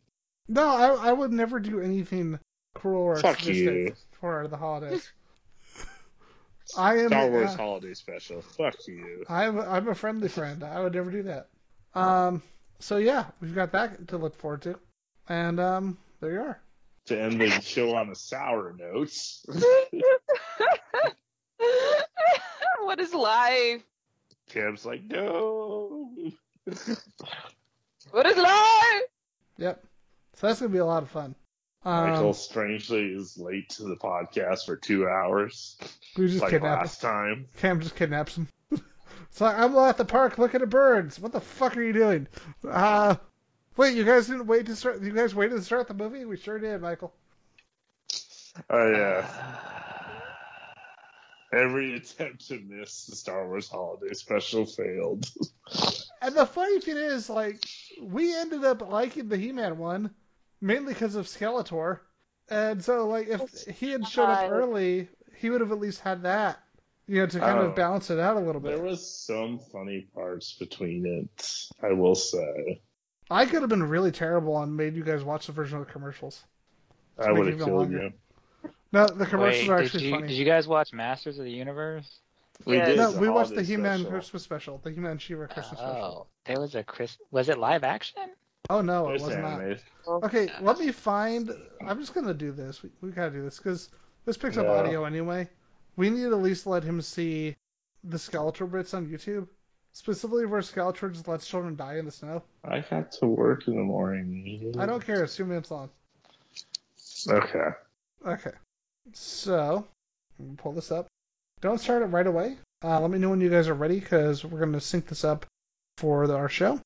[0.50, 2.40] No, I, I would never do anything
[2.74, 3.94] cruel or Fuck sadistic you.
[4.20, 5.12] for the holidays.
[6.76, 8.42] I am Star Wars uh, Holiday Special.
[8.42, 9.24] Fuck you.
[9.28, 10.64] I'm I'm a friendly friend.
[10.64, 11.48] I would never do that.
[11.94, 12.42] Um.
[12.80, 14.76] So yeah, we've got that to look forward to,
[15.28, 16.60] and um, there you are.
[17.06, 19.16] To end the show on a sour note.
[22.80, 23.82] what is life?
[24.48, 26.10] Cam's like, no.
[28.10, 29.02] What is life?
[29.58, 29.84] Yep.
[30.40, 31.34] So that's gonna be a lot of fun.
[31.84, 35.76] Um, Michael strangely is late to the podcast for two hours,
[36.16, 37.10] we just like kidnapped him.
[37.10, 37.48] time.
[37.58, 38.48] Cam just kidnaps him.
[39.30, 41.20] so I'm at the park looking at birds.
[41.20, 42.26] What the fuck are you doing?
[42.66, 43.16] Uh,
[43.76, 45.02] wait, you guys didn't wait to start.
[45.02, 46.24] You guys waited to start the movie?
[46.24, 47.12] We sure did, Michael.
[48.70, 49.26] Oh yeah.
[51.52, 55.28] Every attempt to miss the Star Wars Holiday Special failed.
[56.22, 57.64] And the funny thing is, like,
[58.02, 60.10] we ended up liking the He-Man one
[60.60, 62.00] mainly because of Skeletor.
[62.48, 66.22] And so, like, if he had showed up early, he would have at least had
[66.24, 66.58] that,
[67.06, 67.66] you know, to kind Oh.
[67.66, 68.74] of balance it out a little bit.
[68.76, 72.82] There was some funny parts between it, I will say.
[73.30, 75.92] I could have been really terrible and made you guys watch the version of the
[75.92, 76.42] commercials.
[77.18, 78.02] I would have even killed longer.
[78.64, 78.70] you.
[78.92, 80.26] No, the commercials Wait, are actually you funny.
[80.28, 82.18] did you guys watch Masters of the Universe?
[82.64, 82.88] We Yes.
[82.88, 84.10] did no, we watched the holiday He-Man special.
[84.10, 86.04] Christmas special, the He-Man She-Ra Christmas oh, special.
[86.04, 87.16] Oh, there was a Chris.
[87.30, 88.20] Was it live action?
[88.68, 89.44] Oh no, it It's was not.
[89.60, 89.82] animated.
[90.06, 91.50] Okay, let me find.
[91.86, 92.82] I'm just gonna do this.
[92.82, 93.88] We, we gotta do this because
[94.24, 95.48] this picks up audio anyway.
[95.96, 97.56] We need to at least let him see
[98.04, 99.48] the Skeletor bits on YouTube,
[99.92, 102.42] specifically where Skeletor just lets children die in the snow.
[102.64, 104.74] I got to work in the morning.
[104.78, 105.24] I don't care.
[105.24, 105.90] It's two minutes long.
[107.28, 107.68] Okay.
[108.26, 108.52] Okay,
[109.12, 109.86] so
[110.58, 111.06] pull this up.
[111.60, 112.56] Don't start it right away.
[112.84, 115.44] Uh, let me know when you guys are ready because we're gonna sync this up
[115.98, 116.80] for the, our show,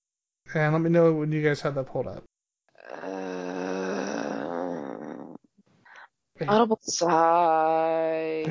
[0.55, 2.25] and let me know when you guys have that pulled up.
[2.91, 3.55] Uh,
[6.47, 8.45] audible sigh.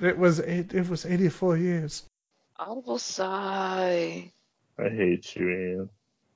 [0.00, 2.04] It was eight, it was 84 years.
[2.58, 4.32] Audible sigh.
[4.78, 5.90] I hate you, Ian.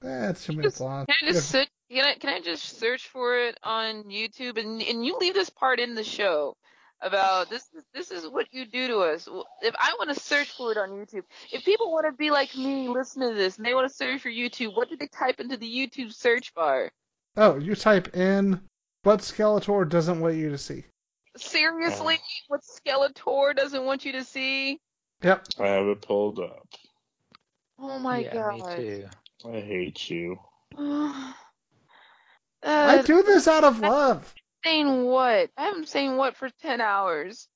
[0.04, 1.06] Eh, it's two minutes long.
[1.06, 4.82] Can I just search, can I can I just search for it on YouTube and
[4.82, 6.56] and you leave this part in the show
[7.02, 9.28] about this is this is what you do to us.
[9.60, 12.56] If I want to search for it on YouTube, if people want to be like
[12.56, 15.40] me, listen to this, and they want to search for YouTube, what do they type
[15.40, 16.90] into the YouTube search bar?
[17.36, 18.60] Oh, you type in
[19.02, 20.84] what Skeletor doesn't want you to see.
[21.36, 22.18] Seriously,
[22.48, 24.78] what Skeletor doesn't want you to see?
[25.22, 25.46] Yep.
[25.60, 26.66] I have it pulled up.
[27.78, 28.54] Oh my yeah, god.
[28.54, 29.08] me too.
[29.48, 30.38] I hate you.
[30.78, 31.34] I
[32.98, 34.32] Uh, do this out of love.
[34.64, 35.50] Saying what?
[35.56, 37.48] I haven't saying what for ten hours.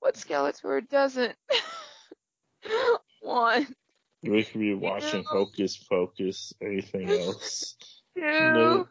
[0.00, 1.34] What Skeletor doesn't
[3.22, 3.74] want
[4.22, 5.28] We could be watching Yeah.
[5.28, 6.52] Hocus Pocus.
[6.62, 7.76] Anything else?
[8.16, 8.88] to No.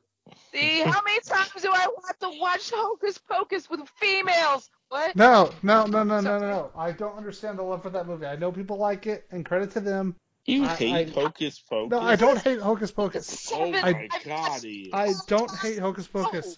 [0.54, 4.70] See, how many times do I have to watch Hocus Pocus with females?
[4.90, 5.16] What?
[5.16, 6.72] No, no, no, no, no, no, no.
[6.76, 8.26] I don't understand the love for that movie.
[8.26, 10.16] I know people like it, and credit to them.
[10.46, 11.92] You I- hate I- Hocus Pocus?
[11.92, 13.50] No, I don't hate Hocus Pocus.
[13.54, 14.90] Oh Seven- my god, Ian.
[14.94, 16.58] I don't hate Hocus Pocus.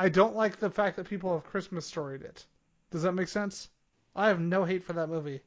[0.00, 2.46] I don't like the fact that people have Christmas storied it.
[2.92, 3.68] Does that make sense?
[4.14, 5.40] I have no hate for that movie.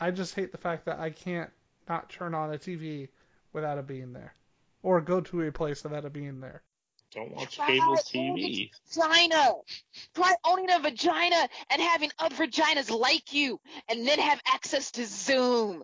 [0.00, 1.50] I just hate the fact that I can't
[1.88, 3.08] not turn on a TV
[3.52, 4.34] without it being there,
[4.82, 6.62] or go to a place without it being there.
[7.12, 8.70] Don't watch Try cable owning TV.
[8.70, 9.52] a Vagina.
[10.14, 15.06] Try owning a vagina and having other vaginas like you, and then have access to
[15.06, 15.82] Zoom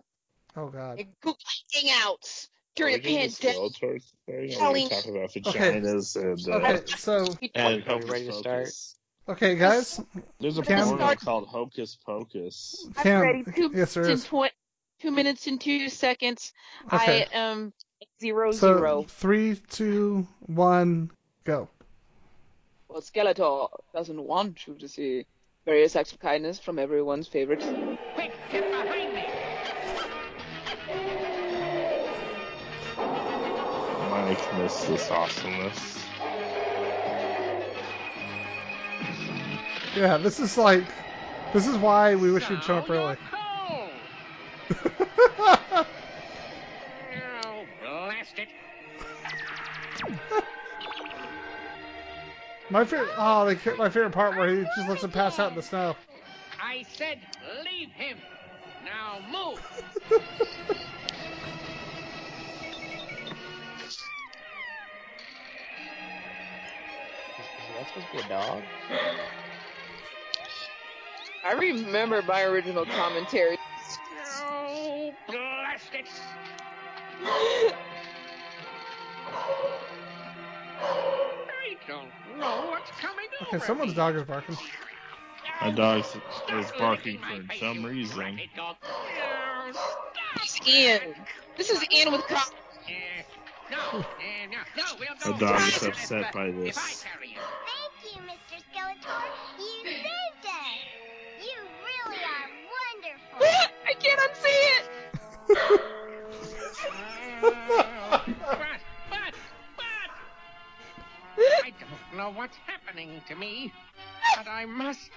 [0.55, 0.99] Oh God.
[0.99, 1.37] and Google
[1.75, 4.01] Hangouts during Are the we doing this pandemic.
[4.27, 5.77] Are we Telling- talk about Okay.
[5.77, 7.25] and, uh, Okay, so
[7.55, 8.59] and Are Hocus ready to start?
[8.65, 8.95] Pocus?
[9.29, 10.01] okay, guys,
[10.39, 12.85] There's a Cam- porno called Hocus Pocus.
[12.97, 13.43] I'm Cam, ready.
[13.55, 14.53] Two yes, there minutes and tw-
[15.01, 16.53] two minutes and two seconds.
[16.93, 17.23] Okay.
[17.31, 17.73] I am
[18.19, 19.03] zero So zero.
[19.07, 21.11] three, two, one,
[21.43, 21.69] go.
[22.89, 25.25] Well, Skeletor doesn't want you to see
[25.65, 27.59] various acts of kindness from everyone's favorite.
[28.13, 29.04] Quick, get behind
[34.25, 34.31] me!
[34.31, 36.03] Mike missed this awesomeness.
[39.95, 40.83] Yeah, this is like,
[41.53, 43.15] this is why we wish you'd show up early.
[43.33, 43.89] Oh,
[47.81, 48.49] blast it.
[52.69, 55.55] my favorite, oh, they, my favorite part where he just lets him pass out in
[55.55, 55.95] the snow.
[56.61, 57.19] I said
[57.63, 58.17] leave him.
[58.83, 59.61] Now move.
[67.85, 68.63] Is that supposed to be a dog?
[71.45, 73.57] I remember my original commentary.
[74.41, 76.05] Oh, blast it.
[81.57, 83.95] I don't know what's coming Okay, over someone's me.
[83.95, 84.57] dog is barking.
[85.61, 88.19] My dog is barking for some reason.
[88.19, 88.75] ratty dog.
[90.67, 91.15] Ian.
[91.57, 92.41] This is Ian with com-
[92.87, 92.91] Eh,
[93.71, 97.05] No, no, no, we'll The dog is upset uh, by If I this.
[104.15, 104.89] Can't unsee it.
[107.41, 107.51] But,
[109.09, 109.33] but,
[109.79, 110.09] but,
[111.63, 113.73] I don't know what's happening to me,
[114.37, 115.09] but I must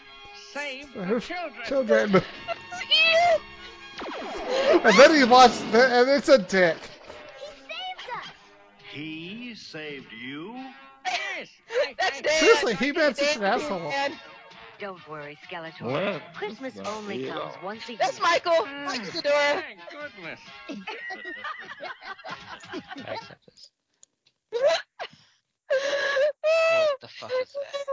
[0.53, 1.63] save the uh, children.
[1.67, 2.15] Children.
[2.17, 3.41] It's Ian.
[4.85, 6.77] And then he watched, the, and it's a dick.
[7.39, 8.27] He saved us.
[8.93, 10.55] He saved you?
[11.39, 11.49] Yes,
[12.01, 13.61] That's I- Seriously, He-Man's such an Dan.
[13.61, 13.93] asshole.
[14.79, 15.83] Don't worry, Skeletor.
[15.83, 16.23] What?
[16.35, 17.65] Christmas only comes all.
[17.65, 17.99] once a year.
[18.01, 18.65] That's Michael.
[18.65, 18.85] Hmm.
[18.85, 19.33] Michael's the door.
[19.33, 20.41] Thank goodness.
[22.97, 23.71] I accept this.
[25.69, 27.87] What the fuck is that?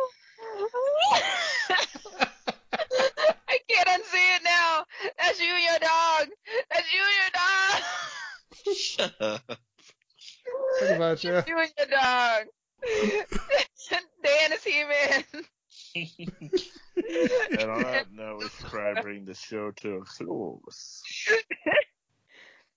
[3.48, 4.86] I can't unsee it now.
[5.18, 6.28] That's you and your dog.
[6.72, 7.82] That's you and your dog.
[8.76, 9.41] Shut up.
[10.80, 11.44] Think about you.
[11.48, 12.45] You and your dog.
[14.24, 15.45] Dan is He-Man.
[17.57, 21.03] And on that note, we should probably bring the show to a close.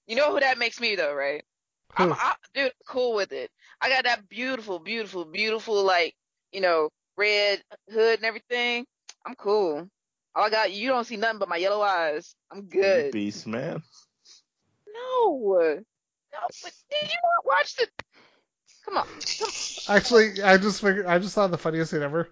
[0.06, 1.44] You know who that makes me though, right?
[1.96, 3.50] I'm, I, dude, cool with it.
[3.80, 6.14] I got that beautiful, beautiful, beautiful, like
[6.52, 8.86] you know, red hood and everything.
[9.26, 9.88] I'm cool.
[10.34, 12.34] All I got, you don't see nothing but my yellow eyes.
[12.50, 13.12] I'm good.
[13.12, 13.82] Beast man.
[14.92, 17.86] No, no, but did you not watch the?
[18.84, 19.06] Come on,
[19.38, 19.96] come on.
[19.96, 22.28] Actually, I just figured, I just saw the funniest thing ever.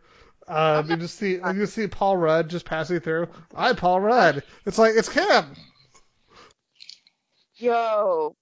[0.48, 3.28] Um, you just see, you just see Paul Rudd just passing through.
[3.54, 4.42] Hi, Paul Rudd.
[4.64, 5.44] It's like it's Kim.
[7.56, 8.36] Yo,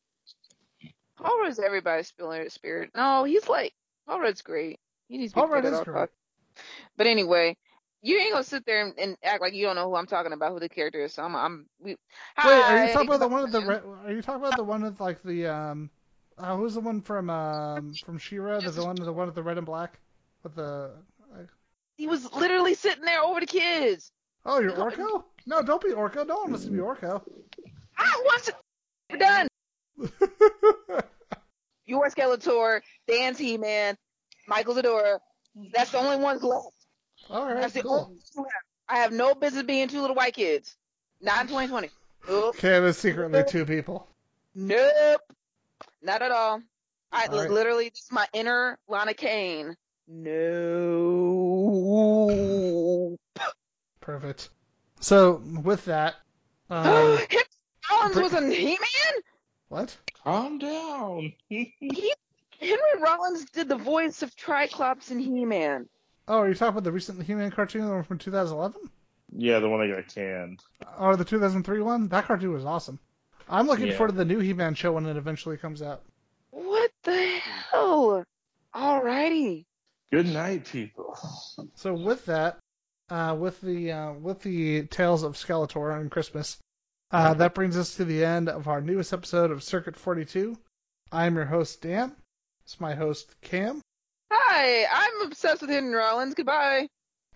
[1.17, 2.91] Paul Rudd's everybody's spilling spirit.
[2.95, 3.73] No, he's like
[4.07, 4.81] Paul Rudd's great.
[5.09, 6.09] He needs to be Paul put Rudd is great.
[6.97, 7.57] But anyway,
[8.03, 10.33] you ain't gonna sit there and, and act like you don't know who I'm talking
[10.33, 11.15] about, who the character is.
[11.15, 11.67] So I'm, I'm.
[11.81, 11.99] We, Wait,
[12.45, 13.61] are you talking about the one of the?
[13.61, 15.91] Re- are you talking about the one with like the um?
[16.37, 18.61] Uh, who's the one from um from She-Ra?
[18.61, 19.99] The villain, the one with the red and black,
[20.43, 20.91] with the.
[21.97, 24.11] He was literally sitting there over the kids.
[24.45, 25.25] Oh, you're Orko?
[25.47, 26.27] No, don't be Orko.
[26.27, 27.23] No one wants to be Orko.
[27.97, 28.55] I want to.
[29.11, 29.49] We're done.
[31.87, 33.97] You are Skeletor, Dan's He-Man,
[34.49, 35.19] Michael Zadora.
[35.75, 36.69] That's the only ones left.
[37.29, 37.93] All right, That's the cool.
[37.93, 38.49] only ones left.
[38.89, 40.77] I have no business being two little white kids.
[41.21, 41.91] Not in 2020.
[42.27, 42.65] Nope.
[42.65, 44.09] Is secretly two people.
[44.55, 45.21] Nope.
[46.03, 46.63] Not at all.
[47.13, 47.51] I All right.
[47.51, 49.77] literally this is my inner Lana Kane.
[52.25, 53.17] No.
[54.01, 54.51] Perfect.
[55.01, 56.15] So with that,
[56.71, 57.47] um, Hip
[57.87, 58.77] Collins Br- was a He-Man?
[59.69, 59.97] what?
[60.23, 61.33] Calm down.
[61.49, 62.15] He,
[62.61, 65.89] Henry Rollins did the voice of Triclops and He-Man.
[66.29, 68.81] Oh, are you talking about the recent He-Man cartoon, the one from 2011?
[69.37, 70.61] Yeah, the one that got canned.
[70.99, 72.09] Or the 2003 one?
[72.09, 72.99] That cartoon was awesome.
[73.49, 73.97] I'm looking Yeah.
[73.97, 76.01] forward to the new He-Man show when it eventually comes out.
[76.51, 77.41] What the
[77.71, 78.25] hell?
[78.75, 79.67] Alrighty.
[80.15, 81.19] Good night, people.
[81.75, 82.59] So with that,
[83.11, 86.57] uh, with the uh, with the tales of Skeletor and Christmas,
[87.11, 90.57] uh, that brings us to the end of our newest episode of Circuit 42.
[91.11, 92.13] I'm your host Dan.
[92.63, 93.81] It's my host Cam.
[94.33, 96.35] Hi, I'm obsessed with Henry Rollins.
[96.35, 96.87] Goodbye.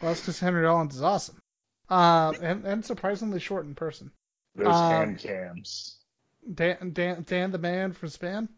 [0.01, 1.41] Well, that's because Henry Rollins is awesome,
[1.91, 4.13] uh, and and surprisingly short in person.
[4.55, 5.97] There's Um, cam cams.
[6.55, 8.49] Dan Dan Dan the man from Span.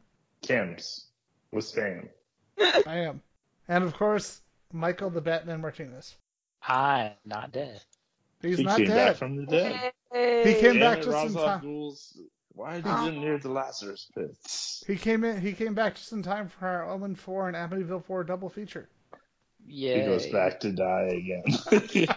[0.43, 1.07] Cams.
[1.53, 2.11] With spam.
[2.87, 3.23] I am,
[3.71, 4.43] and of course
[4.73, 6.15] Michael the Batman Martinez.
[6.67, 7.81] I'm not dead.
[8.43, 9.07] He's he not came dead.
[9.09, 9.93] back from the dead.
[10.13, 11.61] He came Damn back it, just Ra's in time.
[11.63, 12.19] Ghul's-
[12.53, 14.85] Why did you near the Lazarus pits?
[14.87, 15.41] He came in.
[15.41, 18.89] He came back just in time for our Omen Four and Amityville Four double feature.
[19.67, 20.01] Yeah.
[20.01, 22.07] He goes back to die again.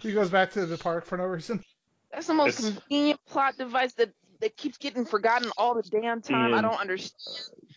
[0.00, 1.60] He goes back to the park for no reason.
[2.12, 4.10] That's the most It's- convenient plot device that,
[4.44, 6.52] that keeps getting forgotten all the damn time.
[6.52, 7.14] I don't understand.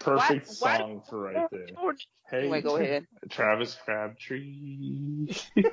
[0.02, 1.66] Uh, perfect Why- why- song for right there.
[2.30, 3.08] Hey, Anyway, go ahead.
[3.30, 5.30] Travis Crabtree.
[5.56, 5.66] We've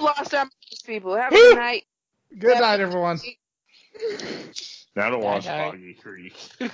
[0.00, 1.16] lost our minds, people.
[1.16, 1.84] Have a good night.
[2.38, 3.18] Good night, everyone.
[4.94, 5.70] Now to watch Bye.
[5.70, 6.36] Boggy Creek.